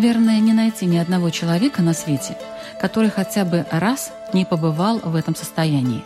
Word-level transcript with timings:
Наверное, 0.00 0.40
не 0.40 0.54
найти 0.54 0.86
ни 0.86 0.96
одного 0.96 1.28
человека 1.28 1.82
на 1.82 1.92
свете, 1.92 2.34
который 2.80 3.10
хотя 3.10 3.44
бы 3.44 3.66
раз 3.70 4.14
не 4.32 4.46
побывал 4.46 4.98
в 4.98 5.14
этом 5.14 5.36
состоянии. 5.36 6.02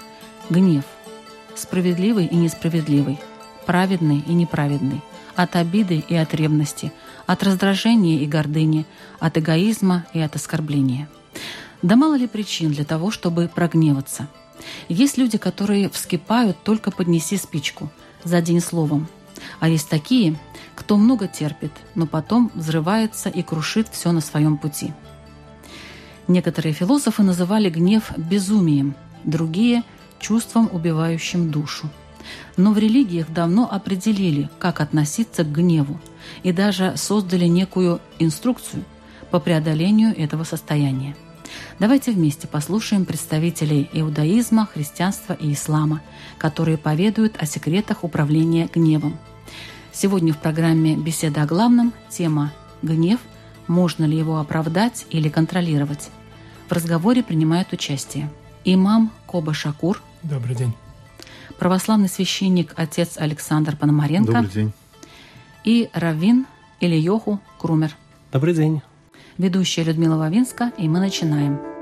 Гнев. 0.51 0.83
Справедливый 1.55 2.27
и 2.27 2.35
несправедливый. 2.35 3.21
Праведный 3.67 4.19
и 4.27 4.35
неправедный. 4.35 5.01
От 5.37 5.55
обиды 5.55 6.05
и 6.09 6.17
от 6.17 6.35
ревности. 6.35 6.93
От 7.27 7.45
раздражения 7.45 8.19
и 8.19 8.27
гордыни. 8.27 8.85
От 9.21 9.39
эгоизма 9.39 10.07
и 10.13 10.19
от 10.19 10.35
оскорбления. 10.35 11.09
Да 11.83 11.95
мало 11.95 12.17
ли 12.17 12.27
причин 12.27 12.73
для 12.73 12.85
того, 12.85 13.13
чтобы 13.13 13.47
прогневаться. 13.47 14.27
Есть 14.89 15.19
люди, 15.19 15.39
которые 15.39 15.89
вскипают 15.89 16.57
только 16.65 16.91
поднеси 16.91 17.37
спичку, 17.37 17.89
за 18.25 18.43
день 18.43 18.61
словом. 18.61 19.07
А 19.61 19.69
есть 19.69 19.89
такие, 19.89 20.37
кто 20.85 20.99
много 20.99 21.27
терпит, 21.29 21.73
но 21.95 22.07
потом 22.07 22.51
взрывается 22.55 23.31
и 23.31 23.43
крушит 23.43 23.89
все 23.89 24.13
на 24.13 24.21
своем 24.21 24.59
пути. 24.59 24.93
Некоторые 26.29 26.75
философы 26.75 27.23
называли 27.23 27.71
гнев 27.71 28.13
безумием, 28.19 28.95
другие– 29.25 29.83
чувством, 30.19 30.69
убивающим 30.71 31.51
душу. 31.51 31.89
Но 32.59 32.73
в 32.73 32.79
религиях 32.79 33.31
давно 33.31 33.67
определили, 33.71 34.51
как 34.59 34.83
относиться 34.83 35.43
к 35.43 35.53
гневу, 35.53 35.99
и 36.43 36.53
даже 36.53 36.95
создали 36.97 37.47
некую 37.47 38.01
инструкцию 38.19 38.85
по 39.31 39.41
преодолению 39.41 40.15
этого 40.15 40.45
состояния. 40.45 41.17
Давайте 41.79 42.13
вместе 42.13 42.47
послушаем 42.47 43.07
представителей 43.07 43.89
иудаизма, 43.93 44.67
христианства 44.67 45.33
и 45.33 45.55
ислама, 45.55 46.03
которые 46.37 46.77
поведают 46.77 47.37
о 47.39 47.47
секретах 47.47 48.05
управления 48.05 48.69
гневом– 48.75 49.17
Сегодня 49.95 50.33
в 50.35 50.39
программе 50.39 50.97
«Беседа 50.97 51.43
о 51.43 51.47
главном» 51.47 51.93
тема 52.09 52.53
«Гнев. 52.83 53.21
Можно 53.69 54.05
ли 54.05 54.19
его 54.19 54.41
оправдать 54.41 55.07
или 55.11 55.29
контролировать?» 55.29 56.11
В 56.69 56.73
разговоре 56.73 57.23
принимают 57.23 57.73
участие 57.73 58.29
имам 58.65 59.13
Коба 59.27 59.55
Шакур. 59.55 60.03
Добрый 60.25 60.57
день. 60.57 60.75
Православный 61.61 62.09
священник 62.09 62.73
отец 62.75 63.19
Александр 63.19 63.77
Пономаренко. 63.77 64.33
Добрый 64.33 64.51
день. 64.51 64.73
И 65.63 65.89
раввин 65.93 66.47
Ильёху 66.81 67.41
Крумер. 67.61 67.97
Добрый 68.33 68.53
день. 68.53 68.83
Ведущая 69.39 69.85
Людмила 69.85 70.17
Вавинска, 70.17 70.73
и 70.77 70.89
мы 70.89 70.99
начинаем. 70.99 71.74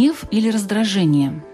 Гнев 0.00 0.24
или 0.30 0.48
раздражение. 0.48 1.44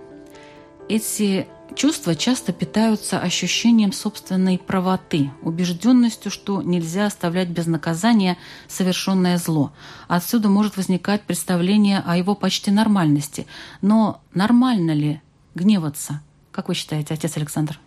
Эти 0.88 1.48
чувства 1.74 2.14
часто 2.14 2.52
питаются 2.52 3.18
ощущением 3.18 3.92
собственной 3.92 4.56
правоты, 4.56 5.32
убежденностью, 5.42 6.30
что 6.30 6.62
нельзя 6.62 7.06
оставлять 7.06 7.48
без 7.48 7.66
наказания 7.66 8.38
совершенное 8.68 9.36
зло. 9.38 9.72
Отсюда 10.06 10.48
может 10.48 10.76
возникать 10.76 11.22
представление 11.22 12.04
о 12.06 12.16
его 12.16 12.36
почти 12.36 12.70
нормальности. 12.70 13.48
Но 13.82 14.20
нормально 14.32 14.92
ли 14.92 15.20
гневаться? 15.56 16.22
Как 16.52 16.68
вы 16.68 16.74
считаете, 16.74 17.14
отец 17.14 17.36
Александр? 17.36 17.80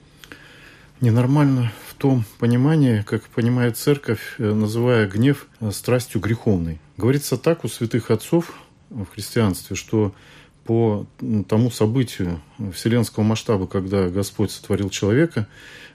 Ненормально 1.00 1.72
в 1.88 1.94
том 1.94 2.26
понимании, 2.38 3.02
как 3.04 3.24
понимает 3.30 3.78
церковь, 3.78 4.36
э, 4.38 4.54
называя 4.54 5.08
гнев 5.08 5.48
э, 5.62 5.72
страстью 5.72 6.20
греховной. 6.20 6.82
Говорится 6.98 7.38
так 7.38 7.64
у 7.64 7.70
святых 7.70 8.12
отцов, 8.12 8.54
в 8.90 9.06
христианстве, 9.06 9.76
что 9.76 10.14
по 10.70 11.08
тому 11.48 11.72
событию 11.72 12.40
вселенского 12.76 13.24
масштаба, 13.24 13.66
когда 13.66 14.08
Господь 14.10 14.52
сотворил 14.52 14.92
человека, 14.92 15.48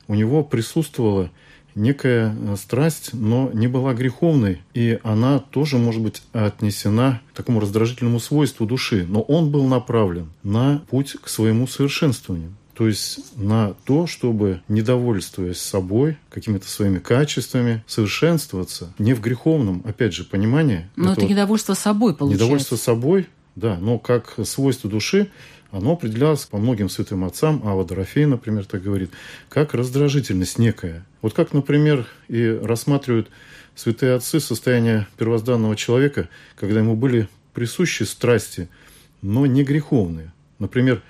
у 0.09 0.17
него 0.17 0.43
присутствовала 0.43 1.31
некая 1.77 2.35
э, 2.37 2.57
страсть, 2.57 3.11
но 3.13 3.53
не 3.55 3.69
была 3.69 3.95
греховной, 3.95 4.63
и 4.75 4.99
она 5.05 5.39
тоже 5.39 5.79
может 5.79 6.03
быть 6.03 6.23
отнесена 6.33 7.23
к 7.33 7.37
такому 7.37 7.61
раздражительному 7.61 8.19
свойству 8.19 8.67
души, 8.67 9.07
но 9.09 9.23
он 9.23 9.53
был 9.53 9.65
направлен 9.69 10.33
на 10.43 10.83
путь 10.91 11.13
к 11.23 11.29
своему 11.29 11.69
совершенствованию. 11.69 12.53
То 12.75 12.89
есть 12.89 13.37
на 13.37 13.75
то, 13.85 14.09
чтобы, 14.09 14.61
недовольствуясь 14.67 15.61
собой, 15.61 16.19
какими-то 16.29 16.69
своими 16.69 16.99
качествами, 16.99 17.85
совершенствоваться 17.87 18.93
не 18.99 19.15
в 19.15 19.21
греховном, 19.21 19.83
опять 19.85 20.13
же, 20.13 20.25
понимании. 20.25 20.91
Но 20.97 21.13
это 21.13 21.25
недовольство 21.25 21.75
собой 21.75 22.15
получается. 22.15 22.45
Недовольство 22.45 22.77
собой, 22.77 23.29
да, 23.57 23.79
но 23.79 23.99
как 23.99 24.35
свойство 24.45 24.91
души, 24.91 25.31
оно 25.71 25.93
определялось 25.93 26.45
по 26.45 26.59
многим 26.59 26.89
святым 26.89 27.25
отцам, 27.25 27.63
Ава 27.65 27.85
Дорофей, 27.85 28.27
например, 28.27 28.65
так 28.65 28.83
говорит, 28.83 29.11
как 29.49 29.75
раздражительность 29.75 30.59
некая. 30.59 31.05
Вот 31.21 31.35
как, 31.35 31.53
например, 31.53 32.07
и 32.29 32.47
рассматривают 32.47 33.29
святые 33.75 34.15
отцы 34.15 34.41
состояние 34.41 35.07
первозданного 35.19 35.75
человека, 35.77 36.29
когда 36.57 36.81
ему 36.81 36.97
были 36.97 37.29
присущи 37.55 38.05
страсти, 38.05 38.69
но 39.23 39.47
не 39.47 39.65
греховные. 39.65 40.33
Например, 40.59 41.03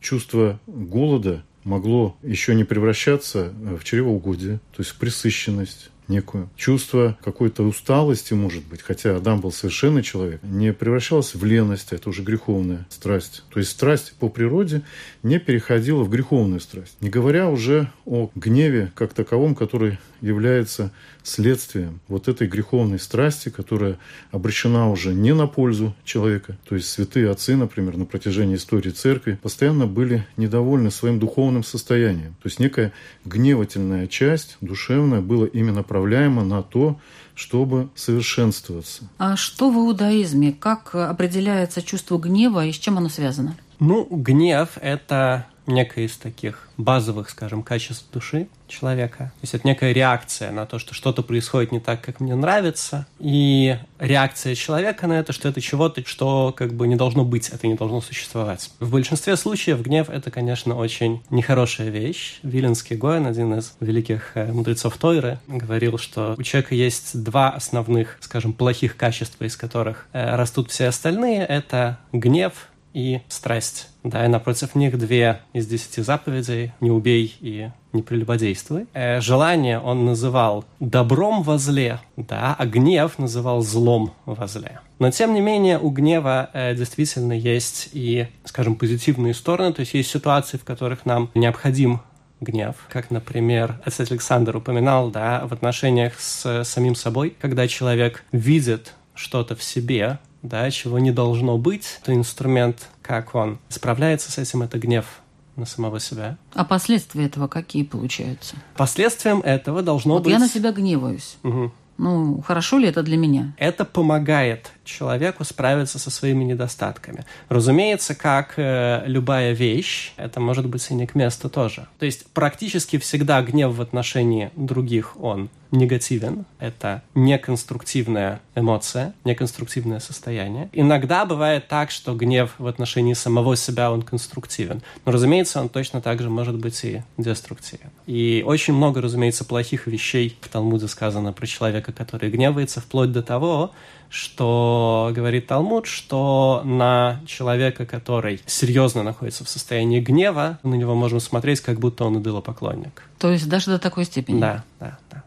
чувство 0.00 0.58
голода 0.66 1.44
могло 1.64 2.16
еще 2.22 2.54
не 2.54 2.64
превращаться 2.64 3.52
в 3.56 3.84
чревоугодие, 3.84 4.58
то 4.74 4.80
есть 4.80 4.90
в 4.90 4.96
присыщенность, 4.96 5.90
некую. 6.08 6.48
Чувство 6.56 7.16
какой-то 7.22 7.62
усталости, 7.62 8.34
может 8.34 8.64
быть, 8.66 8.82
хотя 8.82 9.16
Адам 9.16 9.40
был 9.40 9.52
совершенный 9.52 10.02
человек, 10.02 10.42
не 10.42 10.72
превращалось 10.72 11.34
в 11.34 11.44
леность, 11.44 11.92
это 11.92 12.08
уже 12.08 12.22
греховная 12.22 12.86
страсть. 12.90 13.44
То 13.50 13.60
есть 13.60 13.70
страсть 13.70 14.14
по 14.18 14.28
природе 14.28 14.82
не 15.22 15.38
переходила 15.38 16.02
в 16.02 16.10
греховную 16.10 16.60
страсть. 16.60 16.96
Не 17.00 17.10
говоря 17.10 17.48
уже 17.48 17.90
о 18.04 18.30
гневе 18.34 18.92
как 18.94 19.12
таковом, 19.12 19.54
который 19.54 19.98
является 20.20 20.92
следствием 21.28 22.00
вот 22.08 22.28
этой 22.28 22.46
греховной 22.46 22.98
страсти, 22.98 23.48
которая 23.48 23.98
обращена 24.30 24.90
уже 24.90 25.14
не 25.14 25.34
на 25.34 25.46
пользу 25.46 25.94
человека. 26.04 26.58
То 26.68 26.74
есть 26.74 26.88
святые 26.90 27.30
отцы, 27.30 27.56
например, 27.56 27.96
на 27.96 28.04
протяжении 28.04 28.56
истории 28.56 28.90
церкви 28.90 29.38
постоянно 29.42 29.86
были 29.86 30.26
недовольны 30.36 30.90
своим 30.90 31.18
духовным 31.18 31.64
состоянием. 31.64 32.34
То 32.42 32.48
есть 32.48 32.58
некая 32.60 32.92
гневательная 33.24 34.06
часть 34.06 34.56
душевная 34.60 35.20
была 35.20 35.46
именно 35.46 35.78
направляема 35.78 36.44
на 36.44 36.62
то, 36.62 37.00
чтобы 37.34 37.88
совершенствоваться. 37.94 39.08
А 39.18 39.36
что 39.36 39.70
в 39.70 39.76
иудаизме? 39.76 40.52
Как 40.52 40.94
определяется 40.94 41.82
чувство 41.82 42.18
гнева 42.18 42.66
и 42.66 42.72
с 42.72 42.76
чем 42.76 42.98
оно 42.98 43.08
связано? 43.08 43.56
Ну, 43.78 44.06
гнев– 44.10 44.70
это 44.80 45.46
некое 45.68 46.06
из 46.06 46.16
таких 46.16 46.68
базовых, 46.76 47.30
скажем, 47.30 47.62
качеств 47.62 48.06
души 48.12 48.48
человека. 48.68 49.32
То 49.40 49.42
есть 49.42 49.54
это 49.54 49.66
некая 49.66 49.92
реакция 49.92 50.50
на 50.50 50.66
то, 50.66 50.78
что 50.78 50.94
что-то 50.94 51.22
происходит 51.22 51.72
не 51.72 51.80
так, 51.80 52.00
как 52.00 52.20
мне 52.20 52.34
нравится. 52.34 53.06
И 53.18 53.76
реакция 53.98 54.54
человека 54.54 55.06
на 55.06 55.18
это, 55.18 55.32
что 55.32 55.48
это 55.48 55.60
чего-то, 55.60 56.06
что 56.06 56.54
как 56.56 56.74
бы 56.74 56.86
не 56.86 56.96
должно 56.96 57.24
быть, 57.24 57.48
это 57.48 57.66
не 57.66 57.74
должно 57.74 58.00
существовать. 58.00 58.70
В 58.80 58.90
большинстве 58.90 59.36
случаев 59.36 59.80
гнев— 59.82 60.08
это, 60.10 60.30
конечно, 60.30 60.76
очень 60.76 61.22
нехорошая 61.30 61.88
вещь. 61.88 62.38
Виленский 62.42 62.96
Гоин, 62.96 63.26
один 63.26 63.54
из 63.54 63.74
великих 63.80 64.32
э, 64.34 64.52
мудрецов 64.52 64.96
Тойры, 64.96 65.38
говорил, 65.46 65.98
что 65.98 66.34
у 66.38 66.42
человека 66.42 66.74
есть 66.74 67.22
два 67.22 67.50
основных, 67.50 68.18
скажем, 68.20 68.52
плохих 68.52 68.96
качества, 68.96 69.44
из 69.44 69.56
которых 69.56 70.06
э, 70.12 70.36
растут 70.36 70.70
все 70.70 70.88
остальные. 70.88 71.44
Это 71.44 71.98
гнев 72.12 72.68
и 72.94 73.20
страсть. 73.28 73.88
Да, 74.04 74.24
и 74.24 74.28
напротив 74.28 74.74
них 74.74 74.98
две 74.98 75.40
из 75.52 75.66
десяти 75.66 76.02
заповедей 76.02 76.72
«не 76.80 76.90
убей» 76.90 77.36
и 77.40 77.70
«не 77.92 78.02
прелюбодействуй». 78.02 78.86
Э, 78.94 79.20
желание 79.20 79.78
он 79.78 80.04
называл 80.04 80.64
добром 80.80 81.42
возле, 81.42 82.00
да, 82.16 82.56
а 82.58 82.66
гнев 82.66 83.18
называл 83.18 83.62
злом 83.62 84.12
возле. 84.24 84.80
Но, 84.98 85.10
тем 85.10 85.34
не 85.34 85.40
менее, 85.40 85.78
у 85.78 85.90
гнева 85.90 86.50
э, 86.52 86.74
действительно 86.74 87.32
есть 87.32 87.90
и, 87.92 88.28
скажем, 88.44 88.76
позитивные 88.76 89.34
стороны, 89.34 89.72
то 89.72 89.80
есть 89.80 89.94
есть 89.94 90.10
ситуации, 90.10 90.56
в 90.56 90.64
которых 90.64 91.06
нам 91.06 91.30
необходим 91.34 92.00
гнев, 92.40 92.76
как, 92.88 93.10
например, 93.10 93.80
отец 93.84 94.10
Александр 94.10 94.56
упоминал, 94.56 95.10
да, 95.10 95.46
в 95.46 95.52
отношениях 95.52 96.18
с 96.18 96.64
самим 96.64 96.94
собой, 96.94 97.36
когда 97.40 97.66
человек 97.66 98.24
видит 98.32 98.94
что-то 99.14 99.56
в 99.56 99.62
себе, 99.62 100.18
да, 100.42 100.70
чего 100.70 100.98
не 100.98 101.10
должно 101.10 101.58
быть, 101.58 102.00
то 102.04 102.14
инструмент, 102.14 102.88
как 103.02 103.34
он 103.34 103.58
справляется 103.68 104.30
с 104.30 104.38
этим, 104.38 104.62
это 104.62 104.78
гнев 104.78 105.20
на 105.56 105.66
самого 105.66 106.00
себя. 106.00 106.36
А 106.54 106.64
последствия 106.64 107.26
этого 107.26 107.48
какие 107.48 107.82
получаются? 107.82 108.56
Последствием 108.76 109.40
этого 109.40 109.82
должно 109.82 110.14
вот 110.14 110.24
быть... 110.24 110.32
я 110.32 110.38
на 110.38 110.48
себя 110.48 110.72
гневаюсь. 110.72 111.36
Угу. 111.42 111.72
Ну, 111.98 112.40
хорошо 112.46 112.78
ли 112.78 112.86
это 112.86 113.02
для 113.02 113.16
меня? 113.16 113.54
Это 113.56 113.84
помогает 113.84 114.70
человеку 114.84 115.42
справиться 115.42 115.98
со 115.98 116.12
своими 116.12 116.44
недостатками. 116.44 117.24
Разумеется, 117.48 118.14
как 118.14 118.54
э, 118.56 119.02
любая 119.06 119.52
вещь, 119.52 120.12
это 120.16 120.38
может 120.38 120.66
быть 120.66 120.88
и 120.90 120.94
не 120.94 121.08
к 121.08 121.16
месту 121.16 121.50
тоже. 121.50 121.88
То 121.98 122.06
есть 122.06 122.26
практически 122.28 122.98
всегда 122.98 123.42
гнев 123.42 123.74
в 123.74 123.82
отношении 123.82 124.52
других, 124.54 125.20
он 125.20 125.50
негативен, 125.70 126.44
это 126.58 127.02
неконструктивная 127.14 128.40
эмоция, 128.54 129.14
неконструктивное 129.24 130.00
состояние. 130.00 130.68
Иногда 130.72 131.24
бывает 131.24 131.68
так, 131.68 131.90
что 131.90 132.14
гнев 132.14 132.54
в 132.58 132.66
отношении 132.66 133.14
самого 133.14 133.56
себя, 133.56 133.92
он 133.92 134.02
конструктивен. 134.02 134.82
Но, 135.04 135.12
разумеется, 135.12 135.60
он 135.60 135.68
точно 135.68 136.00
так 136.00 136.20
же 136.20 136.30
может 136.30 136.56
быть 136.56 136.82
и 136.84 137.02
деструктивен. 137.16 137.90
И 138.06 138.42
очень 138.46 138.74
много, 138.74 139.00
разумеется, 139.00 139.44
плохих 139.44 139.86
вещей 139.86 140.36
в 140.40 140.48
Талмуде 140.48 140.88
сказано 140.88 141.32
про 141.32 141.46
человека, 141.46 141.92
который 141.92 142.30
гневается, 142.30 142.80
вплоть 142.80 143.12
до 143.12 143.22
того, 143.22 143.72
что 144.10 145.10
говорит 145.14 145.46
Талмуд, 145.46 145.86
что 145.86 146.62
на 146.64 147.20
человека, 147.26 147.84
который 147.86 148.40
серьезно 148.46 149.02
находится 149.02 149.44
в 149.44 149.48
состоянии 149.48 150.00
гнева, 150.00 150.58
на 150.62 150.74
него 150.74 150.94
можно 150.94 151.20
смотреть, 151.20 151.60
как 151.60 151.78
будто 151.78 152.04
он 152.04 152.20
идолопоклонник. 152.20 153.02
То 153.18 153.30
есть 153.30 153.48
даже 153.48 153.66
до 153.66 153.78
такой 153.78 154.04
степени? 154.04 154.40
Да, 154.40 154.64
да, 154.80 154.98
да. 155.10 155.24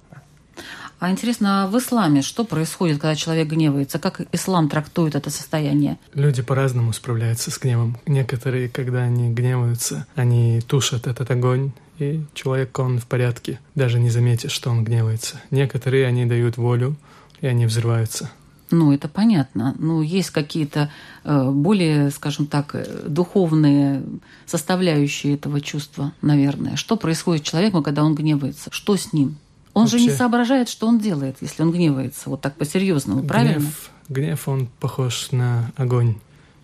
А 1.01 1.09
интересно, 1.09 1.63
а 1.63 1.67
в 1.67 1.75
исламе 1.79 2.21
что 2.21 2.43
происходит, 2.43 2.99
когда 2.99 3.15
человек 3.15 3.47
гневается? 3.47 3.97
Как 3.97 4.21
ислам 4.31 4.69
трактует 4.69 5.15
это 5.15 5.31
состояние? 5.31 5.97
Люди 6.13 6.43
по-разному 6.43 6.93
справляются 6.93 7.49
с 7.49 7.57
гневом. 7.57 7.97
Некоторые, 8.05 8.69
когда 8.69 8.99
они 8.99 9.33
гневаются, 9.33 10.05
они 10.13 10.61
тушат 10.61 11.07
этот 11.07 11.31
огонь, 11.31 11.71
и 11.97 12.23
человек, 12.35 12.77
он 12.77 12.99
в 12.99 13.07
порядке, 13.07 13.59
даже 13.73 13.99
не 13.99 14.11
заметит, 14.11 14.51
что 14.51 14.69
он 14.69 14.83
гневается. 14.83 15.41
Некоторые, 15.49 16.05
они 16.05 16.27
дают 16.27 16.57
волю, 16.57 16.95
и 17.41 17.47
они 17.47 17.65
взрываются. 17.65 18.29
Ну, 18.69 18.93
это 18.93 19.07
понятно. 19.07 19.73
Ну, 19.79 20.03
есть 20.03 20.29
какие-то 20.29 20.91
э, 21.23 21.49
более, 21.49 22.11
скажем 22.11 22.45
так, 22.45 22.75
э, 22.75 23.05
духовные 23.07 24.03
составляющие 24.45 25.33
этого 25.33 25.61
чувства, 25.61 26.13
наверное. 26.21 26.75
Что 26.75 26.95
происходит 26.95 27.43
с 27.43 27.49
человеком, 27.49 27.81
когда 27.81 28.03
он 28.03 28.13
гневается? 28.13 28.69
Что 28.71 28.95
с 28.95 29.13
ним? 29.13 29.37
Он 29.73 29.83
Вообще, 29.83 29.97
же 29.99 30.03
не 30.05 30.09
соображает, 30.11 30.69
что 30.69 30.87
он 30.87 30.99
делает, 30.99 31.37
если 31.41 31.61
он 31.61 31.71
гневается, 31.71 32.29
вот 32.29 32.41
так 32.41 32.55
по-серьезному, 32.55 33.23
правильно? 33.23 33.59
Гнев, 33.59 33.91
гнев, 34.09 34.47
он 34.47 34.67
похож 34.79 35.31
на 35.31 35.71
огонь. 35.77 36.15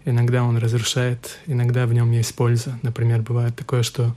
Иногда 0.03 0.43
он 0.43 0.57
разрушает, 0.57 1.39
иногда 1.47 1.85
в 1.85 1.93
нем 1.93 2.11
есть 2.11 2.35
польза. 2.35 2.77
Например, 2.81 3.21
бывает 3.21 3.55
такое, 3.55 3.83
что 3.83 4.15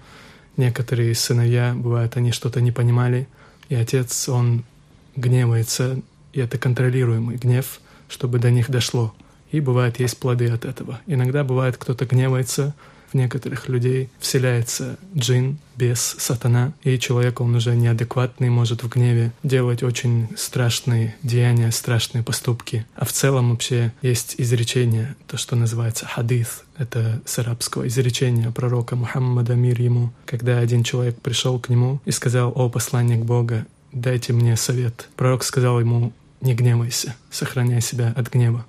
некоторые 0.57 1.15
сыновья, 1.15 1.75
бывает, 1.75 2.17
они 2.17 2.33
что-то 2.33 2.61
не 2.61 2.73
понимали, 2.73 3.29
и 3.69 3.75
отец, 3.75 4.29
он 4.29 4.65
гневается, 5.17 6.01
и 6.33 6.41
это 6.41 6.59
контролируемый 6.59 7.37
гнев, 7.37 7.81
чтобы 8.09 8.39
до 8.39 8.51
них 8.51 8.71
дошло. 8.71 9.15
И 9.53 9.61
бывает, 9.61 9.99
есть 9.99 10.19
плоды 10.19 10.49
от 10.49 10.65
этого. 10.65 11.01
Иногда 11.07 11.45
бывает, 11.45 11.77
кто-то 11.77 12.07
гневается, 12.07 12.75
в 13.11 13.15
некоторых 13.15 13.69
людей 13.69 14.09
вселяется 14.19 14.99
джин, 15.17 15.59
бес, 15.77 16.17
сатана, 16.19 16.73
и 16.83 16.99
человек, 16.99 17.41
он 17.41 17.55
уже 17.55 17.75
неадекватный, 17.75 18.51
может 18.51 18.83
в 18.83 18.89
гневе 18.89 19.33
делать 19.43 19.83
очень 19.83 20.29
страшные 20.37 21.17
деяния, 21.23 21.71
страшные 21.71 22.23
поступки. 22.23 22.87
А 22.95 23.05
в 23.05 23.13
целом 23.13 23.51
вообще 23.51 23.93
есть 24.03 24.35
изречение, 24.39 25.17
то, 25.27 25.37
что 25.37 25.57
называется 25.57 26.07
хадис, 26.07 26.65
это 26.77 27.21
с 27.25 27.39
арабского 27.39 27.89
изречения 27.89 28.51
пророка 28.51 28.97
Мухаммада, 28.97 29.55
мир 29.55 29.81
ему, 29.81 30.13
когда 30.27 30.59
один 30.59 30.85
человек 30.85 31.21
пришел 31.21 31.59
к 31.59 31.69
нему 31.69 32.01
и 32.05 32.11
сказал, 32.11 32.53
«О, 32.55 32.69
посланник 32.69 33.25
Бога, 33.25 33.67
дайте 33.93 34.33
мне 34.33 34.57
совет». 34.57 35.09
Пророк 35.17 35.45
сказал 35.45 35.81
ему, 35.81 36.13
«Не 36.41 36.55
гневайся, 36.55 37.17
сохраняй 37.31 37.81
себя 37.81 38.13
от 38.17 38.31
гнева». 38.31 38.65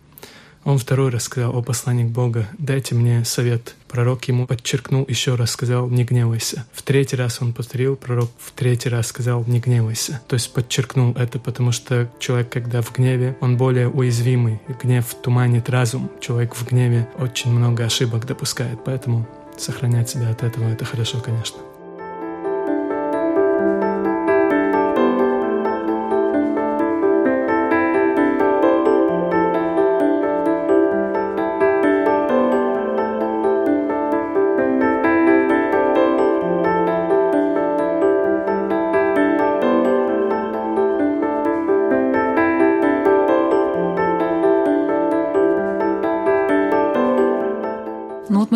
Он 0.64 0.78
второй 0.78 1.10
раз 1.10 1.24
сказал, 1.24 1.56
«О 1.58 1.62
посланник 1.62 2.08
Бога, 2.08 2.48
дайте 2.58 2.94
мне 2.94 3.26
совет». 3.26 3.76
Пророк 3.88 4.26
ему 4.26 4.46
подчеркнул 4.46 5.06
еще 5.08 5.36
раз, 5.36 5.52
сказал, 5.52 5.90
«Не 5.90 6.04
гневайся». 6.04 6.66
В 6.72 6.84
третий 6.84 7.16
раз 7.16 7.42
он 7.42 7.54
повторил, 7.54 7.96
пророк 7.96 8.30
в 8.38 8.52
третий 8.52 8.90
раз 8.90 9.08
сказал, 9.08 9.44
«Не 9.48 9.60
гневайся». 9.60 10.22
То 10.28 10.36
есть 10.36 10.54
подчеркнул 10.54 11.14
это, 11.14 11.40
потому 11.40 11.72
что 11.72 12.10
человек, 12.20 12.50
когда 12.50 12.82
в 12.82 12.94
гневе, 12.94 13.36
он 13.42 13.58
более 13.58 13.90
уязвимый. 13.90 14.62
Гнев 14.82 15.06
туманит 15.24 15.70
разум. 15.70 16.12
Человек 16.22 16.56
в 16.56 16.68
гневе 16.68 17.10
очень 17.18 17.52
много 17.52 17.84
ошибок 17.84 18.26
допускает, 18.28 18.84
поэтому 18.86 19.28
сохранять 19.58 20.10
себя 20.12 20.30
от 20.30 20.44
этого— 20.44 20.70
это 20.72 20.86
хорошо, 20.86 21.20
конечно. 21.20 21.58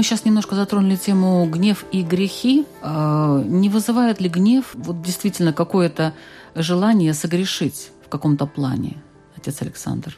Сейчас 0.03 0.25
немножко 0.25 0.55
затронули 0.55 0.95
тему 0.95 1.45
гнев 1.45 1.85
и 1.91 2.03
грехи. 2.03 2.65
А, 2.81 3.41
не 3.43 3.69
вызывает 3.69 4.21
ли 4.21 4.29
гнев 4.29 4.71
вот 4.73 5.01
действительно 5.01 5.53
какое-то 5.53 6.13
желание 6.55 7.13
согрешить 7.13 7.91
в 8.05 8.09
каком-то 8.09 8.45
плане, 8.45 8.97
отец 9.37 9.61
Александр? 9.61 10.15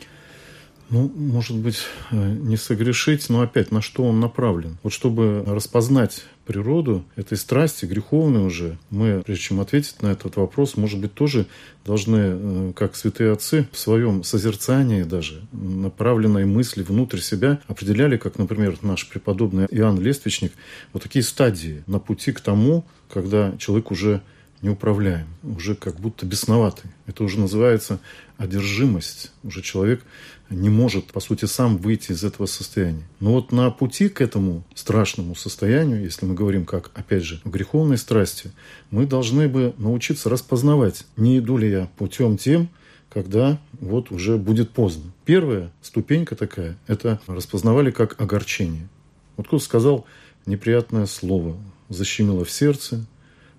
Ну, 0.89 1.12
может 1.15 1.58
быть, 1.58 1.79
э, 2.12 2.15
не 2.15 2.56
согрешить, 2.56 3.29
но 3.29 3.41
опять 3.41 3.72
на 3.72 3.82
что 3.82 4.03
он 4.03 4.22
направлен. 4.22 4.77
Вот 4.84 4.94
чтобы 4.94 5.44
распознать 5.46 6.24
природу 6.46 7.03
этой 7.17 7.38
страсти, 7.38 7.86
греховной 7.86 8.46
уже, 8.46 8.77
мы, 8.89 9.22
прежде 9.25 9.44
чем 9.44 9.60
ответить 9.60 10.01
на 10.01 10.08
этот 10.08 10.38
вопрос, 10.38 10.77
может 10.77 11.01
быть, 11.01 11.13
тоже 11.13 11.46
должны, 11.86 12.17
э, 12.17 12.74
как 12.74 12.96
святые 12.96 13.34
отцы, 13.34 13.67
в 13.74 13.77
своем 13.77 14.24
созерцании 14.24 15.03
даже, 15.03 15.46
направленной 15.51 16.46
мысли 16.46 16.84
внутрь 16.84 17.20
себя, 17.20 17.60
определяли, 17.67 18.15
как, 18.15 18.38
например, 18.38 18.77
наш 18.82 19.10
преподобный 19.10 19.67
Иоанн 19.70 20.00
Лествичник, 20.00 20.53
вот 20.94 21.03
такие 21.03 21.24
стадии 21.24 21.84
на 21.86 22.00
пути 22.00 22.32
к 22.32 22.39
тому, 22.39 22.86
когда 23.10 23.53
человек 23.58 23.91
уже 23.91 24.22
неуправляем, 24.62 25.27
уже 25.44 25.75
как 25.75 26.00
будто 26.00 26.25
бесноватый. 26.25 26.89
Это 27.06 27.24
уже 27.24 27.39
называется 27.39 28.00
одержимость. 28.38 29.32
Уже 29.44 29.62
человек 29.62 30.03
не 30.49 30.69
может, 30.69 31.11
по 31.11 31.19
сути, 31.19 31.45
сам 31.45 31.77
выйти 31.77 32.11
из 32.11 32.23
этого 32.23 32.45
состояния. 32.45 33.03
Но 33.19 33.33
вот 33.33 33.51
на 33.51 33.69
пути 33.69 34.09
к 34.09 34.21
этому 34.21 34.63
страшному 34.73 35.35
состоянию, 35.35 36.01
если 36.01 36.25
мы 36.25 36.35
говорим 36.35 36.65
как, 36.65 36.91
опять 36.93 37.23
же, 37.23 37.41
о 37.43 37.49
греховной 37.49 37.97
страсти, 37.97 38.51
мы 38.89 39.05
должны 39.05 39.47
бы 39.47 39.73
научиться 39.77 40.29
распознавать, 40.29 41.05
не 41.17 41.39
иду 41.39 41.57
ли 41.57 41.69
я 41.69 41.89
путем 41.97 42.37
тем, 42.37 42.69
когда 43.09 43.59
вот 43.79 44.11
уже 44.11 44.37
будет 44.37 44.71
поздно. 44.71 45.11
Первая 45.25 45.71
ступенька 45.81 46.35
такая, 46.35 46.77
это 46.87 47.19
распознавали 47.27 47.91
как 47.91 48.19
огорчение. 48.21 48.87
Вот 49.35 49.47
кто 49.47 49.59
сказал 49.59 50.05
неприятное 50.45 51.05
слово, 51.05 51.57
защемило 51.89 52.45
в 52.45 52.51
сердце, 52.51 53.05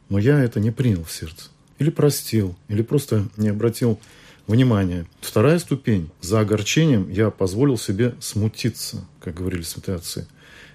но 0.09 0.19
я 0.19 0.43
это 0.43 0.61
не 0.61 0.71
принял 0.71 1.05
в 1.05 1.13
сердце. 1.13 1.51
Или 1.79 1.91
простил, 1.91 2.57
или 2.69 2.83
просто 2.83 3.29
не 3.37 3.49
обратил 3.49 4.01
внимания. 4.49 5.07
Вторая 5.21 5.61
ступень. 5.61 6.11
За 6.21 6.41
огорчением 6.41 7.09
я 7.09 7.31
позволил 7.31 7.79
себе 7.79 8.15
смутиться, 8.19 9.07
как 9.21 9.35
говорили 9.35 9.63
святые 9.63 9.97
отцы. 9.97 10.27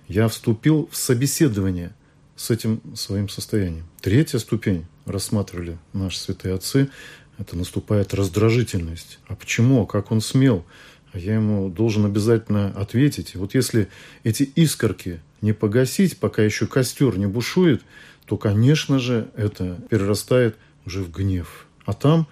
Я 0.07 0.29
вступил 0.29 0.87
в 0.91 0.95
собеседование 0.95 1.93
с 2.37 2.49
этим 2.49 2.81
своим 2.95 3.27
состоянием. 3.27 3.85
Третья 3.99 4.39
ступень, 4.39 4.85
рассматривали 5.05 5.77
наши 5.91 6.19
святые 6.19 6.55
отцы, 6.55 6.89
это 7.37 7.57
наступает 7.57 8.13
раздражительность. 8.13 9.19
А 9.27 9.35
почему? 9.35 9.85
Как 9.85 10.11
он 10.11 10.21
смел 10.21 10.65
а 11.13 11.19
я 11.19 11.35
ему 11.35 11.69
должен 11.69 12.05
обязательно 12.05 12.69
ответить. 12.69 13.35
Вот 13.35 13.53
если 13.53 13.87
эти 14.23 14.43
искорки 14.43 15.21
не 15.41 15.53
погасить, 15.53 16.17
пока 16.17 16.41
еще 16.41 16.65
костер 16.65 17.17
не 17.17 17.27
бушует, 17.27 17.83
то, 18.25 18.35
конечно 18.35 18.99
же, 18.99 19.29
это 19.35 19.77
перерастает 19.89 20.57
уже 20.85 21.03
в 21.03 21.11
гнев. 21.11 21.67
А 21.85 21.93
там 21.93 22.27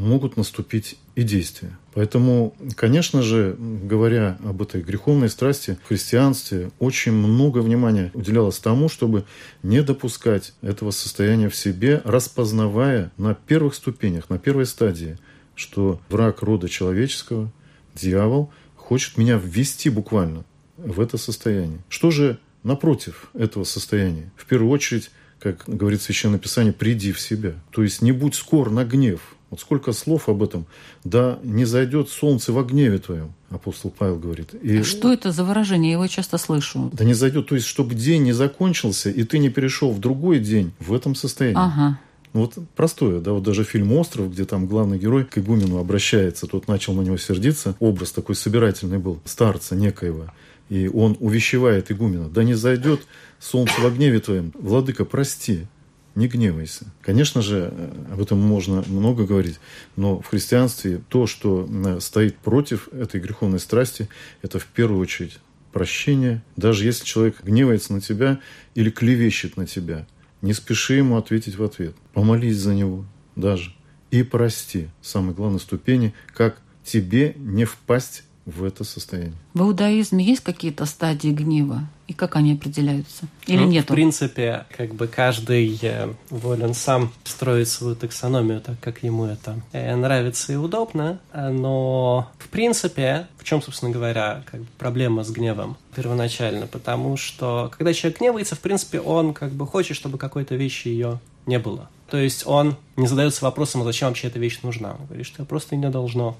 могут 0.00 0.36
наступить 0.36 0.96
и 1.14 1.22
действия. 1.22 1.76
Поэтому, 1.92 2.56
конечно 2.76 3.22
же, 3.22 3.56
говоря 3.58 4.38
об 4.44 4.62
этой 4.62 4.80
греховной 4.80 5.28
страсти 5.28 5.78
в 5.84 5.88
христианстве, 5.88 6.70
очень 6.78 7.12
много 7.12 7.58
внимания 7.58 8.10
уделялось 8.14 8.58
тому, 8.58 8.88
чтобы 8.88 9.24
не 9.62 9.82
допускать 9.82 10.54
этого 10.62 10.90
состояния 10.90 11.48
в 11.48 11.56
себе, 11.56 12.00
распознавая 12.04 13.12
на 13.18 13.34
первых 13.34 13.74
ступенях, 13.74 14.30
на 14.30 14.38
первой 14.38 14.66
стадии, 14.66 15.18
что 15.54 16.00
враг 16.08 16.42
рода 16.42 16.68
человеческого, 16.68 17.52
дьявол, 17.94 18.50
хочет 18.76 19.18
меня 19.18 19.36
ввести 19.36 19.90
буквально 19.90 20.44
в 20.78 21.00
это 21.00 21.18
состояние. 21.18 21.80
Что 21.88 22.10
же 22.10 22.38
напротив 22.62 23.30
этого 23.34 23.64
состояния? 23.64 24.32
В 24.36 24.46
первую 24.46 24.70
очередь, 24.70 25.10
как 25.38 25.64
говорит 25.66 26.00
Священное 26.00 26.38
Писание, 26.38 26.72
приди 26.72 27.12
в 27.12 27.20
себя. 27.20 27.54
То 27.70 27.82
есть 27.82 28.00
не 28.00 28.12
будь 28.12 28.34
скор 28.34 28.70
на 28.70 28.84
гнев, 28.84 29.36
вот 29.50 29.60
сколько 29.60 29.92
слов 29.92 30.28
об 30.28 30.42
этом. 30.42 30.66
Да 31.04 31.38
не 31.42 31.64
зайдет 31.64 32.08
солнце 32.08 32.52
во 32.52 32.62
гневе 32.62 32.98
твоем, 32.98 33.32
апостол 33.50 33.92
Павел 33.96 34.18
говорит. 34.18 34.54
И... 34.54 34.78
А 34.78 34.84
что 34.84 35.12
это 35.12 35.32
за 35.32 35.44
выражение? 35.44 35.90
Я 35.90 35.96
его 35.96 36.06
часто 36.06 36.38
слышу. 36.38 36.90
Да 36.92 37.04
не 37.04 37.14
зайдет, 37.14 37.48
то 37.48 37.54
есть, 37.54 37.66
чтобы 37.66 37.94
день 37.94 38.22
не 38.22 38.32
закончился, 38.32 39.10
и 39.10 39.24
ты 39.24 39.38
не 39.38 39.50
перешел 39.50 39.90
в 39.90 39.98
другой 39.98 40.38
день 40.38 40.72
в 40.78 40.94
этом 40.94 41.14
состоянии. 41.14 41.60
Ага. 41.60 41.98
Вот 42.32 42.54
простое, 42.76 43.20
да, 43.20 43.32
вот 43.32 43.42
даже 43.42 43.64
фильм 43.64 43.92
«Остров», 43.92 44.30
где 44.30 44.44
там 44.44 44.66
главный 44.66 44.98
герой 44.98 45.24
к 45.24 45.36
игумену 45.38 45.78
обращается, 45.78 46.46
тот 46.46 46.68
начал 46.68 46.94
на 46.94 47.00
него 47.00 47.16
сердиться, 47.16 47.74
образ 47.80 48.12
такой 48.12 48.36
собирательный 48.36 48.98
был, 48.98 49.18
старца 49.24 49.74
некоего, 49.74 50.26
и 50.68 50.86
он 50.86 51.16
увещевает 51.18 51.90
игумена, 51.90 52.28
да 52.28 52.44
не 52.44 52.54
зайдет 52.54 53.00
солнце 53.40 53.80
в 53.80 53.96
гневе 53.96 54.20
твоем, 54.20 54.52
владыка, 54.54 55.04
прости, 55.04 55.66
не 56.14 56.28
гневайся. 56.28 56.86
Конечно 57.02 57.42
же, 57.42 57.72
э, 57.72 58.12
об 58.12 58.20
этом 58.20 58.38
можно 58.38 58.82
много 58.86 59.26
говорить, 59.26 59.60
но 59.96 60.20
в 60.20 60.26
христианстве 60.26 61.00
то, 61.08 61.26
что 61.26 61.68
э, 61.68 62.00
стоит 62.00 62.36
против 62.38 62.88
этой 62.88 63.20
греховной 63.20 63.60
страсти, 63.60 64.08
это 64.42 64.58
в 64.58 64.66
первую 64.66 65.00
очередь 65.00 65.38
прощение. 65.72 66.42
Даже 66.56 66.84
если 66.84 67.04
человек 67.04 67.42
гневается 67.42 67.92
на 67.92 68.00
тебя 68.00 68.40
или 68.74 68.90
клевещет 68.90 69.56
на 69.56 69.66
тебя, 69.66 70.06
не 70.42 70.52
спеши 70.52 70.94
ему 70.94 71.16
ответить 71.16 71.56
в 71.56 71.62
ответ. 71.62 71.94
Помолись 72.12 72.56
за 72.56 72.74
него 72.74 73.04
даже. 73.36 73.72
И 74.10 74.22
прости. 74.22 74.88
Самой 75.02 75.34
главной 75.34 75.60
ступени, 75.60 76.14
как 76.34 76.60
тебе 76.84 77.34
не 77.36 77.64
впасть 77.64 78.24
в 78.50 78.64
это 78.64 78.84
состояние. 78.84 79.34
В 79.54 79.62
иудаизме 79.62 80.24
есть 80.24 80.42
какие-то 80.42 80.86
стадии 80.86 81.30
гнева? 81.30 81.88
И 82.06 82.12
как 82.12 82.34
они 82.34 82.54
определяются? 82.54 83.26
Или 83.46 83.60
ну, 83.60 83.68
нет? 83.68 83.84
В 83.84 83.94
принципе, 83.94 84.66
как 84.76 84.94
бы 84.94 85.06
каждый 85.06 85.78
э, 85.80 86.12
волен 86.28 86.74
сам 86.74 87.12
строить 87.22 87.68
свою 87.68 87.94
таксономию 87.94 88.60
так, 88.60 88.80
как 88.80 89.04
ему 89.04 89.26
это 89.26 89.60
э, 89.70 89.94
нравится 89.94 90.52
и 90.52 90.56
удобно. 90.56 91.20
Но, 91.32 92.28
в 92.38 92.48
принципе, 92.48 93.28
в 93.38 93.44
чем, 93.44 93.62
собственно 93.62 93.92
говоря, 93.92 94.42
как 94.50 94.62
бы 94.62 94.66
проблема 94.76 95.22
с 95.22 95.30
гневом 95.30 95.76
первоначально? 95.94 96.66
Потому 96.66 97.16
что, 97.16 97.70
когда 97.76 97.92
человек 97.92 98.18
гневается, 98.18 98.56
в 98.56 98.60
принципе, 98.60 99.00
он 99.00 99.32
как 99.32 99.52
бы 99.52 99.64
хочет, 99.64 99.96
чтобы 99.96 100.18
какой-то 100.18 100.56
вещи 100.56 100.88
ее 100.88 101.20
не 101.46 101.60
было. 101.60 101.88
То 102.10 102.16
есть 102.16 102.46
он 102.46 102.76
не 102.96 103.06
задается 103.06 103.44
вопросом, 103.44 103.82
а 103.82 103.84
зачем 103.84 104.08
вообще 104.08 104.26
эта 104.26 104.38
вещь 104.38 104.60
нужна. 104.62 104.96
Он 104.98 105.06
говорит, 105.06 105.26
что 105.26 105.44
просто 105.44 105.76
не 105.76 105.88
должно 105.88 106.36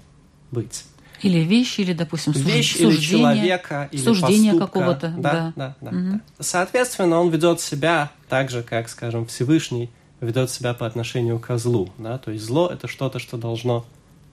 быть. 0.50 0.84
Или 1.22 1.40
вещи, 1.40 1.82
или, 1.82 1.92
допустим, 1.92 2.32
Вещь 2.32 2.76
суждение, 2.76 2.92
или 2.92 3.00
человека, 3.00 3.88
или 3.92 4.00
суждение 4.00 4.58
какого-то. 4.58 5.08
Да, 5.16 5.32
да, 5.32 5.52
да, 5.56 5.76
да, 5.80 5.90
угу. 5.90 6.10
да. 6.12 6.20
Соответственно, 6.38 7.20
он 7.20 7.30
ведет 7.30 7.60
себя 7.60 8.10
так 8.28 8.50
же, 8.50 8.62
как, 8.62 8.88
скажем, 8.88 9.26
Всевышний 9.26 9.90
ведет 10.20 10.50
себя 10.50 10.74
по 10.74 10.86
отношению 10.86 11.38
к 11.38 11.56
злу. 11.58 11.90
Да? 11.98 12.18
То 12.18 12.30
есть 12.30 12.44
зло– 12.44 12.68
это 12.72 12.88
что-то, 12.88 13.18
что 13.18 13.36
должно 13.36 13.84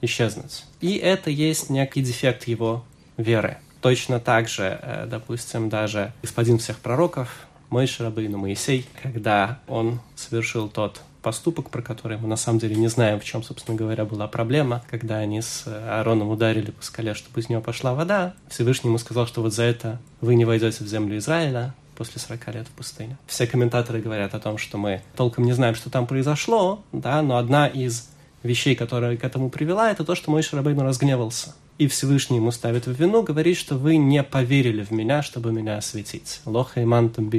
исчезнуть. 0.01 0.65
И 0.81 0.95
это 0.95 1.29
есть 1.29 1.69
некий 1.69 2.01
дефект 2.01 2.47
его 2.47 2.83
веры. 3.17 3.57
Точно 3.81 4.19
так 4.19 4.49
же, 4.49 4.79
э, 4.81 5.07
допустим, 5.09 5.69
даже 5.69 6.13
господин 6.21 6.57
всех 6.57 6.79
пророков, 6.79 7.47
мой 7.69 7.87
Шарабейну 7.87 8.37
Моисей, 8.37 8.85
когда 9.01 9.59
он 9.67 9.99
совершил 10.15 10.69
тот 10.69 11.01
поступок, 11.27 11.69
про 11.69 11.81
который 11.81 12.17
мы 12.17 12.25
на 12.29 12.37
самом 12.37 12.57
деле 12.59 12.77
не 12.77 12.87
знаем, 12.87 13.19
в 13.19 13.25
чем, 13.25 13.43
собственно 13.43 13.77
говоря, 13.77 14.05
была 14.05 14.29
проблема, 14.29 14.81
когда 14.89 15.17
они 15.17 15.41
с 15.41 15.63
э, 15.65 15.89
Аароном 15.89 16.29
ударили 16.29 16.71
по 16.71 16.81
скале, 16.81 17.13
чтобы 17.15 17.41
из 17.41 17.49
него 17.49 17.61
пошла 17.61 17.93
вода. 17.93 18.33
Всевышний 18.47 18.87
ему 18.87 18.97
сказал, 18.97 19.27
что 19.27 19.41
вот 19.41 19.53
за 19.53 19.63
это 19.63 19.99
вы 20.21 20.35
не 20.35 20.45
войдете 20.45 20.85
в 20.85 20.87
землю 20.87 21.17
Израиля, 21.17 21.75
после 21.97 22.21
40 22.21 22.47
лет 22.55 22.67
в 22.67 22.71
пустыне. 22.71 23.17
Все 23.27 23.45
комментаторы 23.45 23.99
говорят 23.99 24.35
о 24.35 24.39
том, 24.39 24.57
что 24.57 24.77
мы 24.77 25.01
толком 25.17 25.43
не 25.43 25.51
знаем, 25.51 25.75
что 25.75 25.89
там 25.89 26.07
произошло, 26.07 26.85
да, 26.93 27.21
но 27.21 27.35
одна 27.35 27.67
из 27.67 28.07
вещей, 28.41 28.73
которая 28.77 29.17
к 29.17 29.23
этому 29.25 29.49
привела, 29.49 29.91
это 29.91 30.05
то, 30.05 30.15
что 30.15 30.31
мой 30.31 30.43
Шарабейну 30.43 30.83
разгневался 30.83 31.55
и 31.77 31.87
Всевышний 31.87 32.37
ему 32.37 32.51
ставит 32.51 32.87
в 32.87 32.91
вину, 32.91 33.21
говорит, 33.21 33.57
что 33.57 33.75
вы 33.75 33.97
не 33.97 34.23
поверили 34.23 34.83
в 34.83 34.91
меня, 34.91 35.21
чтобы 35.21 35.51
меня 35.51 35.77
осветить. 35.77 36.41
Лоха 36.45 36.81
и 36.81 36.85
мантум 36.85 37.29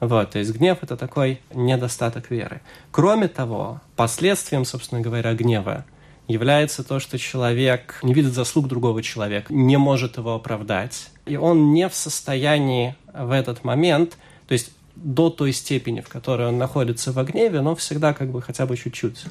Вот, 0.00 0.30
то 0.30 0.38
есть 0.38 0.52
гнев– 0.52 0.78
это 0.80 0.96
такой 0.96 1.40
недостаток 1.52 2.30
веры. 2.30 2.62
Кроме 2.90 3.28
того, 3.28 3.80
последствием, 3.96 4.64
собственно 4.64 5.00
говоря, 5.00 5.34
гнева 5.34 5.84
является 6.28 6.84
то, 6.84 7.00
что 7.00 7.18
человек 7.18 7.98
не 8.02 8.14
видит 8.14 8.32
заслуг 8.32 8.68
другого 8.68 9.02
человека, 9.02 9.52
не 9.52 9.76
может 9.76 10.16
его 10.16 10.34
оправдать, 10.34 11.10
и 11.26 11.36
он 11.36 11.72
не 11.72 11.88
в 11.88 11.94
состоянии 11.94 12.94
в 13.12 13.32
этот 13.32 13.64
момент, 13.64 14.16
то 14.46 14.52
есть 14.52 14.70
до 14.94 15.30
той 15.30 15.52
степени, 15.52 16.00
в 16.00 16.08
которой 16.08 16.48
он 16.48 16.58
находится 16.58 17.12
в 17.12 17.24
гневе, 17.24 17.62
но 17.62 17.74
всегда 17.74 18.12
как 18.12 18.30
бы 18.30 18.42
хотя 18.42 18.66
бы 18.66 18.76
чуть-чуть 18.76 19.24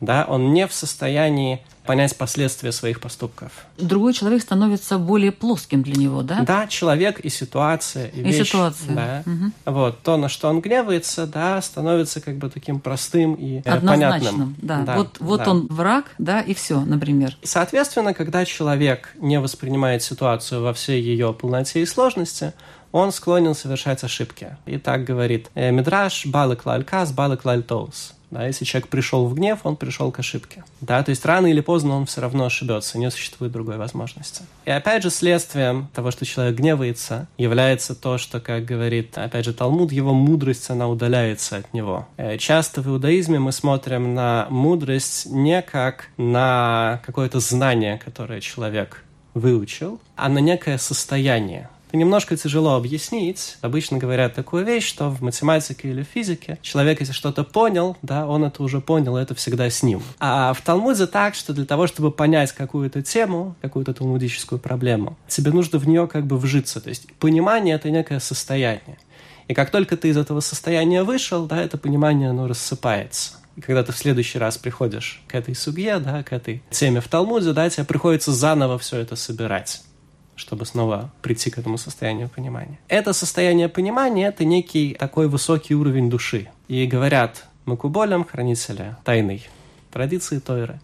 да, 0.00 0.26
он 0.28 0.52
не 0.52 0.66
в 0.66 0.72
состоянии 0.72 1.62
понять 1.86 2.16
последствия 2.16 2.72
своих 2.72 3.00
поступков. 3.00 3.52
Другой 3.78 4.12
человек 4.12 4.42
становится 4.42 4.98
более 4.98 5.32
плоским 5.32 5.82
для 5.82 5.94
него, 5.94 6.22
да? 6.22 6.40
Да, 6.40 6.66
человек 6.66 7.20
и 7.20 7.28
ситуация, 7.28 8.08
и, 8.08 8.20
и 8.20 8.24
вещь. 8.24 8.48
ситуация. 8.48 8.94
Да. 8.94 9.22
Угу. 9.24 9.52
Вот, 9.66 10.02
то, 10.02 10.16
на 10.16 10.28
что 10.28 10.48
он 10.48 10.60
гневается, 10.60 11.26
да, 11.26 11.62
становится 11.62 12.20
как 12.20 12.36
бы 12.36 12.50
таким 12.50 12.80
простым 12.80 13.34
и 13.34 13.62
э, 13.64 13.80
понятным. 13.80 14.56
Да. 14.60 14.82
да. 14.82 14.96
Вот, 14.96 15.16
вот 15.20 15.44
да. 15.44 15.50
он 15.52 15.66
враг, 15.68 16.06
да, 16.18 16.40
и 16.40 16.54
все, 16.54 16.80
например. 16.80 17.36
Соответственно, 17.42 18.14
когда 18.14 18.44
человек 18.44 19.14
не 19.16 19.38
воспринимает 19.38 20.02
ситуацию 20.02 20.62
во 20.62 20.74
всей 20.74 21.00
ее 21.00 21.32
полноте 21.32 21.82
и 21.82 21.86
сложности, 21.86 22.52
он 22.92 23.12
склонен 23.12 23.54
совершать 23.54 24.02
ошибки. 24.04 24.56
И 24.66 24.78
так 24.78 25.04
говорит 25.04 25.50
э, 25.54 25.70
Мидраш 25.70 26.26
Балык 26.26 26.66
Лалькас, 26.66 27.12
Балык 27.12 27.44
Лальтоус. 27.44 28.14
Да, 28.36 28.46
если 28.46 28.66
человек 28.66 28.88
пришел 28.88 29.26
в 29.26 29.34
гнев, 29.34 29.60
он 29.64 29.76
пришел 29.76 30.12
к 30.12 30.18
ошибке. 30.18 30.62
Да, 30.82 31.02
то 31.02 31.08
есть 31.08 31.24
рано 31.24 31.46
или 31.46 31.62
поздно 31.62 31.96
он 31.96 32.04
все 32.04 32.20
равно 32.20 32.44
ошибется, 32.44 32.98
не 32.98 33.10
существует 33.10 33.50
другой 33.50 33.78
возможности. 33.78 34.42
И 34.66 34.70
опять 34.70 35.02
же, 35.02 35.08
следствием 35.08 35.88
того, 35.94 36.10
что 36.10 36.26
человек 36.26 36.54
гневается, 36.54 37.28
является 37.38 37.94
то, 37.94 38.18
что, 38.18 38.38
как 38.38 38.66
говорит, 38.66 39.16
опять 39.16 39.46
же, 39.46 39.54
Талмуд, 39.54 39.90
его 39.90 40.12
мудрость, 40.12 40.68
она 40.68 40.86
удаляется 40.86 41.56
от 41.56 41.72
него. 41.72 42.06
Э, 42.18 42.36
часто 42.36 42.82
в 42.82 42.88
иудаизме 42.88 43.38
мы 43.38 43.52
смотрим 43.52 44.14
на 44.14 44.48
мудрость 44.50 45.24
не 45.24 45.62
как 45.62 46.10
на 46.18 47.00
какое-то 47.06 47.40
знание, 47.40 47.96
которое 47.96 48.42
человек 48.42 49.02
выучил, 49.32 49.98
а 50.14 50.28
на 50.28 50.40
некое 50.40 50.76
состояние 50.76 51.70
немножко 51.92 52.36
тяжело 52.36 52.74
объяснить. 52.74 53.58
Обычно 53.60 53.98
говорят 53.98 54.34
такую 54.34 54.64
вещь, 54.64 54.86
что 54.86 55.08
в 55.10 55.22
математике 55.22 55.90
или 55.90 56.02
физике 56.02 56.58
человек, 56.62 57.00
если 57.00 57.12
что-то 57.12 57.44
понял, 57.44 57.96
да, 58.02 58.26
он 58.26 58.44
это 58.44 58.62
уже 58.62 58.80
понял, 58.80 59.16
это 59.16 59.34
всегда 59.34 59.68
с 59.70 59.82
ним. 59.82 60.02
А 60.18 60.52
в 60.52 60.60
Талмуде 60.60 61.06
так, 61.06 61.34
что 61.34 61.52
для 61.52 61.64
того, 61.64 61.86
чтобы 61.86 62.10
понять 62.10 62.52
какую-то 62.52 63.02
тему, 63.02 63.54
какую-то 63.62 63.94
талмудическую 63.94 64.58
проблему, 64.58 65.16
тебе 65.28 65.50
нужно 65.50 65.78
в 65.78 65.88
нее 65.88 66.06
как 66.06 66.26
бы 66.26 66.38
вжиться. 66.38 66.80
То 66.80 66.88
есть 66.88 67.12
понимание— 67.14 67.74
это 67.76 67.90
некое 67.90 68.20
состояние. 68.20 68.98
И 69.48 69.54
как 69.54 69.70
только 69.70 69.96
ты 69.96 70.08
из 70.08 70.16
этого 70.16 70.40
состояния 70.40 71.04
вышел, 71.04 71.46
да, 71.46 71.62
это 71.62 71.78
понимание, 71.78 72.30
оно 72.30 72.48
рассыпается. 72.48 73.34
И 73.56 73.60
когда 73.60 73.82
ты 73.82 73.92
в 73.92 73.96
следующий 73.96 74.38
раз 74.38 74.58
приходишь 74.58 75.22
к 75.28 75.34
этой 75.34 75.54
судье, 75.54 75.98
да, 75.98 76.22
к 76.22 76.32
этой 76.32 76.62
теме 76.70 77.00
в 77.00 77.08
Талмуде, 77.08 77.52
да, 77.52 77.70
тебе 77.70 77.84
приходится 77.84 78.32
заново 78.32 78.78
все 78.78 78.98
это 78.98 79.16
собирать 79.16 79.82
чтобы 80.36 80.66
снова 80.66 81.10
прийти 81.22 81.50
к 81.50 81.58
этому 81.58 81.78
состоянию 81.78 82.28
понимания. 82.28 82.78
Это 82.88 83.12
состояние 83.12 83.68
понимания– 83.68 84.26
это 84.28 84.44
некий 84.44 84.94
такой 84.94 85.28
высокий 85.28 85.74
уровень 85.74 86.08
души. 86.10 86.48
И 86.68 86.86
говорят 86.86 87.46
Макуболям, 87.64 88.24
хранителя 88.24 88.98
тайной 89.04 89.48
традиции 89.90 90.38
Тойры, 90.38 90.78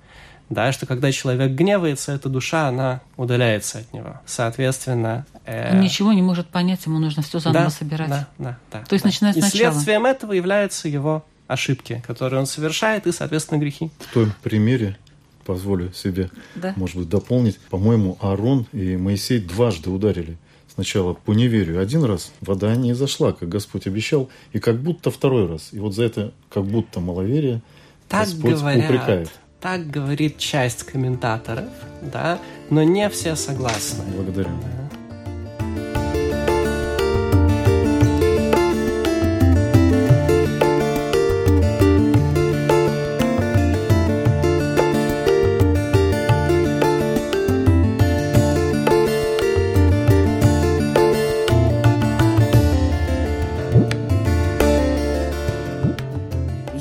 да, 0.49 0.73
что 0.73 0.87
когда 0.87 1.13
человек 1.13 1.53
гневается, 1.53 2.13
эта 2.13 2.29
душа, 2.29 2.69
она 2.69 3.01
удаляется 3.17 3.79
от 3.79 3.93
него. 3.93 4.21
Соответственно... 4.27 5.27
Э... 5.45 5.73
Он 5.75 5.81
ничего 5.81 6.13
не 6.13 6.23
может 6.23 6.49
понять, 6.49 6.85
ему 6.87 6.99
нужно 6.99 7.23
все 7.23 7.39
заново 7.39 7.65
да, 7.65 7.71
собирать. 7.71 8.09
Да, 8.09 8.29
да, 8.39 8.59
да. 8.71 8.85
То 8.85 8.95
есть 8.95 9.05
да. 9.05 9.09
начиная 9.09 9.33
сначала. 9.33 9.49
И 9.49 9.53
следствием 9.53 10.05
этого 10.07 10.33
являются 10.33 10.89
его 10.89 11.25
ошибки, 11.47 12.03
которые 12.07 12.41
он 12.41 12.47
совершает, 12.47 13.07
и, 13.07 13.13
соответственно, 13.13 13.59
грехи. 13.59 13.91
В 13.99 14.15
том 14.15 14.33
примере 14.43 14.99
позволю 15.45 15.93
себе, 15.93 16.31
Да. 16.55 16.73
может 16.77 16.97
быть, 16.97 17.09
дополнить. 17.09 17.59
По-моему, 17.71 18.17
Аарон 18.21 18.67
и 18.73 18.97
Моисей 18.97 19.41
дважды 19.41 19.91
ударили. 19.91 20.37
Сначала 20.75 21.13
по 21.13 21.33
неверию 21.33 21.81
один 21.81 22.03
раз 22.05 22.33
вода 22.41 22.75
не 22.77 22.95
зашла, 22.95 23.33
как 23.33 23.49
Господь 23.49 23.87
обещал, 23.87 24.31
и 24.53 24.59
как 24.59 24.81
будто 24.81 25.11
второй 25.11 25.47
раз. 25.47 25.69
И 25.73 25.79
вот 25.79 25.95
за 25.95 26.05
это 26.05 26.33
как 26.49 26.65
будто 26.65 27.01
маловерие 27.01 27.61
Так 28.09 28.27
Господь 28.29 28.55
говорят. 28.55 28.85
упрекает. 28.87 29.31
Так 29.61 29.91
говорит 29.91 30.39
часть 30.39 30.83
комментаторов, 30.85 31.67
да, 32.01 32.39
но 32.71 32.83
не 32.83 33.09
все 33.11 33.37
согласны. 33.37 34.03
Благодарю. 34.17 34.49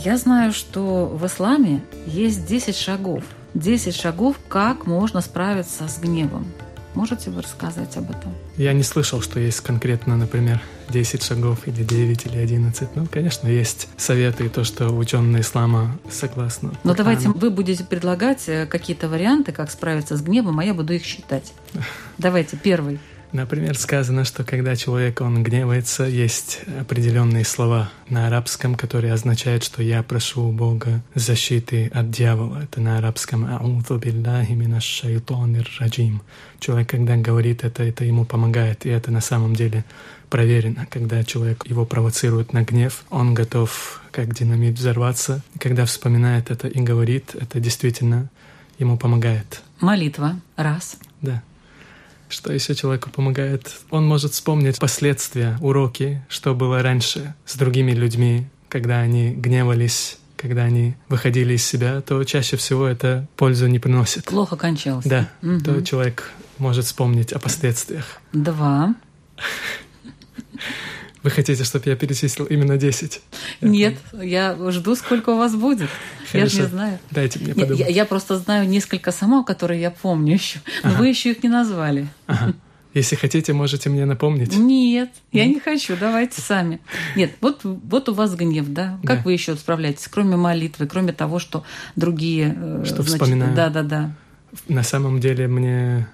Я 0.04 0.18
знаю, 0.18 0.52
что 0.52 1.06
в 1.06 1.24
исламе 1.28 1.84
есть 2.08 2.48
10 2.48 2.76
шагов. 2.76 3.24
10 3.54 3.96
шагов, 3.96 4.36
как 4.48 4.88
можно 4.88 5.22
справиться 5.22 5.88
с 5.88 6.00
гневом. 6.00 6.48
Можете 6.96 7.30
вы 7.30 7.44
рассказать 7.44 7.96
об 7.98 8.10
этом? 8.10 8.34
Я 8.58 8.74
не 8.74 8.82
слышал, 8.82 9.22
что 9.22 9.40
есть 9.40 9.62
конкретно, 9.62 10.18
например, 10.18 10.60
10 10.90 11.22
шагов 11.22 11.68
или 11.68 11.84
9 11.84 12.26
или 12.26 12.38
11. 12.38 12.96
Ну, 12.96 13.06
конечно, 13.12 13.48
есть 13.48 13.90
советы 13.96 14.48
и 14.48 14.50
то, 14.50 14.64
что 14.64 14.90
ученые 14.90 15.42
ислама 15.42 15.96
согласны. 16.10 16.72
Но 16.84 16.96
давайте 16.96 17.30
вы 17.30 17.52
будете 17.52 17.84
предлагать 17.84 18.50
э, 18.50 18.66
какие-то 18.66 19.08
варианты, 19.08 19.52
как 19.52 19.70
справиться 19.70 20.18
с 20.18 20.22
гневом, 20.24 20.58
а 20.60 20.66
я 20.66 20.74
буду 20.74 20.94
их 20.94 21.06
считать. 21.06 21.54
Давайте, 22.18 22.58
первый. 22.58 23.00
Например, 23.32 23.78
сказано, 23.78 24.26
что 24.26 24.44
когда 24.44 24.76
человек 24.76 25.22
он 25.22 25.42
гневается, 25.42 26.04
есть 26.04 26.60
определенные 26.80 27.46
слова 27.46 27.90
на 28.10 28.28
арабском, 28.28 28.76
которые 28.76 29.14
означают, 29.14 29.64
что 29.64 29.82
я 29.82 30.04
прошу 30.04 30.50
у 30.50 30.52
Бога 30.52 31.02
защиты 31.16 31.90
от 31.94 32.12
дьявола. 32.12 32.64
Это 32.64 32.82
на 32.82 32.98
арабском 32.98 33.46
«А'удhu 33.46 34.00
билляхи 34.00 34.52
минаш 34.52 34.84
шайтанир 34.84 35.70
раджим». 35.80 36.22
Человек, 36.60 36.90
когда 36.90 37.16
говорит 37.16 37.64
это, 37.64 37.84
это 37.84 38.04
ему 38.04 38.26
помогает, 38.26 38.86
и 38.86 38.90
это 38.90 39.12
на 39.12 39.22
самом 39.22 39.56
деле 39.56 39.86
проверено. 40.30 40.86
Когда 40.90 41.24
человек 41.24 41.66
его 41.66 41.86
провоцирует 41.86 42.52
на 42.52 42.64
гнев, 42.64 43.04
он 43.10 43.34
готов 43.34 44.02
как 44.12 44.34
динамит 44.34 44.78
взорваться. 44.78 45.42
И 45.56 45.60
когда 45.60 45.86
вспоминает 45.86 46.52
это 46.52 46.68
и 46.68 46.82
говорит, 46.82 47.34
это 47.34 47.62
действительно 47.62 48.30
ему 48.78 48.98
помогает. 48.98 49.62
Молитва. 49.80 50.40
Раз. 50.58 50.98
Да. 51.22 51.42
Что 52.32 52.54
еще 52.54 52.74
человеку 52.76 53.10
помогает? 53.10 53.70
Он 53.90 54.08
может 54.08 54.32
вспомнить 54.32 54.80
последствия, 54.80 55.58
уроки, 55.60 56.24
что 56.30 56.56
было 56.56 56.82
раньше 56.82 57.36
с 57.46 57.58
другими 57.58 57.92
людьми, 57.92 58.46
когда 58.70 59.00
они 59.00 59.32
гневались, 59.34 60.18
когда 60.38 60.64
они 60.64 60.96
выходили 61.10 61.56
из 61.56 61.66
себя, 61.66 62.00
то 62.00 62.24
чаще 62.24 62.56
всего 62.56 62.88
это 62.88 63.28
пользу 63.36 63.68
не 63.68 63.80
приносит. 63.80 64.26
Плохо 64.26 64.56
кончался. 64.56 65.10
Да, 65.10 65.30
Мгм. 65.42 65.62
то 65.62 65.82
человек 65.84 66.32
может 66.58 66.86
вспомнить 66.86 67.34
о 67.34 67.40
последствиях. 67.40 68.22
Два. 68.32 68.96
Вы 71.24 71.30
хотите, 71.30 71.64
чтобы 71.66 71.90
я 71.90 71.96
перечислил 71.96 72.46
именно 72.46 72.78
10? 72.78 73.22
Нет, 73.60 73.98
я 74.14 74.58
жду, 74.72 74.96
сколько 74.96 75.32
у 75.32 75.38
вас 75.38 75.54
будет. 75.54 75.90
Я 76.34 76.46
же 76.48 76.62
не 76.62 76.68
знаю. 76.68 77.00
Дайте 77.12 77.40
мне 77.40 77.50
Не, 77.54 77.62
подумать. 77.62 77.80
Я, 77.80 77.88
я 77.88 78.06
просто 78.06 78.38
знаю 78.38 78.68
несколько 78.68 79.12
сама, 79.12 79.44
которые 79.44 79.82
я 79.82 79.92
помню 79.92 80.34
еще. 80.34 80.60
Но 80.84 80.92
вы 80.92 81.08
еще 81.08 81.32
их 81.32 81.44
не 81.44 81.50
назвали. 81.50 82.08
Ага. 82.28 82.54
Если 82.94 83.16
хотите, 83.16 83.54
можете 83.54 83.90
мне 83.90 84.06
напомнить. 84.06 84.54
Нет, 84.58 85.10
я 85.32 85.46
не 85.46 85.62
хочу, 85.62 85.96
давайте 85.98 86.42
сами. 86.42 86.82
Нет, 87.16 87.32
вот, 87.40 87.62
вот 87.64 88.10
у 88.10 88.14
вас 88.14 88.36
гнев, 88.36 88.66
да? 88.68 89.00
Как 89.06 89.20
Да. 89.20 89.24
вы 89.24 89.32
еще 89.34 89.56
справляетесь, 89.56 90.10
кроме 90.10 90.36
молитвы, 90.36 90.88
кроме 90.88 91.14
того, 91.14 91.40
что 91.40 91.64
другие... 91.96 92.54
э, 92.58 92.84
Что 92.86 93.02
вспоминаю. 93.04 93.56
Да, 93.56 93.70
да, 93.70 93.84
да. 93.84 94.12
На 94.68 94.84
самом 94.84 95.22
деле 95.22 95.48
мне 95.48 96.08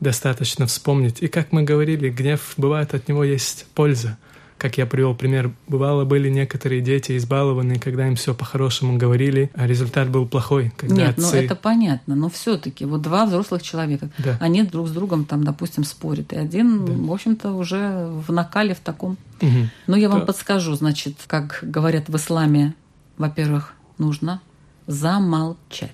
достаточно 0.00 0.66
вспомнить. 0.66 1.22
И 1.22 1.28
как 1.28 1.52
мы 1.52 1.62
говорили, 1.62 2.08
гнев 2.10 2.54
бывает, 2.56 2.92
от 2.94 3.08
него 3.08 3.22
есть 3.22 3.66
польза. 3.74 4.18
Как 4.58 4.78
я 4.78 4.86
привел 4.86 5.14
пример, 5.14 5.52
бывало 5.68 6.06
были 6.06 6.30
некоторые 6.30 6.80
дети 6.80 7.16
избалованные, 7.18 7.78
когда 7.78 8.06
им 8.08 8.16
все 8.16 8.34
по-хорошему 8.34 8.96
говорили, 8.96 9.50
а 9.54 9.66
результат 9.66 10.08
был 10.08 10.26
плохой, 10.26 10.72
когда 10.78 10.94
Нет, 10.96 11.18
ну 11.18 11.26
отцы... 11.26 11.44
это 11.44 11.54
понятно, 11.54 12.14
но 12.16 12.30
все-таки 12.30 12.86
вот 12.86 13.02
два 13.02 13.26
взрослых 13.26 13.62
человека, 13.62 14.08
Да. 14.16 14.38
они 14.40 14.62
друг 14.62 14.88
с 14.88 14.92
другом 14.92 15.26
там, 15.26 15.44
допустим, 15.44 15.84
спорят, 15.84 16.32
и 16.32 16.36
один, 16.36 16.86
Да. 16.86 16.92
в 16.94 17.12
общем-то, 17.12 17.52
уже 17.52 18.06
в 18.26 18.32
накале 18.32 18.74
в 18.74 18.80
таком. 18.80 19.18
Мгм. 19.42 19.70
Но 19.86 19.96
я 19.96 20.08
вам 20.08 20.20
Да. 20.20 20.26
подскажу, 20.26 20.74
значит, 20.74 21.16
как 21.26 21.58
говорят 21.62 22.08
в 22.08 22.16
исламе, 22.16 22.74
во-первых, 23.18 23.74
нужно 23.98 24.40
замолчать. 24.86 25.92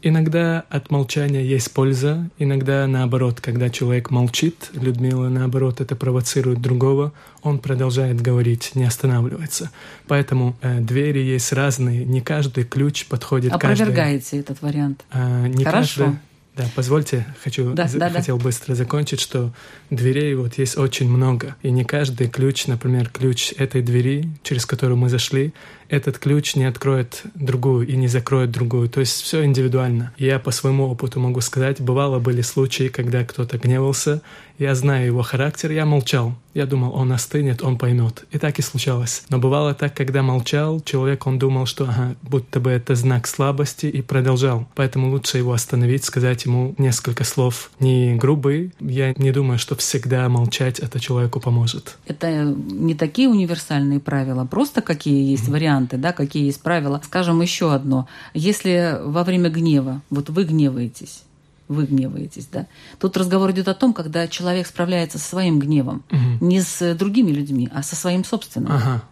Иногда 0.00 0.64
от 0.70 0.92
молчания 0.92 1.44
есть 1.44 1.72
польза, 1.72 2.30
иногда 2.38 2.86
наоборот, 2.86 3.40
когда 3.40 3.68
человек 3.68 4.10
молчит, 4.12 4.70
Людмила 4.72 5.28
наоборот 5.28 5.80
это 5.80 5.96
провоцирует 5.96 6.60
другого, 6.60 7.12
он 7.42 7.58
продолжает 7.58 8.20
говорить, 8.22 8.76
не 8.76 8.84
останавливается. 8.84 9.72
Поэтому 10.06 10.56
э, 10.62 10.78
двери 10.78 11.18
есть 11.18 11.52
разные, 11.52 12.04
не 12.04 12.20
каждый 12.20 12.62
ключ 12.62 13.06
подходит 13.06 13.50
каждой- 13.58 13.72
Опровергаете 13.86 14.38
этот 14.38 14.62
вариант. 14.62 15.04
А, 15.10 15.48
не 15.48 15.64
Хорошо. 15.64 16.04
каждый- 16.04 16.18
Да, 16.56 16.64
позвольте, 16.74 17.24
хочу, 17.42 17.72
Да, 17.72 17.86
за- 17.86 17.98
да, 17.98 18.08
да. 18.08 18.18
хотел 18.18 18.36
быстро 18.36 18.74
закончить, 18.76 19.20
что 19.20 19.52
дверей 19.90 20.34
вот 20.34 20.54
есть 20.58 20.76
очень 20.76 21.08
много, 21.08 21.56
и 21.62 21.70
не 21.70 21.84
каждый 21.84 22.28
ключ, 22.28 22.66
например, 22.66 23.08
ключ 23.08 23.52
этой 23.56 23.82
двери, 23.82 24.28
через 24.42 24.66
которую 24.66 24.98
мы 24.98 25.08
зашли, 25.08 25.52
этот 25.88 26.18
ключ 26.18 26.54
не 26.54 26.64
откроет 26.64 27.22
другую 27.34 27.86
и 27.86 27.96
не 27.96 28.08
закроет 28.08 28.50
другую. 28.50 28.88
То 28.88 29.00
есть 29.00 29.22
все 29.22 29.44
индивидуально. 29.44 30.12
Я 30.18 30.38
по 30.38 30.50
своему 30.50 30.84
опыту 30.84 31.18
могу 31.20 31.40
сказать, 31.40 31.80
бывало 31.80 32.18
были 32.18 32.42
случаи, 32.42 32.88
когда 32.88 33.24
кто-то 33.24 33.58
гневался, 33.58 34.22
я 34.58 34.74
знаю 34.74 35.06
его 35.06 35.22
характер, 35.22 35.70
я 35.70 35.86
молчал. 35.86 36.34
Я 36.52 36.66
думал, 36.66 36.92
он 36.92 37.12
остынет, 37.12 37.62
он 37.62 37.78
поймет. 37.78 38.24
И 38.32 38.38
так 38.38 38.58
и 38.58 38.62
случалось. 38.62 39.22
Но 39.28 39.38
бывало 39.38 39.72
так, 39.72 39.94
когда 39.94 40.22
молчал, 40.22 40.80
человек, 40.80 41.28
он 41.28 41.38
думал, 41.38 41.66
что 41.66 41.84
ага, 41.84 42.16
будто 42.22 42.58
бы 42.58 42.70
это 42.70 42.96
знак 42.96 43.28
слабости 43.28 43.86
и 43.86 44.02
продолжал. 44.02 44.66
Поэтому 44.74 45.10
лучше 45.10 45.38
его 45.38 45.52
остановить, 45.52 46.04
сказать 46.04 46.44
ему 46.44 46.74
несколько 46.76 47.22
слов 47.22 47.70
не 47.78 48.16
грубые. 48.16 48.72
Я 48.80 49.14
не 49.16 49.30
думаю, 49.30 49.60
что 49.60 49.76
всегда 49.78 50.28
молчать 50.28 50.78
это 50.78 51.00
человеку 51.00 51.40
поможет. 51.40 51.96
Это 52.06 52.44
не 52.44 52.94
такие 52.94 53.28
универсальные 53.28 54.00
правила, 54.00 54.44
просто 54.44 54.82
какие 54.82 55.30
есть 55.30 55.48
варианты, 55.48 55.96
да, 55.96 56.12
какие 56.12 56.44
есть 56.44 56.60
правила. 56.60 57.00
Скажем 57.04 57.40
еще 57.40 57.72
одно. 57.72 58.06
Если 58.34 58.98
во 59.04 59.24
время 59.24 59.48
гнева, 59.50 60.02
вот 60.10 60.28
вы 60.30 60.44
гневаетесь, 60.44 61.22
вы 61.68 61.84
гневаетесь, 61.86 62.46
да, 62.52 62.66
тут 62.98 63.16
разговор 63.16 63.50
идет 63.52 63.68
о 63.68 63.74
том, 63.74 63.92
когда 63.92 64.26
человек 64.28 64.66
справляется 64.66 65.18
со 65.18 65.28
своим 65.28 65.58
гневом, 65.58 66.02
Мгм. 66.10 66.38
не 66.48 66.60
с 66.60 66.94
другими 66.94 67.30
людьми, 67.30 67.68
а 67.72 67.82
со 67.82 67.94
своим 67.96 68.24
собственным. 68.24 68.72
Ага, 68.72 69.02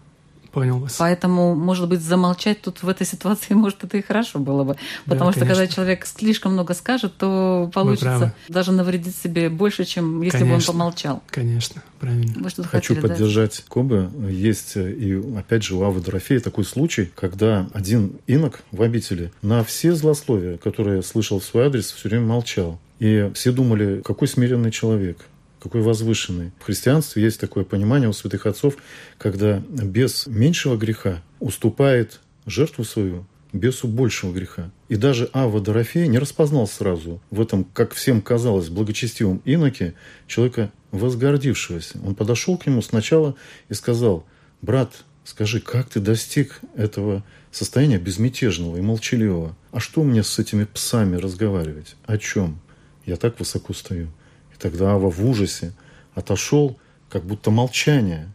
понял 0.57 0.79
вас. 0.79 0.97
Поэтому, 0.99 1.55
может 1.55 1.87
быть, 1.87 2.01
замолчать 2.01 2.62
тут 2.62 2.83
в 2.83 2.88
этой 2.88 3.07
ситуации, 3.07 3.53
может, 3.64 3.85
это 3.85 3.99
и 3.99 4.03
хорошо 4.03 4.38
было 4.38 4.64
бы. 4.64 4.77
Потому 5.05 5.33
что 5.33 5.40
конечно. 5.40 5.61
когда 5.61 5.75
человек 5.75 6.07
слишком 6.07 6.55
много 6.55 6.73
скажет, 6.73 7.14
то 7.19 7.71
получится 7.75 8.33
даже 8.49 8.73
навредить 8.73 9.14
себе 9.14 9.51
больше, 9.51 9.85
чем 9.85 10.23
если 10.23 10.38
бы 10.38 10.45
он 10.45 10.51
Конечно. 10.53 10.73
помолчал. 10.73 11.23
Конечно, 11.29 11.83
правильно. 12.01 12.33
Вы 12.42 12.49
что-то 12.49 12.69
Хочу 12.69 12.95
хотели, 12.95 13.07
да? 13.07 13.14
поддержать 13.14 13.64
Кобе. 13.69 14.09
Есть 14.31 14.79
э, 14.79 14.92
и, 14.92 15.38
опять 15.38 15.62
же, 15.62 15.75
у 15.75 15.83
Авы 15.83 16.01
Дорофея 16.01 16.40
такой 16.40 16.64
случай, 16.64 17.11
когда 17.14 17.69
один 17.75 18.12
инок 18.27 18.62
в 18.73 18.81
обители 18.81 19.33
на 19.42 19.62
все 19.62 19.95
злословия, 19.95 20.57
которые 20.57 21.03
слышал 21.03 21.38
в 21.38 21.45
свой 21.45 21.66
адрес, 21.66 21.90
все 21.90 22.09
время 22.09 22.25
молчал. 22.25 22.81
И 22.99 23.31
все 23.35 23.53
думали, 23.53 24.01
какой 24.03 24.27
смиренный 24.27 24.71
человек, 24.71 25.19
какой 25.67 25.83
возвышенный. 25.83 26.53
В 26.61 26.65
христианстве 26.65 27.25
есть 27.25 27.41
такое 27.41 27.65
понимание 27.65 28.09
у 28.09 28.13
святых 28.13 28.47
отцов, 28.47 28.77
когда 29.19 29.59
без 29.69 30.27
меньшего 30.29 30.77
греха 30.77 31.23
уступает 31.41 32.21
жертву 32.47 32.85
свою 32.85 33.27
бесу 33.53 33.89
большего 33.89 34.33
греха. 34.33 34.71
И 34.89 34.95
даже 34.95 35.29
Ава 35.33 35.61
Дорофей 35.61 36.07
не 36.07 36.19
распознал 36.19 36.69
сразу 36.69 37.21
в 37.31 37.41
этом, 37.41 37.65
как 37.65 37.95
всем 37.95 38.23
казалось, 38.23 38.69
благочестивом 38.69 39.43
иноке 39.45 39.95
человека 40.29 40.71
возгордившегося. 40.93 41.99
Он 42.05 42.15
подошел 42.15 42.57
к 42.57 42.67
нему 42.67 42.81
сначала 42.81 43.35
и 43.69 43.75
сказал, 43.75 44.25
брат, 44.63 44.93
скажи, 45.25 45.61
как 45.61 45.89
ты 45.89 45.99
достиг 45.99 46.61
этого 46.77 47.25
состояния 47.51 47.99
безмятежного 47.99 48.77
и 48.77 48.83
молчаливого? 48.83 49.57
А 49.73 49.81
что 49.81 50.05
мне 50.05 50.23
с 50.23 50.39
этими 50.39 50.65
псами 50.65 51.17
разговаривать? 51.17 51.97
О 52.07 52.19
чем? 52.19 52.61
Я 53.05 53.17
так 53.17 53.41
высоко 53.41 53.73
стою. 53.73 54.09
И 54.57 54.62
тогда 54.62 54.92
Ава 54.92 55.11
в 55.11 55.25
ужасе 55.25 55.73
отошел, 56.14 56.79
как 57.11 57.25
будто 57.25 57.51
молчание 57.51 58.29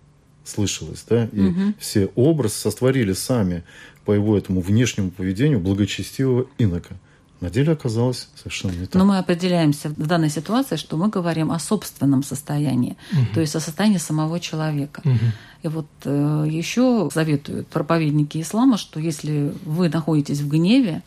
слышалось, 0.45 1.03
да, 1.09 1.25
и 1.31 1.41
Мгм. 1.41 1.75
все 1.79 2.09
образ 2.15 2.53
сотворили 2.53 3.13
сами 3.13 3.63
по 4.05 4.11
его 4.11 4.37
этому 4.37 4.61
внешнему 4.61 5.11
поведению 5.11 5.59
благочестивого 5.59 6.47
инока. 6.57 6.95
На 7.39 7.49
деле 7.49 7.71
оказалось 7.71 8.29
совершенно 8.35 8.71
не 8.73 8.85
так. 8.85 8.93
Но 8.93 9.05
мы 9.05 9.17
определяемся 9.17 9.89
в 9.89 10.05
данной 10.05 10.29
ситуации, 10.29 10.75
что 10.75 10.95
мы 10.95 11.09
говорим 11.09 11.51
о 11.51 11.57
собственном 11.57 12.21
состоянии, 12.23 12.97
угу. 13.11 13.25
то 13.33 13.41
есть 13.41 13.55
о 13.55 13.59
состоянии 13.59 13.97
самого 13.97 14.39
человека. 14.39 15.01
Угу. 15.03 15.25
И 15.63 15.67
вот 15.67 15.87
э, 16.05 16.45
еще 16.47 17.09
советуют 17.11 17.67
проповедники 17.67 18.39
ислама, 18.39 18.77
что 18.77 18.99
если 18.99 19.53
вы 19.65 19.89
находитесь 19.89 20.39
в 20.39 20.49
гневе, 20.49 21.01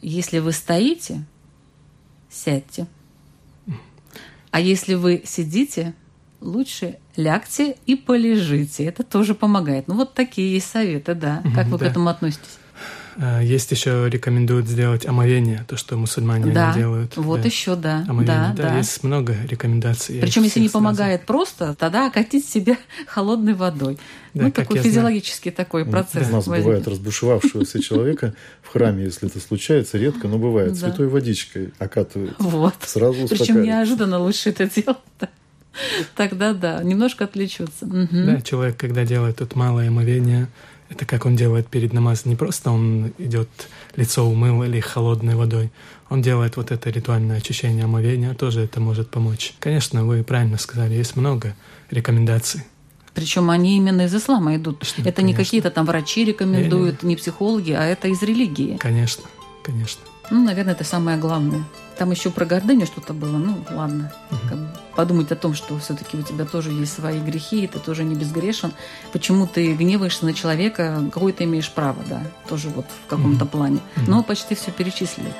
если 0.00 0.38
вы 0.38 0.52
стоите, 0.52 1.24
сядьте. 2.30 2.86
А 4.54 4.60
если 4.60 4.94
вы 4.94 5.22
сидите, 5.24 5.94
лучше 6.40 6.98
лягте 7.16 7.76
и 7.86 7.96
полежите. 7.96 8.84
Это 8.84 9.02
тоже 9.02 9.34
помогает. 9.34 9.88
Ну, 9.88 9.96
вот 9.96 10.14
такие 10.14 10.54
есть 10.54 10.70
советы, 10.70 11.16
да. 11.16 11.42
Как 11.56 11.66
вы 11.66 11.76
да. 11.76 11.86
к 11.86 11.90
этому 11.90 12.08
относитесь? 12.08 12.60
А, 13.16 13.40
есть 13.40 13.70
еще 13.70 14.08
рекомендуют 14.08 14.66
сделать 14.66 15.06
омовение, 15.06 15.64
то, 15.68 15.76
что 15.76 15.96
мусульмане 15.96 16.52
да, 16.52 16.74
делают. 16.74 17.16
Вот 17.16 17.40
да. 17.40 17.46
еще, 17.46 17.76
да. 17.76 18.04
Омовение, 18.08 18.26
да, 18.26 18.54
да, 18.56 18.68
да. 18.70 18.78
Есть 18.78 19.02
много 19.02 19.36
рекомендаций. 19.48 20.18
Причем, 20.20 20.42
если 20.42 20.60
не 20.60 20.68
помогает 20.68 21.20
сразу. 21.20 21.26
просто, 21.26 21.74
тогда 21.74 22.06
окатить 22.06 22.48
себя 22.48 22.76
холодной 23.06 23.54
водой. 23.54 23.98
Да, 24.34 24.44
ну, 24.44 24.50
такой 24.50 24.80
физиологический 24.80 25.52
знаю. 25.52 25.56
такой 25.56 25.84
процесс. 25.84 26.28
У 26.28 26.32
нас 26.32 26.46
возникнет. 26.46 26.64
бывает 26.64 26.88
разбушевавшегося 26.88 27.80
человека 27.80 28.34
в 28.62 28.72
храме, 28.72 29.04
если 29.04 29.28
это 29.28 29.38
случается, 29.40 29.96
редко, 29.96 30.26
но 30.26 30.38
бывает, 30.38 30.76
святой 30.76 31.08
водичкой 31.08 31.72
окатывают. 31.78 32.34
Вот. 32.38 32.74
Сразу 32.84 33.28
Причем 33.28 33.62
неожиданно 33.62 34.18
лучше 34.18 34.50
это 34.50 34.68
делать. 34.68 34.98
Тогда 36.14 36.52
да, 36.52 36.82
немножко 36.82 37.24
отвлечется. 37.24 37.86
Да, 37.86 38.40
человек, 38.40 38.76
когда 38.76 39.04
делает 39.04 39.36
тут 39.36 39.54
малое 39.56 39.88
омовение, 39.88 40.48
это 40.88 41.06
как 41.06 41.26
он 41.26 41.36
делает 41.36 41.66
перед 41.68 41.92
намазом. 41.92 42.30
Не 42.30 42.36
просто 42.36 42.70
он 42.70 43.12
идет 43.18 43.48
лицо 43.96 44.24
умыл 44.24 44.62
или 44.62 44.80
холодной 44.80 45.34
водой. 45.34 45.70
Он 46.10 46.22
делает 46.22 46.56
вот 46.56 46.70
это 46.70 46.90
ритуальное 46.90 47.38
очищение 47.38 47.84
омовения, 47.84 48.34
тоже 48.34 48.60
это 48.60 48.80
может 48.80 49.10
помочь. 49.10 49.54
Конечно, 49.58 50.04
вы 50.04 50.22
правильно 50.22 50.58
сказали, 50.58 50.94
есть 50.94 51.16
много 51.16 51.54
рекомендаций. 51.90 52.62
Причем 53.14 53.50
они 53.50 53.76
именно 53.76 54.02
из 54.02 54.14
ислама 54.14 54.56
идут. 54.56 54.80
Конечно, 54.80 55.02
это 55.02 55.16
конечно. 55.16 55.26
не 55.26 55.44
какие-то 55.44 55.70
там 55.70 55.86
врачи 55.86 56.24
рекомендуют, 56.24 57.02
не, 57.02 57.08
не. 57.08 57.14
не 57.14 57.16
психологи, 57.16 57.72
а 57.72 57.84
это 57.84 58.08
из 58.08 58.20
религии. 58.22 58.76
Конечно, 58.76 59.24
конечно. 59.62 60.02
Ну, 60.30 60.42
наверное, 60.42 60.74
это 60.74 60.84
самое 60.84 61.18
главное. 61.18 61.64
Там 61.98 62.10
еще 62.10 62.30
про 62.30 62.44
гордыню 62.44 62.86
что-то 62.86 63.12
было. 63.12 63.36
Ну, 63.36 63.64
ладно. 63.70 64.12
Угу. 64.30 64.40
Как 64.48 64.58
бы 64.58 64.68
подумать 64.96 65.30
о 65.32 65.36
том, 65.36 65.54
что 65.54 65.78
все-таки 65.78 66.16
у 66.16 66.22
тебя 66.22 66.44
тоже 66.44 66.70
есть 66.70 66.94
свои 66.94 67.20
грехи, 67.20 67.64
и 67.64 67.66
ты 67.66 67.78
тоже 67.78 68.04
не 68.04 68.14
безгрешен. 68.14 68.72
Почему 69.12 69.46
ты 69.46 69.74
гневаешься 69.74 70.24
на 70.24 70.34
человека, 70.34 71.02
какое 71.12 71.32
ты 71.32 71.44
имеешь 71.44 71.70
право, 71.70 72.02
да, 72.08 72.22
тоже 72.48 72.68
вот 72.70 72.86
в 73.04 73.08
каком-то 73.08 73.44
угу. 73.44 73.52
плане. 73.52 73.80
Но 74.06 74.22
почти 74.22 74.54
все 74.54 74.70
перечислили. 74.70 75.32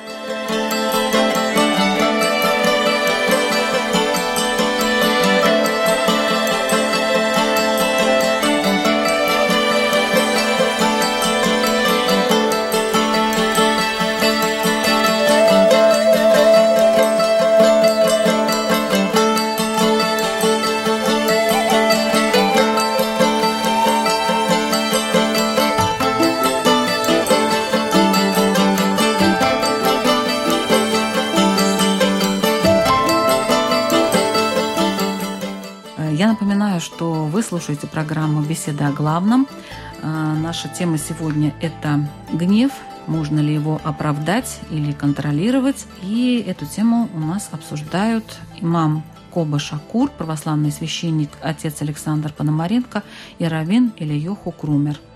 Слушаете 37.55 37.87
программу 37.87 38.41
«Беседа 38.41 38.87
о 38.87 38.91
главном». 38.91 39.47
А, 40.03 40.35
наша 40.35 40.67
тема 40.67 40.97
сегодня– 40.97 41.53
это 41.61 42.05
гнев, 42.33 42.73
можно 43.07 43.39
ли 43.39 43.53
его 43.53 43.79
оправдать 43.81 44.59
или 44.71 44.91
контролировать. 44.91 45.85
И 46.01 46.43
эту 46.45 46.65
тему 46.65 47.09
у 47.13 47.19
нас 47.19 47.47
обсуждают 47.53 48.25
имам 48.59 49.05
Коба 49.31 49.57
Шакур, 49.57 50.09
православный 50.09 50.69
священник 50.69 51.29
отец 51.41 51.81
Александр 51.81 52.33
Пономаренко 52.33 53.03
и 53.39 53.45
раввин 53.45 53.93
Ильёху 53.95 54.51
Крумер– 54.51 54.99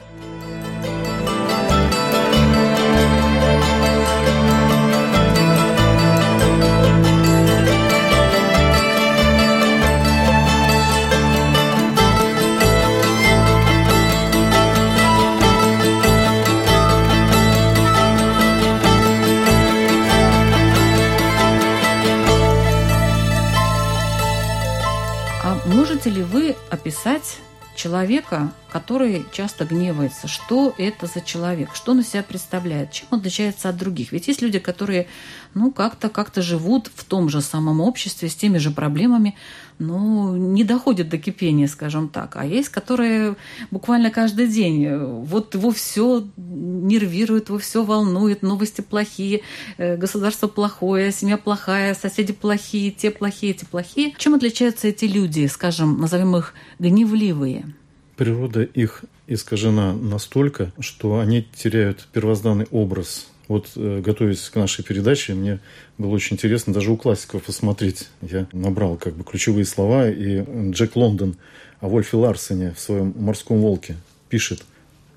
описать 26.90 27.38
человека, 27.76 28.52
который 28.72 29.24
часто 29.32 29.64
гневается. 29.64 30.28
Что 30.28 30.74
это 30.78 31.06
за 31.06 31.22
человек? 31.22 31.70
Что 31.76 31.92
он 31.92 32.00
из 32.00 32.10
себя 32.10 32.24
представляет? 32.24 32.92
Чем 32.92 33.08
он 33.12 33.20
отличается 33.20 33.70
от 33.70 33.78
других? 33.78 34.12
Ведь 34.12 34.28
есть 34.28 34.42
люди, 34.42 34.58
которые 34.58 35.08
ну, 35.54 35.72
как-то 35.72 36.10
как 36.10 36.32
живут 36.36 36.90
в 36.94 37.04
том 37.04 37.30
же 37.30 37.42
самом 37.42 37.82
обществе, 37.82 38.30
с 38.30 38.36
теми 38.36 38.58
же 38.58 38.72
проблемами, 38.72 39.36
но 39.80 40.38
не 40.38 40.64
доходят 40.64 41.10
до 41.10 41.18
кипения, 41.18 41.68
скажем 41.68 42.10
так. 42.10 42.36
А 42.36 42.46
есть, 42.46 42.70
которые 42.70 43.36
буквально 43.72 44.12
каждый 44.12 44.48
день, 44.48 44.88
вот 44.96 45.56
его 45.56 45.72
все 45.72 46.28
нервирует, 46.38 47.50
его 47.50 47.58
все 47.58 47.84
волнует, 47.84 48.42
новости 48.42 48.82
плохие, 48.82 49.42
э, 49.78 49.98
государство 49.98 50.48
плохое, 50.48 51.12
семья 51.12 51.38
плохая, 51.38 51.94
соседи 51.94 52.34
плохие, 52.34 52.92
те 52.92 53.12
плохие, 53.12 53.54
те 53.54 53.66
плохие. 53.66 54.14
Чем 54.18 54.36
отличаются 54.36 54.88
эти 54.88 55.06
люди, 55.06 55.48
скажем, 55.48 56.00
назовем 56.00 56.36
их 56.36 56.54
гневливые? 56.80 57.74
природа 58.20 58.64
их 58.64 59.06
искажена 59.28 59.94
настолько, 59.94 60.74
что 60.82 61.20
они 61.20 61.48
теряют 61.56 62.10
первозданный 62.12 62.68
образ. 62.70 63.30
Вот, 63.50 63.72
э, 63.76 64.02
готовясь 64.06 64.48
к 64.48 64.56
нашей 64.56 64.86
передаче, 64.86 65.34
мне 65.34 65.60
было 65.98 66.12
очень 66.12 66.36
интересно 66.36 66.72
даже 66.72 66.92
у 66.92 66.98
классиков 66.98 67.44
посмотреть. 67.44 68.08
Я 68.22 68.48
набрал 68.54 68.96
как 68.96 69.16
бы 69.16 69.24
ключевые 69.24 69.66
слова, 69.66 70.08
и 70.08 70.46
Джек 70.72 70.96
Лондон 70.96 71.36
о 71.82 71.88
Вольфе 71.88 72.16
Ларсене 72.16 72.74
в 72.74 72.80
своем 72.80 73.12
«Морском 73.18 73.60
волке» 73.60 73.98
пишет, 74.30 74.64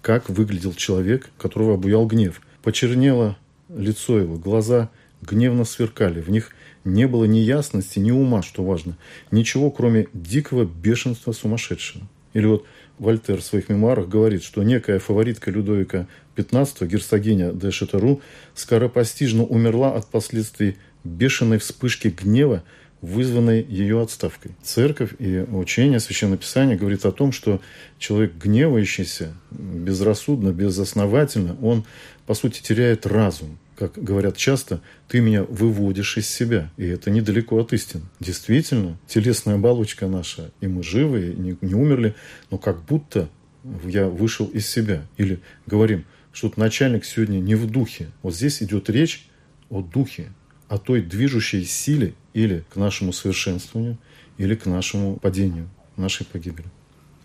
как 0.01 0.31
выглядел 0.31 0.73
человек, 0.73 1.29
которого 1.37 1.75
обуял 1.75 2.07
гнев. 2.07 2.41
Почернело 2.63 3.37
лицо 3.69 4.19
его, 4.19 4.39
глаза 4.39 4.89
гневно 5.21 5.67
сверкали, 5.67 6.23
в 6.23 6.31
них 6.31 6.53
не 6.85 7.07
было 7.07 7.25
ни 7.25 7.39
ясности, 7.39 7.99
ни 7.99 8.13
ума, 8.13 8.43
что 8.43 8.65
важно, 8.65 8.97
ничего, 9.31 9.71
кроме 9.71 10.09
дикого 10.15 10.65
бешенства 10.65 11.33
сумасшедшего. 11.33 12.03
Или 12.33 12.47
вот 12.47 12.65
Вольтер 13.03 13.41
в 13.41 13.45
своих 13.45 13.69
мемуарах 13.69 14.09
говорит, 14.09 14.45
что 14.45 14.63
некая 14.63 15.01
фаворитка 15.01 15.51
Людовика 15.51 16.07
XV, 16.37 16.87
герцогиня 16.87 17.53
де 17.53 17.73
Шетеру, 17.73 18.21
скоропостижно 18.55 19.43
умерла 19.43 19.97
от 19.97 20.07
последствий 20.07 20.77
бешеной 21.03 21.59
вспышки 21.59 22.09
гнева, 22.09 22.63
вызванной 23.01 23.61
ее 23.61 24.01
отставкой. 24.01 24.53
Церковь 24.63 25.15
и 25.19 25.45
учение 25.51 25.99
Священного 25.99 26.39
Писания 26.39 26.77
говорит 26.77 27.05
о 27.05 27.11
том, 27.11 27.33
что 27.33 27.61
человек 27.99 28.35
гневающийся 28.37 29.35
безрассудно, 29.51 30.51
безосновательно, 30.51 31.57
он, 31.61 31.85
по 32.27 32.35
сути, 32.35 32.63
теряет 32.63 33.05
разум 33.05 33.59
как 33.89 34.03
говорят 34.03 34.37
часто, 34.37 34.81
ты 35.09 35.21
меня 35.21 35.43
выводишь 35.43 36.17
из 36.17 36.29
себя. 36.29 36.71
И 36.77 36.87
это 36.87 37.11
недалеко 37.11 37.59
от 37.59 37.73
истины. 37.73 38.05
Действительно, 38.21 38.97
телесная 39.09 39.57
оболочка 39.57 40.07
наша, 40.07 40.53
и 40.61 40.69
мы 40.69 40.85
живы, 40.85 41.33
и 41.33 41.37
не, 41.37 41.57
не 41.61 41.75
умерли, 41.75 42.15
но 42.51 42.59
как 42.59 42.85
будто 42.85 43.29
я 43.85 44.07
вышел 44.07 44.47
из 44.47 44.69
себя. 44.69 45.03
Или 45.17 45.41
говорим, 45.67 46.05
что 46.33 46.53
начальник 46.55 47.05
сегодня 47.05 47.41
не 47.41 47.57
в 47.57 47.69
духе. 47.69 48.07
Вот 48.23 48.37
здесь 48.37 48.63
идет 48.63 48.89
речь 48.89 49.29
о 49.69 49.83
духе, 49.83 50.33
о 50.69 50.79
той 50.79 51.03
движущей 51.03 51.65
силе 51.65 52.15
или 52.35 52.65
к 52.73 52.77
нашему 52.77 53.13
совершенствованию, 53.13 53.99
или 54.39 54.55
к 54.55 54.67
нашему 54.67 55.17
падению, 55.17 55.69
нашей 55.97 56.25
погибели. 56.25 56.69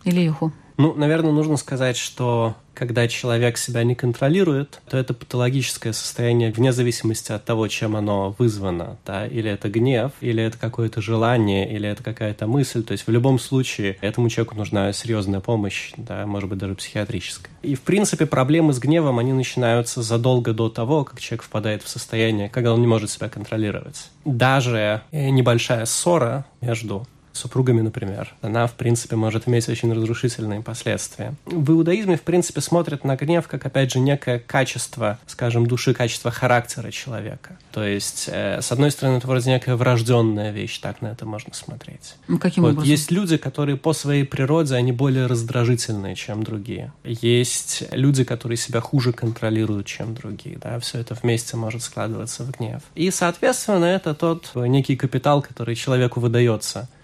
Ильюху. 0.05 0.51
Ну, 0.77 0.93
наверное, 0.93 1.31
нужно 1.31 1.57
сказать, 1.57 1.97
что 1.97 2.55
когда 2.75 3.07
человек 3.07 3.57
себя 3.57 3.83
не 3.83 3.95
контролирует, 3.95 4.79
то 4.87 4.97
это 4.97 5.15
патологическое 5.15 5.91
состояние 5.93 6.51
вне 6.51 6.71
зависимости 6.71 7.31
от 7.31 7.43
того, 7.43 7.67
чем 7.67 7.95
оно 7.95 8.35
вызвано. 8.37 8.97
Да? 9.03 9.25
Или 9.25 9.49
это 9.49 9.69
гнев, 9.69 10.11
или 10.21 10.43
это 10.43 10.59
какое-то 10.59 11.01
желание, 11.01 11.73
или 11.73 11.89
это 11.89 12.03
какая-то 12.03 12.45
мысль. 12.45 12.83
То 12.83 12.91
есть 12.91 13.07
в 13.07 13.11
любом 13.11 13.39
случае 13.39 13.97
этому 14.01 14.29
человеку 14.29 14.55
нужна 14.55 14.93
серьезная 14.93 15.39
помощь, 15.39 15.93
да, 15.97 16.27
может 16.27 16.49
быть, 16.49 16.59
даже 16.59 16.75
психиатрическая. 16.75 17.51
И, 17.63 17.73
в 17.73 17.81
принципе, 17.81 18.27
проблемы 18.27 18.73
с 18.73 18.79
гневом, 18.79 19.17
они 19.17 19.33
начинаются 19.33 20.03
задолго 20.03 20.53
до 20.53 20.69
того, 20.69 21.03
как 21.03 21.19
человек 21.19 21.41
впадает 21.41 21.81
в 21.81 21.89
состояние, 21.89 22.49
когда 22.49 22.71
он 22.71 22.81
не 22.81 22.87
может 22.87 23.09
себя 23.09 23.29
контролировать. 23.29 24.11
Даже 24.25 25.01
небольшая 25.11 25.85
ссора 25.85 26.45
между 26.61 27.07
супругами, 27.37 27.81
например, 27.81 28.33
она, 28.41 28.67
в 28.67 28.73
принципе, 28.73 29.15
может 29.15 29.47
иметь 29.47 29.69
очень 29.69 29.93
разрушительные 29.93 30.61
последствия. 30.61 31.33
В 31.45 31.71
иудаизме, 31.71 32.17
в 32.17 32.21
принципе, 32.21 32.61
смотрят 32.61 33.03
на 33.03 33.15
гнев 33.15 33.47
как, 33.47 33.65
опять 33.65 33.91
же, 33.91 33.99
некое 33.99 34.39
качество, 34.39 35.19
скажем, 35.27 35.67
души, 35.67 35.93
качество 35.93 36.31
характера 36.31 36.91
человека. 36.91 37.57
То 37.71 37.83
есть, 37.83 38.25
э, 38.27 38.61
с 38.61 38.71
одной 38.71 38.91
стороны, 38.91 39.17
это 39.17 39.27
вроде 39.27 39.51
некая 39.51 39.75
врожденная 39.75 40.51
вещь, 40.51 40.79
так 40.79 41.01
на 41.01 41.07
это 41.07 41.25
можно 41.25 41.53
смотреть. 41.53 42.15
Ну, 42.27 42.39
каким 42.39 42.63
вот, 42.63 42.71
образом? 42.73 42.89
Есть 42.89 43.11
люди, 43.11 43.37
которые 43.37 43.77
по 43.77 43.93
своей 43.93 44.23
природе, 44.25 44.75
они 44.75 44.91
более 44.91 45.27
раздражительные, 45.27 46.15
чем 46.15 46.43
другие. 46.43 46.91
Есть 47.03 47.83
люди, 47.91 48.23
которые 48.23 48.57
себя 48.57 48.81
хуже 48.81 49.13
контролируют, 49.13 49.85
чем 49.85 50.15
другие. 50.15 50.57
Да? 50.57 50.79
Все 50.79 50.99
это 50.99 51.13
вместе 51.13 51.55
может 51.55 51.83
складываться 51.83 52.43
в 52.43 52.51
гнев. 52.51 52.81
И, 52.95 53.11
соответственно, 53.11 53.85
это 53.85 54.13
тот 54.13 54.51
некий 54.55 54.95
капитал, 54.95 55.41
который 55.41 55.75
человеку 55.75 56.19
выдается 56.19 56.57
Э, 56.67 56.96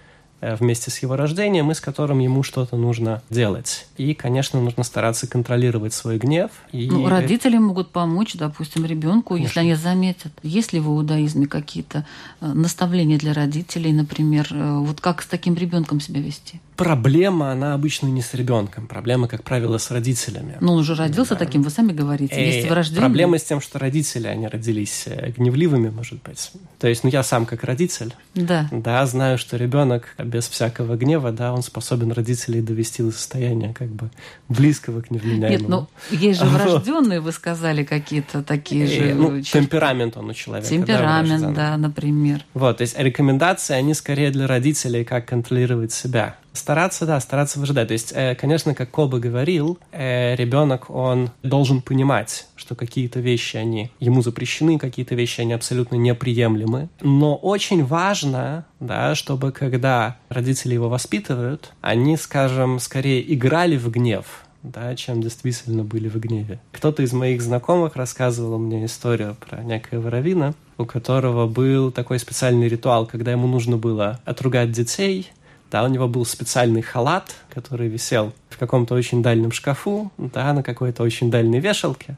вместе 0.60 0.91
с 0.91 0.99
его 0.99 1.15
рождением 1.15 1.71
и 1.71 1.73
с 1.73 1.82
которым 1.82 2.19
ему 2.19 2.43
что-то 2.43 2.75
нужно 2.75 3.21
делать. 3.29 3.88
И, 3.97 4.13
конечно, 4.13 4.62
нужно 4.62 4.84
стараться 4.84 5.27
контролировать 5.27 5.93
свой 5.93 6.17
гнев. 6.17 6.51
И... 6.71 6.89
Ну, 6.89 7.08
родители 7.08 7.58
могут 7.58 7.91
помочь, 7.91 8.34
допустим, 8.34 8.86
ребенку, 8.86 9.36
если 9.36 9.60
они 9.60 9.75
заметят. 9.75 10.32
Есть 10.43 10.73
ли 10.73 10.79
в 10.79 10.88
иудаизме 10.88 11.47
какие-то 11.47 12.06
э, 12.41 12.47
наставления 12.47 13.17
для 13.17 13.34
родителей, 13.34 13.93
например, 13.93 14.47
э, 14.51 14.77
вот 14.79 15.01
как 15.01 15.21
с 15.21 15.27
таким 15.27 15.56
ребенком 15.56 15.99
себя 15.99 16.21
вести? 16.21 16.60
Проблема, 16.76 17.52
она 17.52 17.74
обычно 17.74 18.08
не 18.08 18.22
с 18.22 18.34
ребенком. 18.34 18.88
Проблема, 18.88 19.28
как 19.28 19.44
правило, 19.44 19.78
с 19.78 19.92
родителями. 19.92 20.58
Ну, 20.60 20.74
он 20.74 20.80
уже 20.80 20.96
родился 20.96 21.36
да. 21.36 21.46
таким, 21.46 21.64
вы 21.64 21.70
сами 21.70 21.94
говорите. 21.94 22.36
Есть 22.36 22.70
врожденные. 22.70 23.02
Проблема 23.02 23.38
с 23.38 23.44
тем, 23.44 23.62
что 23.62 23.80
родители, 23.80 24.28
они 24.28 24.48
родились 24.48 25.04
э, 25.08 25.32
гневливыми, 25.32 25.90
может 25.90 26.22
быть. 26.24 26.52
То 26.80 26.88
есть, 26.88 27.04
ну, 27.04 27.10
я 27.10 27.24
сам 27.24 27.46
как 27.46 27.64
родитель, 27.64 28.14
да, 28.36 28.68
да 28.72 29.06
знаю, 29.06 29.38
что 29.38 29.58
ребенок 29.58 30.16
без 30.18 30.48
всякого 30.48 30.96
гнева, 30.96 31.32
да, 31.32 31.54
он 31.54 31.64
способен 31.64 32.12
родителей 32.12 32.62
довести 32.62 33.04
до 33.04 33.12
состояния 33.12 33.74
как 33.74 33.90
бы 33.90 34.10
близкого 34.50 35.02
к 35.02 35.12
невменяемому. 35.12 35.50
Нет, 35.50 35.70
ну, 35.70 35.88
есть 36.12 36.40
же 36.40 36.46
врожденные, 36.48 37.20
вы 37.20 37.32
сказали, 37.32 37.84
какие-то 37.84 38.44
такие 38.44 38.88
же... 38.88 39.14
Ну, 39.14 39.42
темперамент 39.42 40.18
он 40.18 40.30
у 40.30 40.34
человека. 40.34 40.70
Темперамент, 40.70 41.54
да, 41.54 41.78
например. 41.78 42.44
Вот, 42.54 42.78
то 42.78 42.82
есть 42.82 42.98
рекомендации, 42.98 43.74
они 43.74 43.94
скорее 43.94 44.32
для 44.32 44.48
родителей, 44.48 45.04
как 45.04 45.28
контролировать 45.28 45.92
себя. 45.92 46.36
Стараться, 46.54 47.08
да, 47.08 47.20
стараться 47.20 47.60
выжидать. 47.60 47.88
То 47.88 47.94
есть, 47.94 48.13
э, 48.16 48.36
конечно, 48.36 48.76
как 48.76 48.92
Коба 48.92 49.20
говорил, 49.20 49.80
э, 49.92 50.36
ребенок, 50.36 50.89
он 50.89 51.32
должен 51.42 51.82
понимать, 51.82 52.48
что 52.56 52.76
какие-то 52.76 53.20
вещи, 53.20 53.58
они 53.58 53.89
ему 54.00 54.22
запрещены, 54.22 54.78
какие-то 54.78 55.16
вещи, 55.16 55.42
они 55.42 55.54
абсолютно 55.54 55.96
неприемлемы. 55.96 56.89
Но 57.02 57.36
очень 57.36 57.84
важно, 57.84 58.66
да, 58.80 59.16
чтобы 59.16 59.52
когда 59.52 60.18
родители 60.30 60.76
его 60.76 60.89
воспитывают, 60.89 61.74
они, 61.82 62.18
скажем, 62.18 62.80
скорее 62.80 63.34
играли 63.34 63.76
в 63.76 63.89
гнев, 63.89 64.44
да, 64.62 64.96
чем 64.96 65.22
действительно 65.22 65.84
были 65.84 66.08
в 66.08 66.20
гневе. 66.20 66.60
Кто-то 66.72 67.02
из 67.02 67.13
моих 67.13 67.42
знакомых 67.42 67.96
рассказывал 67.96 68.60
мне 68.60 68.86
историю 68.86 69.36
про 69.39 69.63
некоего 69.63 70.10
равина, 70.10 70.54
у 70.78 70.86
которого 70.86 71.48
был 71.48 71.92
такой 71.92 72.20
специальный 72.20 72.68
ритуал, 72.68 73.08
когда 73.08 73.32
ему 73.32 73.48
нужно 73.48 73.78
было 73.78 74.20
отругать 74.24 74.72
детей, 74.72 75.32
да, 75.74 75.84
у 75.84 75.88
него 75.88 76.08
был 76.08 76.24
специальный 76.24 76.84
халат, 76.84 77.36
который 77.52 77.88
висел 77.88 78.32
в 78.52 78.60
каком-то 78.60 78.94
очень 78.94 79.24
дальнем 79.24 79.52
шкафу, 79.52 80.12
да, 80.20 80.54
на 80.54 80.62
какой-то 80.62 81.02
очень 81.02 81.32
дальней 81.32 81.60
вешалке. 81.60 82.16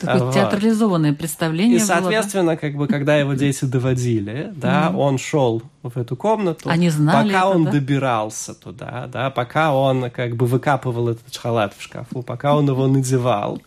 Такое 0.00 0.24
вот. 0.24 0.34
театрализованное 0.34 1.12
представление. 1.12 1.76
И, 1.76 1.80
соответственно, 1.80 2.42
было, 2.44 2.54
да? 2.54 2.60
как 2.60 2.74
бы, 2.74 2.88
когда 2.88 3.16
его 3.16 3.34
дети 3.44 3.66
доводили, 3.66 4.52
да, 4.52 4.88
mm-hmm. 4.88 4.96
он 4.96 5.18
шел 5.18 5.62
в 5.84 5.96
эту 5.96 6.16
комнату, 6.16 6.68
Они 6.68 6.90
знали 6.90 7.28
пока 7.28 7.38
это, 7.38 7.48
он 7.48 7.64
да? 7.66 7.70
добирался 7.70 8.54
туда, 8.54 9.08
да, 9.12 9.30
пока 9.30 9.72
он 9.72 10.10
как 10.10 10.34
бы 10.34 10.46
выкапывал 10.46 11.10
этот 11.10 11.36
халат 11.36 11.74
в 11.78 11.82
шкафу, 11.82 12.22
пока 12.22 12.56
он 12.56 12.66
его 12.66 12.88
надевал, 12.88 13.62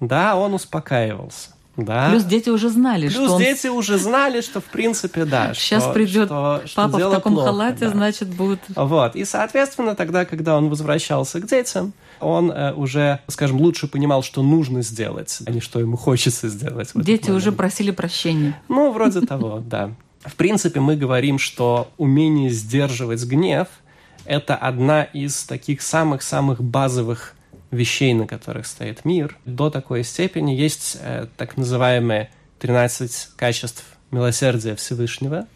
да, 0.00 0.36
он 0.36 0.52
успокаивался. 0.52 1.53
Да. 1.76 2.10
Плюс 2.10 2.24
дети 2.24 2.50
уже 2.50 2.68
знали, 2.68 3.08
Плюс 3.08 3.24
что 3.24 3.34
он... 3.34 3.40
дети 3.40 3.66
уже 3.66 3.98
знали, 3.98 4.40
что 4.40 4.60
в 4.60 4.64
принципе 4.64 5.24
да. 5.24 5.54
Сейчас 5.54 5.84
что, 5.84 5.92
придет 5.92 6.26
что, 6.28 6.62
папа 6.74 6.98
что 6.98 7.08
в 7.08 7.12
таком 7.12 7.34
плохо, 7.34 7.48
халате, 7.48 7.86
да. 7.86 7.90
значит 7.90 8.28
будет. 8.28 8.60
Вот 8.76 9.16
и 9.16 9.24
соответственно 9.24 9.94
тогда, 9.94 10.24
когда 10.24 10.56
он 10.56 10.68
возвращался 10.68 11.40
к 11.40 11.46
детям, 11.46 11.92
он 12.20 12.50
э, 12.50 12.72
уже, 12.74 13.20
скажем, 13.28 13.60
лучше 13.60 13.88
понимал, 13.88 14.22
что 14.22 14.42
нужно 14.42 14.82
сделать, 14.82 15.40
а 15.46 15.50
не 15.50 15.60
что 15.60 15.80
ему 15.80 15.96
хочется 15.96 16.48
сделать. 16.48 16.90
Дети 16.94 17.30
уже 17.30 17.50
просили 17.50 17.90
прощения. 17.90 18.60
Ну 18.68 18.92
вроде 18.92 19.20
того, 19.26 19.62
да. 19.64 19.90
В 20.24 20.36
принципе, 20.36 20.80
мы 20.80 20.96
говорим, 20.96 21.38
что 21.38 21.90
умение 21.98 22.50
сдерживать 22.50 23.24
гнев– 23.24 23.68
это 24.24 24.56
одна 24.56 25.02
из 25.02 25.44
таких 25.44 25.82
самых-самых 25.82 26.62
базовых 26.62 27.34
вещей, 27.74 28.14
на 28.14 28.26
которых 28.26 28.66
стоит 28.66 29.04
мир, 29.04 29.36
до 29.44 29.70
такой 29.70 30.04
степени 30.04 30.52
есть 30.52 30.96
э, 31.00 31.26
так 31.36 31.56
называемые 31.56 32.30
13 32.60 33.30
качеств 33.36 33.84
милосердия 34.10 34.74
Всевышнего. 34.76 35.46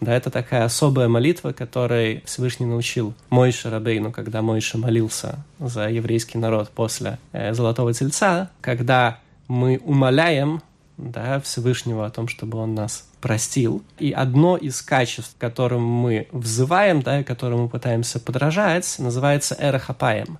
Да, 0.00 0.14
это 0.14 0.30
такая 0.30 0.64
особая 0.64 1.08
молитва, 1.08 1.52
которой 1.52 2.22
Всевышний 2.26 2.66
научил 2.66 3.14
Мойша 3.30 3.70
Рабейну, 3.70 4.12
когда 4.12 4.42
Мойша 4.42 4.76
молился 4.76 5.38
за 5.58 5.88
еврейский 5.88 6.38
народ 6.38 6.70
после 6.70 7.18
э, 7.32 7.54
Золотого 7.54 7.94
Тельца, 7.94 8.50
когда 8.60 9.20
мы 9.48 9.80
умоляем 9.84 10.62
да, 10.98 11.40
Всевышнего 11.40 12.06
о 12.06 12.10
том, 12.10 12.28
чтобы 12.28 12.58
он 12.58 12.74
нас 12.74 13.08
простил. 13.20 13.82
И 13.98 14.12
одно 14.12 14.56
из 14.56 14.80
качеств, 14.82 15.34
которым 15.38 15.82
мы 15.82 16.28
взываем, 16.32 17.02
да, 17.02 17.20
и 17.20 17.24
которым 17.24 17.62
мы 17.62 17.68
пытаемся 17.68 18.20
подражать, 18.20 18.96
называется 18.98 19.56
эрахапаем. 19.58 20.38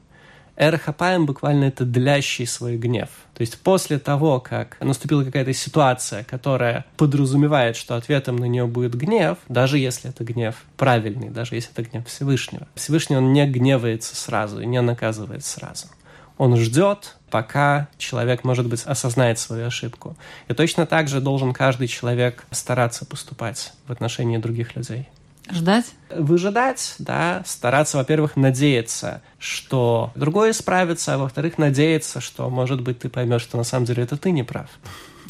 Эрхапаем 0.56 1.26
буквально 1.26 1.64
это 1.64 1.84
длящий 1.84 2.46
свой 2.46 2.76
гнев. 2.76 3.08
То 3.34 3.42
есть 3.42 3.58
после 3.60 3.98
того, 3.98 4.40
как 4.40 4.78
наступила 4.80 5.22
какая-то 5.22 5.52
ситуация, 5.52 6.24
которая 6.24 6.86
подразумевает, 6.96 7.76
что 7.76 7.96
ответом 7.96 8.36
на 8.36 8.46
нее 8.46 8.66
будет 8.66 8.94
гнев, 8.94 9.36
даже 9.48 9.78
если 9.78 10.10
это 10.10 10.24
гнев 10.24 10.56
правильный, 10.76 11.28
даже 11.28 11.54
если 11.54 11.70
это 11.72 11.82
гнев 11.82 12.06
Всевышнего, 12.06 12.66
Всевышний 12.74 13.16
он 13.16 13.32
не 13.32 13.46
гневается 13.46 14.16
сразу 14.16 14.60
и 14.60 14.66
не 14.66 14.80
наказывает 14.80 15.44
сразу. 15.44 15.88
Он 16.38 16.56
ждет, 16.56 17.16
пока 17.30 17.88
человек, 17.98 18.44
может 18.44 18.66
быть, 18.66 18.82
осознает 18.84 19.38
свою 19.38 19.66
ошибку. 19.66 20.16
И 20.48 20.54
точно 20.54 20.86
так 20.86 21.08
же 21.08 21.20
должен 21.20 21.52
каждый 21.52 21.88
человек 21.88 22.44
стараться 22.50 23.06
поступать 23.06 23.72
в 23.86 23.92
отношении 23.92 24.36
других 24.36 24.76
людей. 24.76 25.08
Ждать? 25.50 25.86
Выжидать, 26.10 26.96
да, 26.98 27.42
стараться, 27.46 27.98
во-первых, 27.98 28.36
надеяться, 28.36 29.22
что 29.38 30.12
другой 30.14 30.50
исправится, 30.50 31.14
а 31.14 31.18
во-вторых, 31.18 31.58
надеяться, 31.58 32.20
что, 32.20 32.50
может 32.50 32.80
быть, 32.82 32.98
ты 32.98 33.08
поймешь, 33.08 33.42
что 33.42 33.56
на 33.56 33.64
самом 33.64 33.86
деле 33.86 34.02
это 34.02 34.16
ты 34.16 34.30
не 34.32 34.42
прав. 34.42 34.68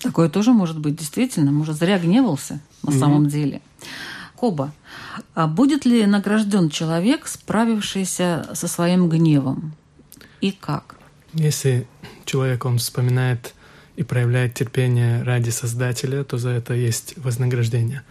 Такое 0.03 0.29
тоже 0.29 0.53
может 0.53 0.79
быть, 0.79 0.97
действительно. 0.97 1.53
Может, 1.53 1.77
зря 1.77 1.99
гневался 1.99 2.61
на 2.83 2.91
mm-hmm. 2.91 2.99
самом 2.99 3.29
деле. 3.29 3.61
Коба, 4.37 4.73
а 5.35 5.47
будет 5.47 5.87
ли 5.87 6.05
награжден 6.07 6.69
человек, 6.69 7.27
справившийся 7.27 8.51
со 8.53 8.69
своим 8.69 9.09
гневом? 9.09 9.75
И 10.41 10.53
как? 10.53 10.97
Если 11.33 11.87
человек, 12.25 12.65
он 12.65 12.79
вспоминает 12.79 13.55
и 13.97 14.03
проявляет 14.03 14.55
терпение 14.55 15.23
ради 15.23 15.51
Создателя, 15.51 16.23
то 16.23 16.37
за 16.37 16.51
это 16.51 16.75
есть 16.75 17.15
вознаграждение. 17.17 18.03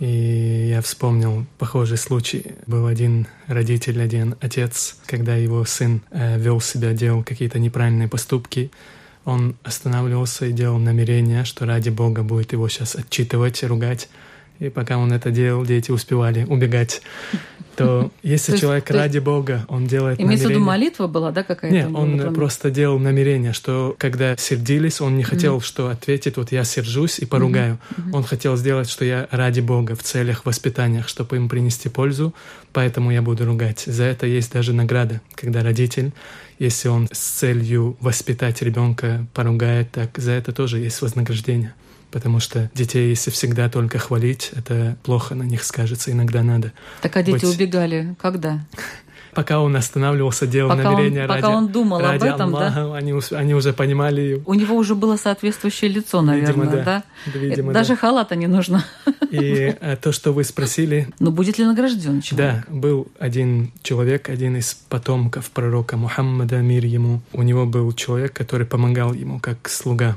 И 0.00 0.68
я 0.70 0.80
вспомнил 0.80 1.44
похожий 1.58 1.96
случай. 1.96 2.54
Был 2.66 2.86
один 2.86 3.26
родитель, 3.46 4.00
один 4.00 4.36
отец, 4.40 4.96
когда 5.06 5.34
его 5.34 5.64
сын 5.64 6.02
э, 6.10 6.38
вел 6.38 6.60
себя, 6.60 6.92
делал 6.92 7.24
какие-то 7.24 7.58
неправильные 7.58 8.06
поступки. 8.06 8.70
Он 9.24 9.56
останавливался 9.64 10.46
и 10.46 10.52
делал 10.52 10.78
намерение, 10.78 11.44
что 11.44 11.66
ради 11.66 11.90
Бога 11.90 12.22
будет 12.22 12.52
его 12.52 12.68
сейчас 12.68 12.94
отчитывать, 12.94 13.62
ругать. 13.64 14.08
И 14.60 14.70
пока 14.70 14.98
он 14.98 15.12
это 15.12 15.30
делал, 15.30 15.64
дети 15.64 15.90
успевали 15.90 16.44
убегать. 16.44 17.02
То 17.78 18.10
если 18.22 18.56
человек 18.56 18.90
ради 18.90 19.18
Бога, 19.18 19.64
он 19.68 19.86
делает 19.86 20.20
Имеется 20.20 20.44
намерение... 20.44 20.46
в 20.46 20.50
виду 20.50 20.64
молитва 20.64 21.06
была, 21.06 21.30
да, 21.30 21.44
какая-то? 21.44 21.74
Нет, 21.74 21.88
он 21.94 22.34
просто 22.34 22.70
делал 22.70 22.98
намерение, 22.98 23.52
что 23.52 23.94
когда 23.98 24.36
сердились, 24.36 25.00
он 25.00 25.16
не 25.16 25.22
хотел, 25.22 25.60
что 25.60 25.88
ответить, 25.88 26.36
вот 26.36 26.50
я 26.52 26.64
сержусь 26.64 27.18
и 27.18 27.24
поругаю. 27.24 27.78
Он 28.12 28.24
хотел 28.24 28.56
сделать, 28.56 28.90
что 28.90 29.04
я 29.04 29.28
ради 29.30 29.60
Бога 29.60 29.94
в 29.94 30.02
целях 30.02 30.44
воспитания, 30.44 31.04
чтобы 31.06 31.36
им 31.36 31.48
принести 31.48 31.88
пользу, 31.88 32.34
поэтому 32.72 33.12
я 33.12 33.22
буду 33.22 33.44
ругать. 33.44 33.84
За 33.86 34.04
это 34.04 34.26
есть 34.26 34.52
даже 34.52 34.72
награда, 34.72 35.20
когда 35.34 35.62
родитель 35.62 36.12
если 36.58 36.88
он 36.88 37.08
с 37.12 37.18
целью 37.18 37.96
воспитать 38.00 38.62
ребенка 38.62 39.26
поругает, 39.34 39.90
так 39.90 40.16
за 40.18 40.32
это 40.32 40.52
тоже 40.52 40.78
есть 40.78 41.00
вознаграждение. 41.00 41.74
Потому 42.10 42.40
что 42.40 42.70
детей, 42.74 43.10
если 43.10 43.30
всегда 43.30 43.68
только 43.68 43.98
хвалить, 43.98 44.50
это 44.56 44.96
плохо 45.02 45.34
на 45.34 45.42
них 45.42 45.62
скажется, 45.62 46.10
иногда 46.10 46.42
надо. 46.42 46.72
Так 47.02 47.16
а 47.16 47.22
дети 47.22 47.44
быть... 47.44 47.54
убегали 47.54 48.16
когда? 48.20 48.64
Пока 49.34 49.60
он 49.60 49.76
остановился, 49.76 50.46
делал 50.46 50.70
пока 50.70 50.90
намерение 50.90 51.24
он, 51.24 51.28
ради, 51.28 51.42
пока 51.42 51.54
он 51.54 51.68
думал 51.68 52.00
ради 52.00 52.26
об 52.26 52.34
этом, 52.34 52.56
Аллаха, 52.56 52.74
да? 52.74 52.94
они, 52.94 53.20
они 53.32 53.54
уже 53.54 53.72
понимали. 53.72 54.42
У 54.46 54.54
него 54.54 54.76
уже 54.76 54.94
было 54.94 55.16
соответствующее 55.16 55.90
лицо, 55.90 56.22
наверное, 56.22 56.52
Видимо, 56.52 56.66
да. 56.70 56.84
да? 56.84 57.38
Видимо, 57.38 57.72
Даже 57.72 57.90
да. 57.90 57.96
халата 57.96 58.36
не 58.36 58.46
нужно. 58.46 58.84
И 59.30 59.74
э, 59.80 59.96
то, 59.96 60.12
что 60.12 60.32
вы 60.32 60.44
спросили, 60.44 61.08
Но 61.18 61.30
будет 61.30 61.58
ли 61.58 61.64
награжден 61.64 62.20
человек? 62.20 62.64
Да, 62.68 62.74
был 62.74 63.08
один 63.18 63.72
человек, 63.82 64.28
один 64.28 64.56
из 64.56 64.74
потомков 64.74 65.50
пророка 65.50 65.96
Мухаммада, 65.96 66.58
мир 66.58 66.84
ему. 66.84 67.20
У 67.32 67.42
него 67.42 67.66
был 67.66 67.92
человек, 67.92 68.32
который 68.32 68.66
помогал 68.66 69.12
ему 69.12 69.38
как 69.40 69.68
слуга. 69.68 70.16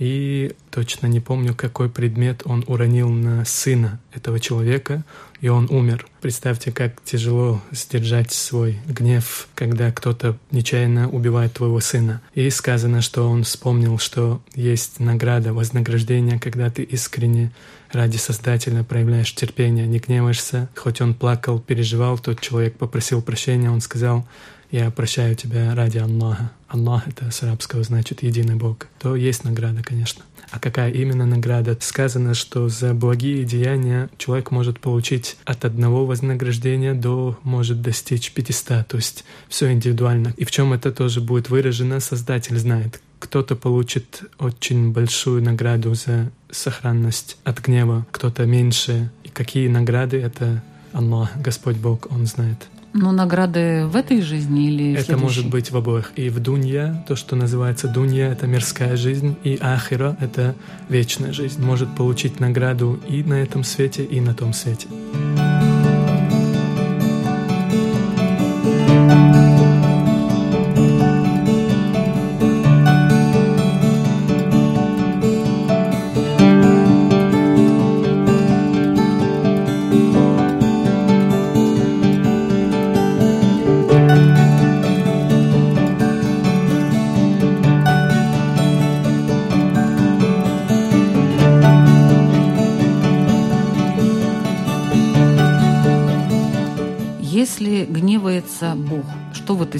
И 0.00 0.54
точно 0.70 1.08
не 1.08 1.20
помню, 1.20 1.54
какой 1.54 1.90
предмет 1.90 2.40
он 2.46 2.64
уронил 2.66 3.10
на 3.10 3.44
сына 3.44 4.00
этого 4.14 4.40
человека, 4.40 5.04
и 5.40 5.48
он 5.48 5.66
умер. 5.70 6.06
Представьте, 6.20 6.70
как 6.70 7.02
тяжело 7.02 7.62
сдержать 7.70 8.32
свой 8.32 8.78
гнев, 8.86 9.48
когда 9.54 9.90
кто-то 9.90 10.36
нечаянно 10.50 11.08
убивает 11.08 11.54
твоего 11.54 11.80
сына. 11.80 12.20
И 12.34 12.48
сказано, 12.50 13.00
что 13.00 13.28
он 13.28 13.44
вспомнил, 13.44 13.98
что 13.98 14.42
есть 14.54 15.00
награда, 15.00 15.52
вознаграждение, 15.52 16.38
когда 16.38 16.70
ты 16.70 16.82
искренне 16.82 17.52
ради 17.90 18.16
Создателя 18.16 18.84
проявляешь 18.84 19.34
терпение, 19.34 19.86
не 19.86 19.98
гневаешься. 19.98 20.68
Хоть 20.76 21.00
он 21.00 21.14
плакал, 21.14 21.58
переживал, 21.58 22.18
тот 22.18 22.40
человек 22.40 22.76
попросил 22.76 23.22
прощения, 23.22 23.70
он 23.70 23.80
сказал, 23.80 24.26
я 24.70 24.90
прощаю 24.90 25.34
тебя 25.34 25.74
ради 25.74 25.98
Аллаха. 25.98 26.52
Аллах 26.68 27.08
это 27.08 27.30
с 27.32 27.42
арабского 27.42 27.82
значит 27.82 28.22
единый 28.22 28.54
Бог. 28.54 28.86
То 29.00 29.16
есть 29.16 29.42
награда, 29.42 29.82
конечно. 29.82 30.22
А 30.50 30.58
какая 30.58 30.90
именно 30.90 31.26
награда? 31.26 31.76
Сказано, 31.80 32.34
что 32.34 32.68
за 32.68 32.92
благие 32.92 33.44
деяния 33.44 34.10
человек 34.18 34.50
может 34.50 34.80
получить 34.80 35.36
от 35.44 35.64
одного 35.64 36.06
вознаграждения 36.06 36.94
до 36.94 37.38
может 37.42 37.82
достичь 37.82 38.32
500. 38.32 38.86
То 38.86 38.96
есть 38.96 39.24
все 39.48 39.70
индивидуально. 39.72 40.34
И 40.36 40.44
в 40.44 40.50
чем 40.50 40.72
это 40.72 40.90
тоже 40.92 41.20
будет 41.20 41.50
выражено, 41.50 42.00
Создатель 42.00 42.58
знает. 42.58 43.00
Кто-то 43.20 43.54
получит 43.54 44.22
очень 44.38 44.92
большую 44.92 45.42
награду 45.42 45.94
за 45.94 46.30
сохранность 46.50 47.36
от 47.44 47.60
гнева, 47.60 48.06
кто-то 48.10 48.46
меньше. 48.46 49.10
И 49.24 49.28
какие 49.28 49.68
награды 49.68 50.16
это 50.16 50.62
Аллах, 50.92 51.30
Господь 51.36 51.76
Бог, 51.76 52.10
Он 52.10 52.26
знает. 52.26 52.66
Ну, 52.92 53.12
награды 53.12 53.86
в 53.86 53.94
этой 53.94 54.20
жизни 54.20 54.66
или 54.66 54.92
Это 54.94 55.04
следующей? 55.04 55.22
может 55.22 55.50
быть 55.50 55.70
в 55.70 55.76
обоих. 55.76 56.12
И 56.16 56.28
в 56.28 56.40
дунья, 56.40 57.04
то, 57.06 57.14
что 57.14 57.36
называется 57.36 57.86
дунья, 57.86 58.30
это 58.32 58.46
мирская 58.46 58.96
жизнь, 58.96 59.36
и 59.44 59.56
ахира— 59.60 60.16
это 60.20 60.54
вечная 60.88 61.32
жизнь. 61.32 61.62
Может 61.64 61.94
получить 61.94 62.40
награду 62.40 62.98
и 63.08 63.22
на 63.22 63.34
этом 63.34 63.62
свете, 63.62 64.04
и 64.04 64.20
на 64.20 64.34
том 64.34 64.52
свете. 64.52 64.88
Если 64.90 65.39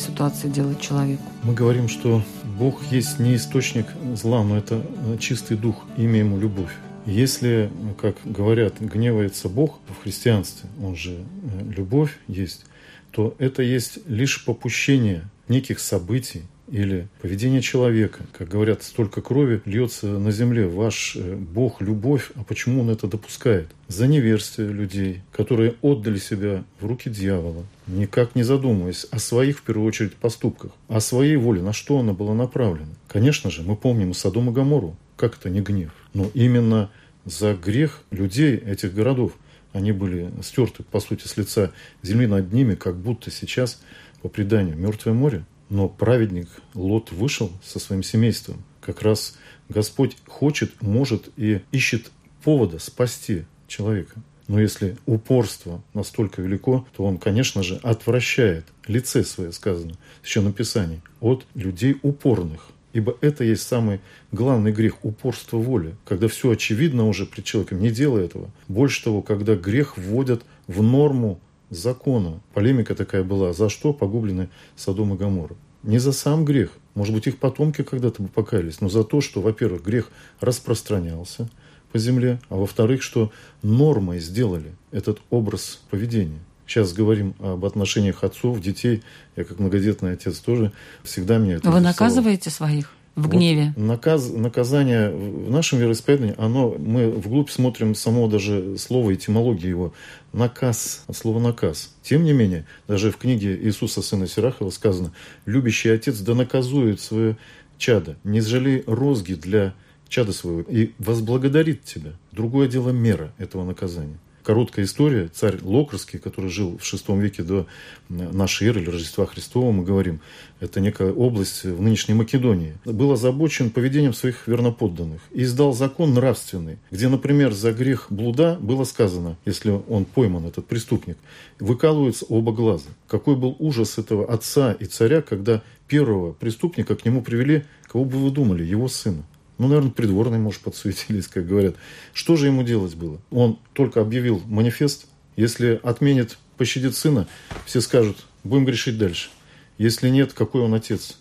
этой 0.01 0.13
ситуации 0.13 0.49
делать 0.49 0.81
человеку? 0.81 1.23
Мы 1.43 1.55
говорим, 1.55 1.89
что 1.89 2.23
Бог 2.59 2.81
есть 2.91 3.19
не 3.19 3.37
источник 3.37 3.87
зла, 4.15 4.43
но 4.43 4.57
это 4.57 4.83
чистый 5.19 5.57
дух, 5.57 5.85
имя 5.97 6.21
ему 6.21 6.39
любовь. 6.39 6.73
Если, 7.07 7.71
как 8.01 8.17
говорят, 8.25 8.81
гневается 8.81 9.49
Бог 9.49 9.79
в 9.89 10.03
христианстве, 10.03 10.69
он 10.83 10.97
же 10.97 11.13
э, 11.13 11.73
любовь 11.75 12.19
есть, 12.29 12.67
то 13.11 13.35
это 13.39 13.63
есть 13.63 13.99
лишь 14.07 14.45
попущение 14.45 15.23
неких 15.49 15.81
событий 15.81 16.43
или 16.71 17.09
поведение 17.21 17.63
человека. 17.63 18.21
Как 18.37 18.49
говорят, 18.49 18.83
столько 18.83 19.23
крови 19.23 19.63
льется 19.65 20.07
на 20.07 20.31
земле. 20.31 20.67
Ваш 20.67 21.17
э, 21.17 21.35
Бог– 21.37 21.81
любовь, 21.81 22.31
а 22.35 22.45
почему 22.45 22.83
Он 22.83 22.91
это 22.91 23.07
допускает? 23.07 23.69
За 23.89 24.07
неверствие 24.07 24.69
людей, 24.69 25.23
которые 25.33 25.75
отдали 25.81 26.19
себя 26.19 26.65
в 26.81 26.87
руки 26.87 27.09
дьявола, 27.09 27.65
никак 27.91 28.35
не 28.35 28.43
задумываясь 28.43 29.07
о 29.11 29.19
своих, 29.19 29.59
в 29.59 29.63
первую 29.63 29.87
очередь, 29.87 30.15
поступках, 30.15 30.73
о 30.89 31.01
своей 31.01 31.37
воле, 31.37 31.63
на 31.63 31.73
что 31.73 31.99
она 31.99 32.13
была 32.13 32.35
направлена. 32.35 32.95
Конечно 33.09 33.51
же, 33.51 33.63
мы 33.63 33.77
помним 33.77 34.15
Содом 34.15 34.51
и 34.51 34.53
Гамору. 34.53 34.97
Как 35.17 35.37
это 35.37 35.51
не 35.51 35.61
гнев? 35.61 35.93
Но 36.15 36.31
именно 36.35 36.91
за 37.25 37.55
грех 37.55 38.03
людей 38.11 38.57
этих 38.57 38.95
городов 38.95 39.33
они 39.73 39.93
были 39.93 40.31
стерты, 40.43 40.83
по 40.83 41.01
сути, 41.01 41.27
с 41.27 41.37
лица 41.37 41.73
земли 42.03 42.27
над 42.27 42.53
ними, 42.53 42.75
как 42.75 42.97
будто 42.97 43.31
сейчас, 43.31 43.81
по 44.23 44.29
преданию, 44.29 44.77
Мертвое 44.77 45.13
море. 45.13 45.45
Но 45.69 45.89
праведник 45.89 46.49
Лот 46.75 47.13
вышел 47.13 47.53
со 47.63 47.79
своим 47.79 48.03
семейством. 48.03 48.65
Как 48.81 49.03
раз 49.03 49.37
Господь 49.69 50.17
хочет, 50.27 50.83
может 50.83 51.29
и 51.37 51.61
ищет 51.71 52.11
повода 52.43 52.79
спасти 52.79 53.45
человека. 53.69 54.21
Но 54.51 54.59
если 54.59 54.97
упорство 55.07 55.81
настолько 55.95 56.43
велико, 56.43 56.85
то 56.97 57.05
он, 57.05 57.19
конечно 57.19 57.63
же, 57.63 57.79
отвращает 57.85 58.65
лице 58.89 59.23
свое, 59.23 59.53
сказано 59.53 59.93
в 59.93 60.25
Священном 60.27 60.53
Писании, 60.53 61.03
от 61.21 61.47
людей 61.55 61.97
упорных. 62.03 62.71
Ибо 62.93 63.17
это 63.21 63.45
есть 63.45 63.63
самый 63.63 64.01
главный 64.33 64.73
грех– 64.73 64.97
упорство 65.05 65.59
воли. 65.59 65.95
Когда 66.05 66.27
все 66.27 66.51
очевидно 66.51 67.07
уже 67.07 67.27
пред 67.27 67.45
человеком, 67.45 67.81
не 67.81 67.93
делай 67.93 68.25
этого. 68.25 68.51
Больше 68.67 69.05
того, 69.05 69.23
когда 69.23 69.55
грех 69.55 69.97
вводят 69.97 70.43
в 70.67 70.83
норму 70.83 71.39
закона. 71.69 72.41
Полемика 72.53 72.97
такая 72.97 73.23
была, 73.23 73.53
за 73.53 73.69
что 73.69 73.93
погублены 73.93 74.49
Содом 74.75 75.15
и 75.15 75.17
Гамора. 75.17 75.55
Не 75.85 75.99
за 75.99 76.11
сам 76.11 76.45
грех. 76.45 76.73
Может 76.97 77.15
быть, 77.15 77.29
их 77.29 77.39
потомки 77.39 77.85
когда-то 77.85 78.21
бы 78.25 78.29
покаялись, 78.29 78.81
но 78.81 78.89
за 78.89 79.05
то, 79.05 79.21
что, 79.21 79.41
во-первых, 79.41 79.85
грех 79.85 80.11
распространялся 80.41 81.49
по 81.93 81.99
земле, 81.99 82.41
а 82.49 82.57
во-вторых, 82.57 83.03
что 83.03 83.33
нормой 83.63 84.21
сделали 84.21 84.73
этот 84.93 85.21
образ 85.31 85.81
поведения. 85.91 86.39
Сейчас 86.67 86.93
говорим 86.93 87.35
об 87.41 87.65
отношениях 87.65 88.23
отцов, 88.23 88.61
детей. 88.61 89.03
Я 89.35 89.45
как 89.45 89.59
многодетный 89.59 90.13
отец 90.13 90.39
тоже 90.39 90.73
всегда 91.03 91.39
меня 91.39 91.57
это 91.57 91.71
Вы 91.71 91.81
наказываете 91.81 92.51
своих 92.51 92.93
в 93.17 93.23
Вот 93.23 93.33
гневе? 93.33 93.75
наказ, 93.77 94.31
наказание 94.31 95.11
в 95.11 95.51
нашем 95.51 95.81
вероисповедании, 95.81 96.35
оно, 96.39 96.77
мы 96.79 97.11
вглубь 97.11 97.51
смотрим 97.51 97.97
само 97.97 98.29
даже 98.29 98.79
слово, 98.79 99.15
этимологии 99.15 99.69
его. 99.69 99.93
Наказ, 100.33 101.03
от 101.09 101.17
слова 101.17 101.41
наказ. 101.41 101.93
Тем 102.03 102.23
не 102.23 102.33
менее, 102.33 102.67
даже 102.87 103.11
в 103.11 103.17
книге 103.17 103.59
Иисуса 103.61 104.01
Сына 104.01 104.29
Сирахова 104.29 104.71
сказано, 104.71 105.13
любящий 105.47 105.89
отец 105.89 106.21
да 106.21 106.35
наказует 106.35 107.01
свое 107.01 107.37
чадо, 107.79 108.17
не 108.23 108.41
жалей 108.41 108.85
розги 108.87 109.35
для 109.35 109.75
чада 110.11 110.33
своего 110.33 110.61
и 110.63 110.91
возблагодарит 110.99 111.85
тебя. 111.85 112.13
Другое 112.33 112.69
дело 112.69 112.91
мера 112.91 113.33
этого 113.39 113.65
наказания. 113.65 114.19
Короткая 114.43 114.87
история. 114.87 115.29
Царь 115.29 115.59
Локрский, 115.63 116.19
который 116.19 116.51
жил 116.51 116.79
в 116.79 116.83
VI 116.83 117.21
веке 117.21 117.43
до 117.43 117.67
нашей 118.09 118.69
эры 118.69 118.81
или 118.81 118.91
Рождества 118.91 119.27
Христова, 119.27 119.71
мы 119.71 119.85
говорим, 119.85 120.21
это 120.61 120.81
некая 120.81 121.13
область 121.13 121.65
в 121.65 121.81
нынешней 121.81 122.15
Македонии, 122.15 122.77
был 122.87 123.13
озабочен 123.13 123.71
поведением 123.71 124.15
своих 124.15 124.49
верноподданных 124.49 125.21
и 125.31 125.43
издал 125.43 125.75
закон 125.75 126.15
нравственный, 126.15 126.79
где, 126.91 127.09
например, 127.09 127.53
за 127.53 127.73
грех 127.73 128.07
блуда 128.09 128.59
было 128.61 128.85
сказано, 128.85 129.37
если 129.45 129.79
он 129.89 130.07
пойман, 130.07 130.47
этот 130.47 130.67
преступник, 130.67 131.19
выкалываются 131.59 132.25
оба 132.25 132.53
глаза. 132.53 132.89
Какой 133.09 133.37
был 133.37 133.55
ужас 133.59 133.99
этого 133.99 134.33
отца 134.33 134.73
и 134.73 134.87
царя, 134.87 135.21
когда 135.21 135.63
первого 135.87 136.33
преступника 136.33 136.97
к 136.97 137.05
нему 137.05 137.23
привели, 137.23 137.65
кого 137.87 138.05
бы 138.07 138.17
вы 138.17 138.31
думали, 138.31 138.65
его 138.65 138.89
сына. 138.89 139.23
Ну, 139.61 139.69
наверное, 139.69 139.91
придворные, 139.91 140.41
может, 140.41 140.63
подсуетились, 140.63 141.29
как 141.29 141.47
говорят. 141.47 141.77
Что 142.15 142.37
же 142.37 142.47
ему 142.47 142.63
делать 142.63 142.95
было? 142.95 143.21
Он 143.31 143.59
только 143.75 144.01
объявил 144.01 144.41
манифест. 144.47 145.07
Если 145.37 145.79
отменит 145.83 146.39
пощадит 146.57 146.97
сына, 146.97 147.29
все 147.67 147.83
скажут, 147.83 148.17
будем 148.43 148.65
грешить 148.65 148.97
дальше. 148.97 149.29
Если 149.77 150.09
нет, 150.09 150.33
какой 150.33 150.63
он 150.63 150.73
отец? 150.73 151.19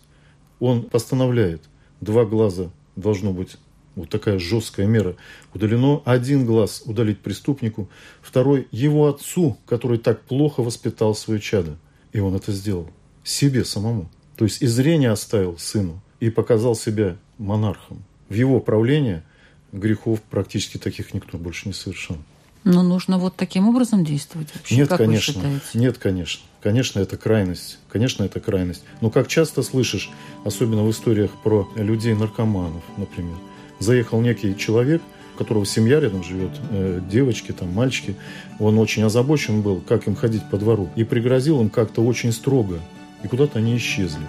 Он 0.61 0.83
постановляет, 0.83 1.63
два 1.99 2.23
глаза 2.23 2.71
должно 2.95 3.33
быть 3.33 3.57
вот 3.95 4.09
такая 4.09 4.39
жесткая 4.39 4.85
мера, 4.85 5.17
удалено 5.53 6.01
один 6.05 6.45
глаз 6.45 6.83
удалить 6.85 7.19
преступнику, 7.19 7.89
второй 8.21 8.69
его 8.71 9.09
отцу, 9.09 9.57
который 9.65 9.97
так 9.97 10.21
плохо 10.21 10.63
воспитал 10.63 11.13
свое 11.13 11.41
чадо. 11.41 11.77
И 12.13 12.21
он 12.21 12.35
это 12.35 12.53
сделал 12.53 12.89
себе 13.21 13.65
самому. 13.65 14.09
То 14.37 14.45
есть 14.45 14.61
и 14.61 14.65
зрение 14.65 15.11
оставил 15.11 15.57
сыну, 15.57 16.01
и 16.21 16.29
показал 16.29 16.75
себя 16.75 17.17
монархом. 17.37 18.05
В 18.30 18.34
его 18.34 18.59
правлении 18.59 19.23
грехов 19.71 20.21
практически 20.21 20.77
таких 20.77 21.13
никто 21.13 21.38
больше 21.38 21.67
не 21.67 21.73
совершал. 21.73 22.17
Но 22.63 22.84
нужно 22.84 23.17
вот 23.17 23.36
таким 23.36 23.67
образом 23.69 24.03
действовать 24.03 24.49
вообще? 24.53 24.75
Нет, 24.75 24.89
как 24.89 24.97
конечно. 24.97 25.61
Нет, 25.73 25.97
конечно. 25.97 26.41
Конечно, 26.61 26.99
это 26.99 27.15
крайность. 27.17 27.80
Конечно, 27.89 28.23
это 28.23 28.39
крайность. 28.39 28.84
Но 29.01 29.09
как 29.09 29.27
часто 29.27 29.63
слышишь, 29.63 30.11
особенно 30.43 30.84
в 30.84 30.91
историях 30.91 31.32
про 31.43 31.69
людей-наркоманов, 31.75 32.84
например, 32.97 33.38
заехал 33.80 34.19
некий 34.19 34.57
человек, 34.57 35.01
у 35.36 35.38
которого 35.38 35.65
семья 35.65 36.01
рядом 36.01 36.21
живет, 36.21 36.51
э, 36.69 36.99
девочки, 37.09 37.53
там, 37.53 37.69
мальчики, 37.69 38.17
он 38.59 38.77
очень 38.77 39.03
озабочен 39.03 39.61
был, 39.61 39.80
как 39.80 40.07
им 40.07 40.15
ходить 40.15 40.43
по 40.49 40.57
двору, 40.57 40.89
и 40.97 41.05
пригрозил 41.05 41.61
им 41.61 41.69
как-то 41.69 42.01
очень 42.01 42.34
строго, 42.34 42.80
и 43.23 43.27
куда-то 43.27 43.59
они 43.59 43.77
исчезли. 43.77 44.25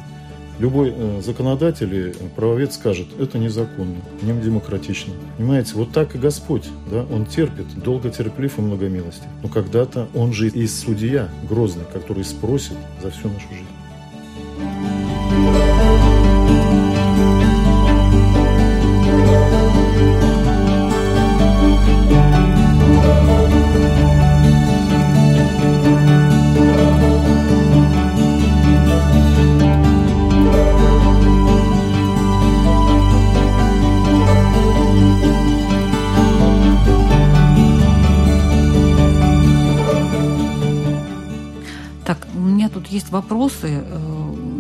Любой 0.61 0.92
э, 0.94 1.22
законодатель 1.22 1.94
и 1.94 2.12
правовед 2.36 2.74
скажет, 2.74 3.06
это 3.18 3.38
незаконно, 3.38 3.96
не 4.20 4.38
демократично. 4.38 5.14
Понимаете, 5.38 5.72
вот 5.74 5.90
так 5.92 6.14
и 6.14 6.18
Господь, 6.18 6.68
да, 6.90 7.06
Он 7.11 7.24
терпит, 7.24 7.66
долго 7.82 8.11
терплив 8.11 8.58
и 8.58 8.61
многомилости. 8.61 9.22
Но 9.42 9.48
когда-то 9.48 10.08
Он 10.14 10.34
же 10.34 10.48
и 10.48 10.66
судья 10.66 11.30
грозный, 11.48 11.86
который 11.90 12.24
спросит 12.24 12.76
за 13.02 13.11
всю 13.11 13.28
нашу 13.28 13.48
жизнь. 13.48 13.80
Вопросы, 43.20 43.68
э, 43.68 43.98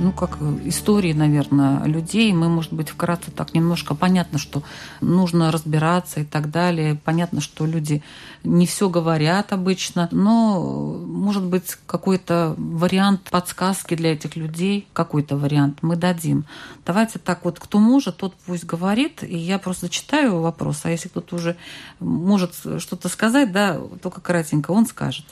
ну, 0.02 0.12
как 0.12 0.38
истории, 0.64 1.14
наверное, 1.14 1.84
людей. 1.84 2.32
Мы, 2.32 2.48
может 2.48 2.72
быть, 2.72 2.90
вкратце 2.90 3.30
так 3.30 3.54
немножко 3.54 3.94
понятно, 3.94 4.38
что 4.38 4.62
нужно 5.00 5.50
разбираться 5.50 6.20
и 6.20 6.24
так 6.24 6.50
далее. 6.50 7.00
Понятно, 7.04 7.40
что 7.40 7.66
люди 7.66 8.02
не 8.44 8.66
все 8.66 8.88
говорят 8.88 9.52
обычно, 9.52 10.08
но, 10.12 10.60
может 11.06 11.44
быть, 11.44 11.76
какой-то 11.86 12.54
вариант 12.58 13.30
подсказки 13.30 13.96
для 13.96 14.12
этих 14.12 14.36
людей, 14.36 14.86
какой-то 14.92 15.36
вариант 15.36 15.78
мы 15.82 15.96
дадим. 15.96 16.44
Давайте 16.84 17.18
так 17.18 17.44
вот, 17.44 17.58
кто 17.58 17.78
может, 17.78 18.18
тот 18.18 18.34
пусть 18.46 18.64
говорит, 18.64 19.22
и 19.22 19.36
я 19.36 19.58
просто 19.58 19.88
читаю 19.88 20.40
вопрос, 20.40 20.80
а 20.84 20.90
если 20.90 21.08
кто-то 21.08 21.36
уже 21.36 21.56
может 21.98 22.52
что-то 22.78 23.08
сказать, 23.08 23.52
да, 23.52 23.80
только 24.02 24.20
кратенько, 24.20 24.70
он 24.70 24.86
скажет. 24.86 25.24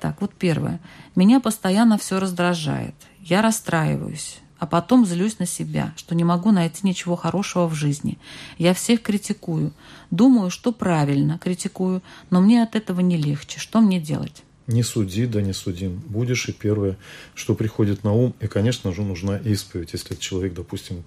Так, 0.00 0.20
вот 0.20 0.32
первое. 0.34 0.80
Меня 1.16 1.40
постоянно 1.40 1.98
все 1.98 2.18
раздражает. 2.18 2.94
Я 3.20 3.42
расстраиваюсь, 3.42 4.38
а 4.58 4.66
потом 4.66 5.06
злюсь 5.06 5.38
на 5.38 5.46
себя, 5.46 5.92
что 5.96 6.14
не 6.14 6.24
могу 6.24 6.50
найти 6.50 6.86
ничего 6.86 7.16
хорошего 7.16 7.66
в 7.68 7.74
жизни. 7.74 8.18
Я 8.58 8.74
всех 8.74 9.02
критикую. 9.02 9.72
Думаю, 10.10 10.50
что 10.50 10.72
правильно 10.72 11.38
критикую, 11.38 12.02
но 12.30 12.40
мне 12.40 12.62
от 12.62 12.76
этого 12.76 13.00
не 13.00 13.16
легче. 13.16 13.58
Что 13.58 13.80
мне 13.80 14.00
делать? 14.00 14.42
Не 14.66 14.82
суди, 14.82 15.26
да 15.26 15.42
не 15.42 15.52
судим. 15.52 16.02
Будешь 16.06 16.48
и 16.48 16.52
первое, 16.52 16.96
что 17.34 17.54
приходит 17.54 18.02
на 18.02 18.12
ум. 18.12 18.34
И, 18.40 18.46
конечно 18.46 18.92
же, 18.94 19.02
нужна 19.02 19.36
исповедь, 19.36 19.92
если 19.92 20.14
человек, 20.14 20.54
допустим, 20.54 21.04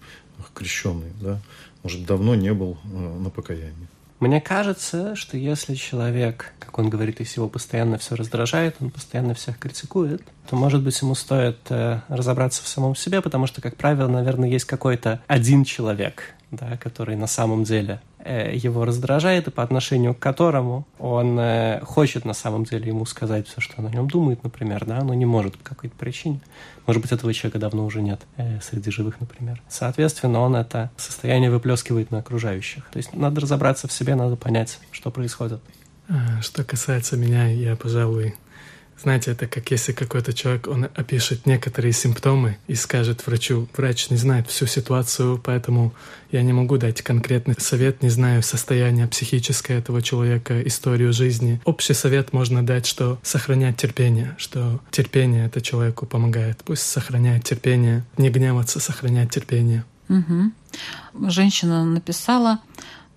крещенный, 0.54 1.12
да, 1.20 1.42
может, 1.84 2.06
давно 2.06 2.36
не 2.36 2.54
был 2.54 2.78
э, 2.84 2.88
на 2.88 3.30
покаянии. 3.30 3.88
Мне 4.20 4.42
кажется, 4.42 5.16
что 5.16 5.38
если 5.38 5.76
человек, 5.76 6.54
как 6.60 6.80
он 6.80 6.90
говорит, 6.90 7.20
если 7.20 7.40
его 7.40 7.48
постоянно 7.48 8.00
все 8.00 8.16
раздражает, 8.16 8.76
он 8.80 8.90
постоянно 8.90 9.36
всех 9.36 9.60
критикует, 9.60 10.24
то, 10.50 10.56
может 10.56 10.82
быть, 10.82 11.00
ему 11.02 11.14
стоит 11.14 11.60
э, 11.70 12.00
разобраться 12.08 12.64
в 12.64 12.68
самом 12.68 12.96
себе, 12.96 13.22
потому 13.22 13.46
что, 13.46 13.62
как 13.62 13.76
правило, 13.76 14.08
наверное, 14.08 14.50
есть 14.50 14.66
какой-то 14.66 15.22
один 15.28 15.64
человек, 15.64 16.34
да, 16.50 16.78
который 16.78 17.16
на 17.16 17.28
самом 17.28 17.64
деле 17.64 18.02
его 18.28 18.86
раздражает, 18.86 19.48
и 19.48 19.52
по 19.52 19.64
отношению 19.64 20.14
к 20.14 20.20
которому 20.20 20.88
он 21.00 21.40
э, 21.40 21.80
хочет 21.84 22.26
на 22.26 22.34
самом 22.34 22.66
деле 22.66 22.88
ему 22.88 23.06
сказать 23.06 23.48
все, 23.48 23.62
что 23.62 23.76
он 23.78 23.88
о 23.88 23.90
нем 23.90 24.10
думает, 24.10 24.44
например, 24.44 24.86
да, 24.86 25.02
но 25.02 25.14
не 25.14 25.26
может 25.26 25.58
по 25.58 25.64
какой-то 25.64 25.96
причине. 25.96 26.42
Может 26.86 27.02
быть, 27.02 27.12
этого 27.12 27.34
человека 27.34 27.60
давно 27.60 27.86
уже 27.86 28.02
нет 28.02 28.22
э, 28.38 28.60
среди 28.62 28.92
живых, 28.92 29.20
например. 29.20 29.62
Соответственно, 29.68 30.40
он 30.40 30.56
это 30.56 30.92
состояние 30.98 31.52
выплескивает 31.52 32.12
на 32.12 32.20
окружающих. 32.20 32.90
То 32.92 32.98
есть 32.98 33.14
надо 33.14 33.42
разобраться 33.42 33.88
в 33.88 33.92
себе, 33.92 34.16
надо 34.16 34.36
понять, 34.36 34.80
что 34.92 35.12
происходит. 35.12 35.62
А, 36.10 36.42
Что 36.42 36.64
касается 36.64 37.18
меня, 37.18 37.48
я, 37.48 37.76
пожалуй, 37.76 38.36
знаете, 39.02 39.32
это 39.32 39.48
как 39.48 39.70
если 39.70 39.92
какой-то 39.92 40.34
человек, 40.34 40.68
он 40.68 40.86
опишет 40.96 41.46
некоторые 41.46 41.94
симптомы 41.94 42.58
и 42.68 42.76
скажет 42.76 43.26
врачу, 43.26 43.68
врач 43.78 44.10
не 44.10 44.18
знает 44.18 44.48
всю 44.50 44.66
ситуацию, 44.66 45.40
поэтому 45.44 45.94
я 46.32 46.42
не 46.42 46.52
могу 46.52 46.78
дать 46.78 47.02
конкретный 47.02 47.56
совет, 47.60 48.02
не 48.02 48.10
знаю 48.10 48.42
состояние 48.42 49.08
психическое 49.08 49.78
этого 49.78 50.02
человека, 50.02 50.62
историю 50.64 51.14
жизни. 51.14 51.62
Общий 51.64 51.94
совет 51.94 52.34
можно 52.34 52.66
дать, 52.66 52.86
что 52.86 53.20
сохранять 53.22 53.78
терпение, 53.78 54.36
что 54.40 54.82
терпение 54.90 55.46
это 55.46 55.62
человеку 55.62 56.06
помогает. 56.06 56.64
Пусть 56.66 56.84
сохраняет 56.84 57.44
терпение, 57.44 58.04
не 58.18 58.30
гневаться, 58.30 58.80
сохранять 58.80 59.30
терпение. 59.30 59.86
Угу. 60.10 61.30
Женщина 61.30 61.86
написала, 61.86 62.60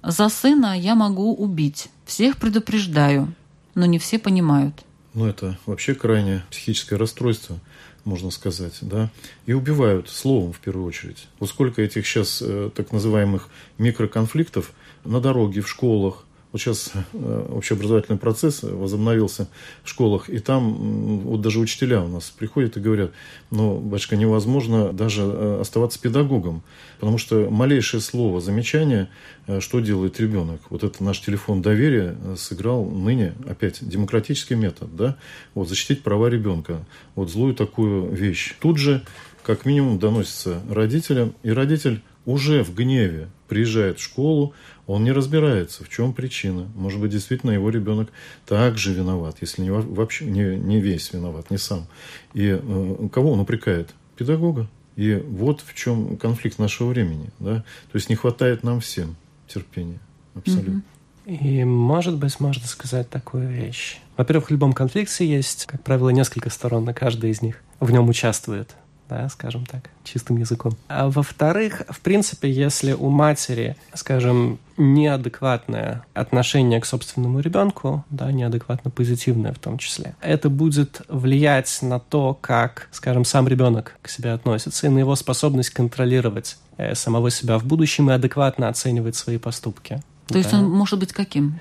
за 0.02 0.28
сына 0.28 0.78
я 0.78 0.94
могу 0.94 1.34
убить, 1.34 1.88
всех 2.04 2.36
предупреждаю, 2.36 3.32
но 3.74 3.86
не 3.86 3.98
все 3.98 4.18
понимают. 4.18 4.84
Ну, 5.12 5.26
это 5.26 5.58
вообще 5.66 5.94
крайнее 5.94 6.44
психическое 6.50 6.96
расстройство, 6.96 7.58
можно 8.04 8.30
сказать, 8.30 8.78
да. 8.80 9.10
И 9.46 9.52
убивают 9.52 10.08
словом 10.08 10.52
в 10.52 10.60
первую 10.60 10.86
очередь. 10.86 11.26
Вот 11.40 11.48
сколько 11.48 11.82
этих 11.82 12.06
сейчас 12.06 12.40
э, 12.42 12.70
так 12.74 12.92
называемых 12.92 13.48
микроконфликтов 13.78 14.72
на 15.04 15.20
дороге, 15.20 15.62
в 15.62 15.68
школах, 15.68 16.24
вот 16.52 16.60
сейчас 16.60 16.92
э, 17.12 17.46
общеобразовательный 17.50 18.18
процесс 18.18 18.62
возобновился 18.62 19.48
в 19.84 19.88
школах, 19.88 20.28
и 20.28 20.38
там 20.40 21.20
вот 21.20 21.40
даже 21.40 21.60
учителя 21.60 22.02
у 22.02 22.08
нас 22.08 22.30
приходят 22.30 22.76
и 22.76 22.80
говорят, 22.80 23.12
ну, 23.50 23.78
батюшка, 23.78 24.16
невозможно 24.16 24.92
даже 24.92 25.22
э, 25.22 25.60
оставаться 25.60 26.00
педагогом, 26.00 26.62
потому 26.98 27.18
что 27.18 27.48
малейшее 27.50 28.00
слово, 28.00 28.40
замечание, 28.40 29.08
э, 29.46 29.60
что 29.60 29.80
делает 29.80 30.18
ребенок. 30.18 30.60
Вот 30.70 30.82
это 30.82 31.04
наш 31.04 31.20
телефон 31.20 31.62
доверия 31.62 32.16
сыграл 32.36 32.84
ныне 32.84 33.34
опять 33.48 33.78
демократический 33.80 34.56
метод, 34.56 34.94
да, 34.96 35.16
вот 35.54 35.68
защитить 35.68 36.02
права 36.02 36.28
ребенка, 36.28 36.84
вот 37.14 37.30
злую 37.30 37.54
такую 37.54 38.12
вещь. 38.12 38.54
Тут 38.60 38.78
же, 38.78 39.02
как 39.44 39.66
минимум, 39.66 40.00
доносится 40.00 40.60
родителям, 40.68 41.34
и 41.44 41.50
родитель 41.50 42.02
уже 42.26 42.62
в 42.62 42.74
гневе 42.74 43.28
приезжает 43.48 43.98
в 43.98 44.02
школу, 44.02 44.54
он 44.86 45.04
не 45.04 45.12
разбирается, 45.12 45.84
в 45.84 45.88
чем 45.88 46.12
причина. 46.12 46.68
Может 46.74 47.00
быть, 47.00 47.10
действительно 47.10 47.52
его 47.52 47.70
ребенок 47.70 48.10
также 48.46 48.92
виноват, 48.92 49.38
если 49.40 49.62
не 49.62 49.70
вообще 49.70 50.24
не, 50.26 50.56
не 50.56 50.80
весь 50.80 51.12
виноват, 51.12 51.50
не 51.50 51.58
сам. 51.58 51.86
И 52.34 52.58
э, 52.60 53.08
кого 53.12 53.32
он 53.32 53.40
упрекает? 53.40 53.94
Педагога. 54.16 54.68
И 54.96 55.14
вот 55.14 55.62
в 55.64 55.74
чем 55.74 56.16
конфликт 56.16 56.58
нашего 56.58 56.88
времени. 56.88 57.30
Да? 57.38 57.56
То 57.90 57.96
есть 57.96 58.08
не 58.08 58.16
хватает 58.16 58.62
нам 58.62 58.80
всем 58.80 59.16
терпения. 59.48 60.00
Абсолютно. 60.34 60.82
И, 61.26 61.64
может 61.64 62.16
быть, 62.16 62.40
можно 62.40 62.66
сказать 62.66 63.08
такую 63.08 63.48
вещь. 63.48 64.00
Во-первых, 64.16 64.48
в 64.48 64.50
любом 64.50 64.72
конфликте 64.72 65.26
есть, 65.26 65.66
как 65.66 65.82
правило, 65.82 66.10
несколько 66.10 66.50
сторон, 66.50 66.90
и 66.90 66.92
каждая 66.92 67.30
из 67.30 67.40
них 67.40 67.62
в 67.78 67.90
нем 67.90 68.08
участвует 68.08 68.74
да, 69.10 69.28
скажем 69.28 69.66
так, 69.66 69.90
чистым 70.04 70.36
языком. 70.36 70.76
А 70.88 71.10
во-вторых, 71.10 71.82
в 71.88 72.00
принципе, 72.00 72.50
если 72.50 72.92
у 72.92 73.10
матери, 73.10 73.76
скажем, 73.92 74.60
неадекватное 74.76 76.04
отношение 76.14 76.80
к 76.80 76.86
собственному 76.86 77.40
ребенку, 77.40 78.04
да, 78.08 78.30
неадекватно 78.30 78.90
позитивное 78.90 79.52
в 79.52 79.58
том 79.58 79.78
числе, 79.78 80.14
это 80.20 80.48
будет 80.48 81.02
влиять 81.08 81.78
на 81.82 81.98
то, 81.98 82.38
как, 82.40 82.88
скажем, 82.92 83.24
сам 83.24 83.48
ребенок 83.48 83.96
к 84.00 84.08
себе 84.08 84.32
относится 84.32 84.86
и 84.86 84.90
на 84.90 85.00
его 85.00 85.16
способность 85.16 85.70
контролировать 85.70 86.56
э, 86.76 86.94
самого 86.94 87.30
себя 87.30 87.58
в 87.58 87.64
будущем 87.64 88.10
и 88.10 88.14
адекватно 88.14 88.68
оценивать 88.68 89.16
свои 89.16 89.38
поступки. 89.38 90.00
То 90.28 90.38
есть 90.38 90.54
он 90.54 90.70
может 90.70 91.00
быть 91.00 91.12
каким? 91.12 91.58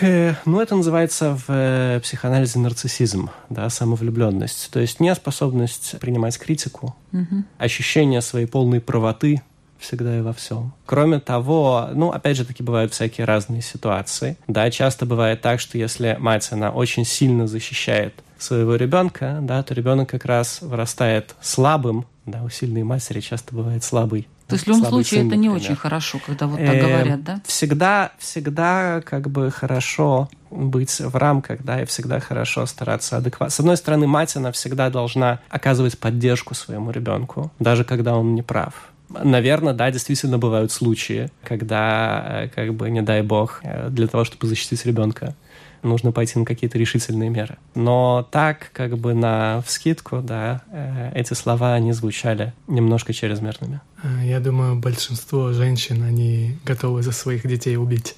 Э, 0.00 0.34
ну, 0.44 0.60
это 0.60 0.76
называется 0.76 1.34
в 1.34 1.44
э, 1.48 2.00
психоанализе 2.00 2.58
нарциссизм, 2.58 3.30
да, 3.48 3.68
самовлюбленность. 3.70 4.70
То 4.70 4.80
есть 4.80 5.00
неспособность 5.00 5.98
принимать 6.00 6.38
критику, 6.38 6.94
угу. 7.12 7.44
ощущение 7.58 8.20
своей 8.20 8.46
полной 8.46 8.80
правоты 8.80 9.42
всегда 9.78 10.18
и 10.18 10.20
во 10.20 10.32
всем. 10.32 10.72
Кроме 10.86 11.20
того, 11.20 11.88
ну, 11.94 12.10
опять 12.10 12.36
же 12.36 12.44
таки, 12.44 12.62
бывают 12.62 12.92
всякие 12.92 13.24
разные 13.24 13.62
ситуации. 13.62 14.36
Да, 14.46 14.70
часто 14.70 15.06
бывает 15.06 15.40
так, 15.40 15.60
что 15.60 15.78
если 15.78 16.16
мать, 16.18 16.48
она 16.50 16.70
очень 16.70 17.04
сильно 17.04 17.46
защищает 17.46 18.14
своего 18.38 18.76
ребенка, 18.76 19.38
да, 19.42 19.62
то 19.62 19.74
ребенок 19.74 20.08
как 20.08 20.24
раз 20.24 20.60
вырастает 20.62 21.34
слабым, 21.40 22.06
да, 22.26 22.42
у 22.42 22.48
сильной 22.48 22.82
матери 22.82 23.20
часто 23.20 23.54
бывает 23.54 23.82
слабый 23.84 24.28
то 24.48 24.54
есть 24.54 24.64
в 24.64 24.68
любом 24.68 24.86
случае 24.86 25.20
сын, 25.20 25.28
это 25.28 25.36
не 25.36 25.50
очень 25.50 25.76
хорошо, 25.76 26.18
когда 26.24 26.46
вот 26.46 26.58
так 26.58 26.74
э, 26.74 26.80
говорят, 26.80 27.22
да? 27.22 27.40
Всегда, 27.44 28.12
всегда 28.18 29.02
как 29.02 29.28
бы 29.28 29.50
хорошо 29.50 30.30
быть 30.50 30.98
в 31.00 31.14
рамках, 31.16 31.62
да, 31.62 31.82
и 31.82 31.84
всегда 31.84 32.18
хорошо 32.18 32.64
стараться 32.64 33.18
адекватно. 33.18 33.50
С 33.50 33.60
одной 33.60 33.76
стороны, 33.76 34.06
мать, 34.06 34.34
она 34.36 34.50
всегда 34.52 34.88
должна 34.88 35.40
оказывать 35.50 35.98
поддержку 35.98 36.54
своему 36.54 36.90
ребенку, 36.90 37.52
даже 37.58 37.84
когда 37.84 38.16
он 38.16 38.34
не 38.34 38.42
прав. 38.42 38.72
Наверное, 39.10 39.74
да, 39.74 39.90
действительно 39.90 40.38
бывают 40.38 40.72
случаи, 40.72 41.30
когда, 41.44 42.44
э, 42.44 42.48
как 42.48 42.72
бы, 42.72 42.88
не 42.88 43.02
дай 43.02 43.20
бог, 43.20 43.60
э, 43.62 43.90
для 43.90 44.06
того, 44.06 44.24
чтобы 44.24 44.46
защитить 44.46 44.86
ребенка, 44.86 45.34
нужно 45.82 46.12
пойти 46.12 46.38
на 46.38 46.44
какие-то 46.44 46.78
решительные 46.78 47.30
меры. 47.30 47.56
Но 47.74 48.26
так, 48.30 48.70
как 48.72 48.98
бы 48.98 49.14
на 49.14 49.62
вскидку, 49.66 50.20
да, 50.22 50.62
э, 50.70 51.12
эти 51.14 51.34
слова, 51.34 51.74
они 51.74 51.92
звучали 51.92 52.52
немножко 52.66 53.12
чрезмерными. 53.12 53.80
А, 54.02 54.24
я 54.24 54.40
думаю, 54.40 54.76
большинство 54.76 55.52
женщин, 55.52 56.02
они 56.02 56.58
готовы 56.64 57.02
за 57.02 57.12
своих 57.12 57.46
детей 57.46 57.76
убить. 57.76 58.16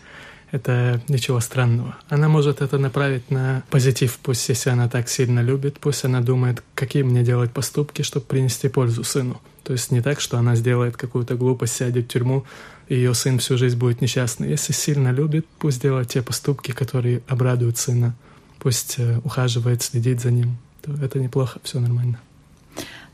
Это 0.52 1.00
ничего 1.08 1.38
странного. 1.40 1.96
Она 2.08 2.28
может 2.28 2.60
это 2.60 2.78
направить 2.78 3.30
на 3.30 3.62
позитив. 3.70 4.18
Пусть 4.22 4.48
если 4.48 4.70
она 4.70 4.88
так 4.88 5.08
сильно 5.08 5.40
любит, 5.40 5.78
пусть 5.78 6.04
она 6.04 6.20
думает, 6.20 6.62
какие 6.74 7.04
мне 7.04 7.22
делать 7.22 7.52
поступки, 7.52 8.02
чтобы 8.02 8.26
принести 8.26 8.68
пользу 8.68 9.04
сыну. 9.04 9.40
То 9.62 9.72
есть 9.72 9.92
не 9.92 10.00
так, 10.00 10.20
что 10.20 10.38
она 10.38 10.56
сделает 10.56 10.96
какую-то 10.96 11.36
глупость, 11.36 11.76
сядет 11.76 12.06
в 12.06 12.08
тюрьму, 12.08 12.44
ее 12.96 13.14
сын 13.14 13.38
всю 13.38 13.56
жизнь 13.56 13.78
будет 13.78 14.00
несчастный. 14.00 14.50
Если 14.50 14.72
сильно 14.72 15.12
любит, 15.12 15.46
пусть 15.58 15.80
делает 15.80 16.08
те 16.08 16.22
поступки, 16.22 16.72
которые 16.72 17.22
обрадуют 17.28 17.78
сына. 17.78 18.14
Пусть 18.58 18.96
э, 18.98 19.20
ухаживает, 19.24 19.82
следит 19.82 20.20
за 20.20 20.30
ним. 20.30 20.58
То 20.82 20.92
это 20.94 21.18
неплохо, 21.18 21.60
все 21.62 21.78
нормально. 21.78 22.18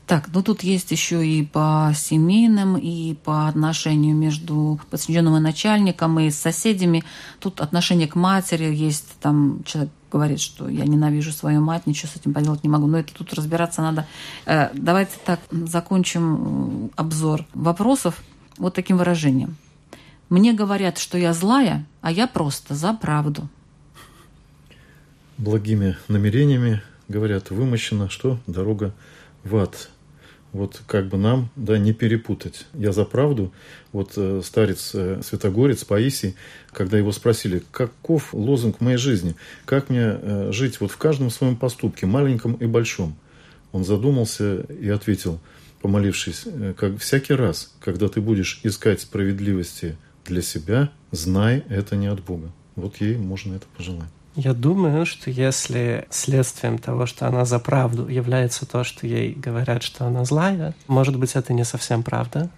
Так, 0.07 0.29
ну 0.33 0.41
тут 0.41 0.63
есть 0.63 0.89
еще 0.91 1.25
и 1.27 1.45
по 1.45 1.91
семейным, 1.95 2.77
и 2.77 3.13
по 3.13 3.47
отношению 3.49 4.15
между 4.15 4.79
подчиненным 4.89 5.35
и 5.35 5.39
начальником, 5.41 6.17
и 6.19 6.31
с 6.31 6.37
соседями. 6.37 7.03
Тут 7.39 7.59
отношение 7.59 8.07
к 8.07 8.15
матери 8.15 8.73
есть, 8.73 9.05
там 9.19 9.63
человек 9.65 9.91
говорит, 10.11 10.39
что 10.39 10.69
я 10.69 10.85
ненавижу 10.85 11.33
свою 11.33 11.61
мать, 11.61 11.85
ничего 11.85 12.09
с 12.11 12.15
этим 12.15 12.33
поделать 12.33 12.63
не 12.63 12.69
могу. 12.69 12.87
Но 12.87 12.97
это 12.99 13.13
тут 13.13 13.33
разбираться 13.33 13.81
надо. 13.81 14.07
Э, 14.45 14.69
давайте 14.73 15.17
так 15.23 15.39
закончим 15.51 16.89
обзор 16.95 17.45
вопросов 17.53 18.23
вот 18.57 18.73
таким 18.73 18.97
выражением. 18.97 19.57
Мне 20.29 20.53
говорят, 20.53 20.97
что 20.97 21.17
я 21.17 21.33
злая, 21.33 21.85
а 22.01 22.11
я 22.11 22.27
просто 22.27 22.75
за 22.75 22.93
правду. 22.93 23.47
Благими 25.37 25.95
намерениями, 26.07 26.81
говорят, 27.07 27.49
вымощена 27.49 28.09
что? 28.09 28.39
Дорога 28.47 28.93
в 29.43 29.55
ад. 29.55 29.89
Вот 30.51 30.81
как 30.87 31.07
бы 31.07 31.17
нам, 31.17 31.49
да, 31.55 31.77
не 31.77 31.93
перепутать. 31.93 32.65
Я 32.73 32.91
за 32.91 33.05
правду. 33.05 33.53
Вот 33.91 34.13
э, 34.17 34.41
старец 34.43 34.91
э, 34.95 35.21
Святогорец 35.23 35.83
Паисий, 35.83 36.35
когда 36.71 36.97
его 36.97 37.11
спросили, 37.11 37.61
каков 37.71 38.33
лозунг 38.33 38.81
моей 38.81 38.97
жизни, 38.97 39.35
как 39.65 39.89
мне 39.89 40.01
э, 40.01 40.51
жить 40.51 40.81
вот 40.81 40.91
в 40.91 40.97
каждом 40.97 41.29
своем 41.29 41.55
поступке, 41.57 42.05
маленьком 42.05 42.53
и 42.53 42.65
большом, 42.65 43.15
он 43.71 43.85
задумался 43.85 44.61
и 44.61 44.89
ответил, 44.89 45.39
помолившись, 45.81 46.43
э, 46.45 46.73
как 46.75 46.97
всякий 46.97 47.33
раз, 47.33 47.73
когда 47.79 48.07
ты 48.07 48.19
будешь 48.19 48.59
искать 48.63 49.01
справедливости 49.01 49.97
для 50.27 50.41
себя, 50.41 50.89
знай, 51.11 51.63
это 51.69 51.95
не 51.95 52.07
от 52.07 52.23
Бога. 52.23 52.51
Вот 52.75 52.97
ей 53.01 53.17
можно 53.17 53.55
это 53.55 53.65
пожелать. 53.75 54.09
Я 54.35 54.53
думаю, 54.53 55.07
что 55.07 55.31
если 55.31 56.05
следствием 56.11 56.77
того, 56.77 57.07
что 57.07 57.27
она 57.27 57.43
за 57.43 57.57
правду, 57.57 58.07
является 58.07 58.67
то, 58.67 58.83
что 58.83 59.07
ей 59.07 59.33
говорят, 59.33 59.81
что 59.81 60.05
она 60.05 60.25
злая, 60.25 60.75
может 60.87 61.17
быть, 61.17 61.35
это 61.35 61.53
не 61.53 61.65
совсем 61.65 62.03
правда. 62.03 62.51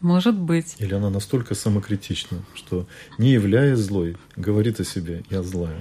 Может 0.00 0.36
быть. 0.36 0.74
Или 0.78 0.94
она 0.94 1.10
настолько 1.10 1.54
самокритична, 1.54 2.38
что, 2.54 2.86
не 3.18 3.30
являясь 3.30 3.78
злой, 3.78 4.16
говорит 4.34 4.80
о 4.80 4.84
себе 4.84 5.22
«я 5.30 5.44
злая». 5.44 5.76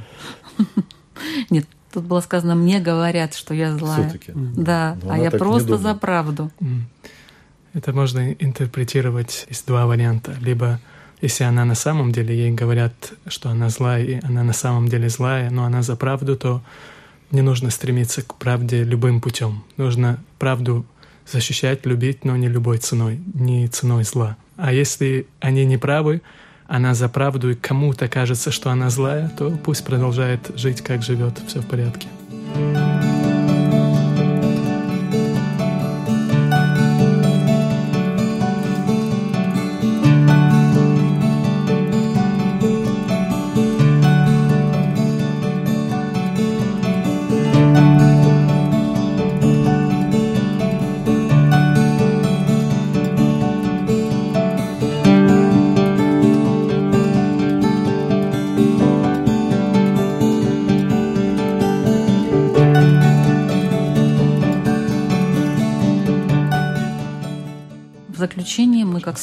Нет, 1.50 1.66
тут 1.92 2.04
было 2.04 2.22
сказано 2.22 2.54
«мне 2.54 2.80
говорят, 2.80 3.34
что 3.34 3.56
я 3.56 3.76
злая». 3.76 4.08
Все-таки. 4.08 4.34
Да, 4.36 4.98
Но 5.02 5.14
а 5.14 5.18
я 5.18 5.32
просто 5.32 5.80
за 5.80 5.96
правду. 5.96 6.52
Это 7.74 7.92
можно 7.92 8.34
интерпретировать 8.34 9.46
из 9.50 9.64
два 9.64 9.86
варианта. 9.86 10.36
Либо 10.42 10.80
если 11.24 11.46
она 11.46 11.64
на 11.64 11.76
самом 11.76 12.12
деле, 12.12 12.36
ей 12.36 12.52
говорят, 12.52 13.14
что 13.28 13.50
она 13.50 13.70
злая, 13.70 14.04
и 14.04 14.20
она 14.26 14.44
на 14.44 14.52
самом 14.52 14.90
деле 14.90 15.08
злая, 15.08 15.50
но 15.50 15.64
она 15.64 15.82
за 15.82 15.96
правду, 15.96 16.36
то 16.36 16.62
не 17.32 17.42
нужно 17.42 17.70
стремиться 17.70 18.22
к 18.24 18.36
правде 18.36 18.84
любым 18.84 19.22
путем. 19.22 19.64
Нужно 19.78 20.22
правду 20.38 20.86
защищать, 21.26 21.86
любить, 21.86 22.26
но 22.26 22.36
не 22.36 22.50
любой 22.50 22.78
ценой, 22.78 23.22
не 23.34 23.70
ценой 23.70 24.04
зла. 24.04 24.36
А 24.58 24.74
если 24.74 25.26
они 25.40 25.64
не 25.64 25.78
правы, 25.78 26.22
она 26.68 26.94
за 26.94 27.08
правду, 27.08 27.52
и 27.52 27.56
кому-то 27.56 28.10
кажется, 28.10 28.52
что 28.52 28.70
она 28.70 28.90
злая, 28.90 29.30
то 29.38 29.50
пусть 29.64 29.86
продолжает 29.86 30.52
жить, 30.56 30.82
как 30.82 31.04
живет, 31.04 31.40
все 31.48 31.62
в 31.62 31.68
порядке. 31.68 32.08
thank 32.54 32.78
you 32.78 32.83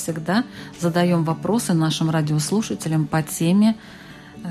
всегда, 0.01 0.45
задаем 0.81 1.25
вопросы 1.25 1.75
нашим 1.75 2.11
радиослушателям 2.11 3.07
по 3.07 3.23
теме. 3.23 3.77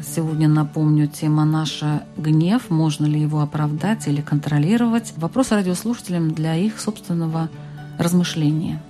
Сегодня, 0.04 0.47
напомню, 0.47 1.08
тема 1.08 1.45
наша 1.45 2.04
«Гнев». 2.16 2.70
Можно 2.70 3.08
ли 3.08 3.20
его 3.20 3.41
оправдать 3.41 4.08
или 4.08 4.22
контролировать? 4.22 5.14
Вопрос 5.18 5.52
радиослушателям 5.52 6.32
для 6.32 6.56
их 6.56 6.80
собственного 6.80 7.50
размышления. 7.97 8.82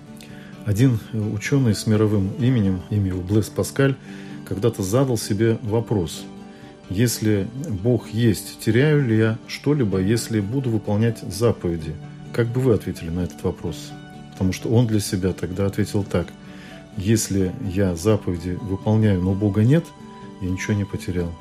Один 0.66 1.00
ученый 1.14 1.74
с 1.74 1.88
мировым 1.88 2.32
именем, 2.40 2.82
имя 2.90 3.16
Блэс 3.16 3.48
Паскаль, 3.48 3.96
когда-то 4.46 4.84
задал 4.84 5.18
себе 5.18 5.58
вопрос. 5.62 6.24
Если 6.90 7.48
Бог 7.84 8.10
есть, 8.10 8.60
теряю 8.60 9.06
ли 9.08 9.18
я 9.18 9.38
что-либо, 9.48 10.00
если 10.00 10.42
буду 10.42 10.70
выполнять 10.70 11.20
заповеди? 11.22 11.96
Как 12.34 12.48
бы 12.48 12.60
вы 12.60 12.74
ответили 12.74 13.10
на 13.10 13.22
этот 13.22 13.42
вопрос? 13.44 13.92
Потому 14.34 14.54
что 14.54 14.70
он 14.70 14.86
для 14.88 15.00
себя 15.00 15.34
тогда 15.34 15.66
ответил 15.66 16.04
так. 16.04 16.28
Если 17.00 17.54
я 17.64 17.96
заповеди 17.96 18.58
выполняю, 18.62 19.22
но 19.22 19.34
Бога 19.34 19.64
нет, 19.64 19.86
я 20.42 20.50
ничего 20.50 20.74
не 20.74 20.84
потерял. 20.84 21.32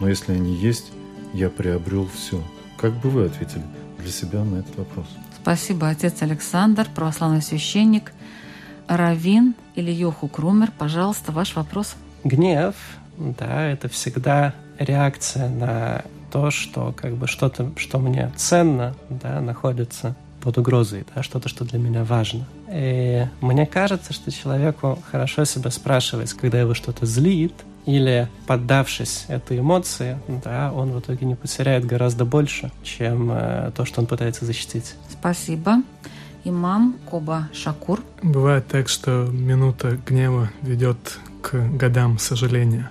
Но 0.00 0.08
если 0.08 0.32
они 0.32 0.54
есть, 0.54 0.90
я 1.34 1.50
приобрел 1.50 2.08
все. 2.08 2.42
Как 2.78 2.94
бы 2.94 3.10
вы 3.10 3.26
ответили 3.26 3.62
для 3.98 4.10
себя 4.10 4.42
на 4.42 4.60
этот 4.60 4.76
вопрос? 4.78 5.06
Спасибо, 5.40 5.88
отец 5.88 6.22
Александр, 6.22 6.88
православный 6.94 7.42
священник, 7.42 8.12
Равин 8.88 9.54
или 9.74 9.90
Йоху 9.90 10.28
Крумер. 10.28 10.72
Пожалуйста, 10.78 11.30
ваш 11.30 11.56
вопрос. 11.56 11.94
Гнев, 12.24 12.74
да, 13.18 13.66
это 13.66 13.90
всегда 13.90 14.54
реакция 14.78 15.50
на 15.50 16.04
то, 16.30 16.50
что 16.50 16.94
как 16.96 17.16
бы 17.16 17.26
что-то, 17.26 17.70
что 17.76 17.98
мне 17.98 18.32
ценно, 18.36 18.94
да, 19.10 19.42
находится 19.42 20.16
под 20.42 20.58
угрозой, 20.58 21.04
да, 21.14 21.22
что-то, 21.22 21.48
что 21.48 21.64
для 21.64 21.78
меня 21.78 22.04
важно. 22.04 22.46
И 22.68 23.26
мне 23.40 23.66
кажется, 23.66 24.12
что 24.12 24.30
человеку 24.30 24.98
хорошо 25.10 25.44
себя 25.44 25.70
спрашивать, 25.70 26.32
когда 26.32 26.60
его 26.60 26.74
что-то 26.74 27.06
злит, 27.06 27.54
или 27.86 28.28
поддавшись 28.46 29.24
этой 29.28 29.58
эмоции, 29.58 30.18
да, 30.44 30.72
он 30.72 30.92
в 30.92 31.00
итоге 31.00 31.26
не 31.26 31.34
потеряет 31.34 31.84
гораздо 31.84 32.24
больше, 32.24 32.70
чем 32.84 33.30
э, 33.32 33.72
то, 33.74 33.84
что 33.84 34.00
он 34.00 34.06
пытается 34.06 34.44
защитить. 34.44 34.94
Спасибо. 35.10 35.82
Имам 36.44 36.96
Коба 37.10 37.48
Шакур. 37.52 38.00
Бывает 38.22 38.66
так, 38.68 38.88
что 38.88 39.28
минута 39.32 39.98
гнева 40.06 40.50
ведет 40.62 41.18
к 41.40 41.56
годам 41.76 42.18
сожаления. 42.18 42.90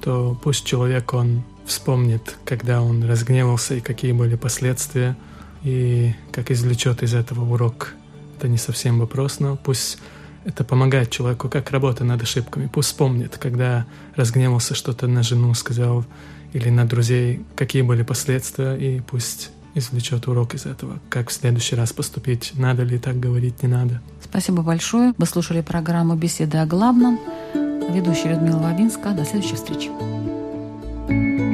то 0.00 0.38
пусть 0.42 0.64
человек, 0.64 1.12
он 1.12 1.42
вспомнит, 1.66 2.36
когда 2.46 2.80
он 2.82 3.04
разгневался 3.04 3.74
и 3.74 3.80
какие 3.80 4.12
были 4.12 4.36
последствия, 4.36 5.16
и 5.62 6.14
как 6.32 6.50
извлечет 6.50 7.02
из 7.02 7.14
этого 7.14 7.50
урок. 7.52 7.94
Это 8.38 8.48
не 8.48 8.58
совсем 8.58 8.98
вопрос, 8.98 9.40
но 9.40 9.56
пусть 9.56 9.98
это 10.44 10.64
помогает 10.64 11.10
человеку, 11.10 11.48
как 11.48 11.70
работа 11.70 12.04
над 12.04 12.22
ошибками. 12.22 12.70
Пусть 12.72 12.88
вспомнит, 12.88 13.36
когда 13.38 13.86
разгневался 14.16 14.74
что-то 14.74 15.06
на 15.06 15.22
жену, 15.22 15.52
сказал, 15.54 16.04
или 16.52 16.70
на 16.70 16.86
друзей, 16.86 17.44
какие 17.54 17.82
были 17.82 18.02
последствия, 18.02 18.74
и 18.74 19.00
пусть 19.00 19.50
извлечет 19.74 20.26
урок 20.26 20.54
из 20.54 20.66
этого, 20.66 20.98
как 21.08 21.28
в 21.28 21.32
следующий 21.32 21.76
раз 21.76 21.92
поступить, 21.92 22.52
надо 22.56 22.82
ли 22.82 22.98
так 22.98 23.20
говорить, 23.20 23.62
не 23.62 23.68
надо. 23.68 24.00
Спасибо 24.22 24.62
большое. 24.62 25.14
Вы 25.16 25.26
слушали 25.26 25.60
программу 25.60 26.16
«Беседы 26.16 26.58
о 26.58 26.66
главном». 26.66 27.20
Ведущая 27.54 28.30
Людмила 28.30 28.60
Лавинска. 28.60 29.10
До 29.10 29.24
следующих 29.24 29.56
встреч. 29.56 29.88
thank 31.08 31.40
you 31.40 31.49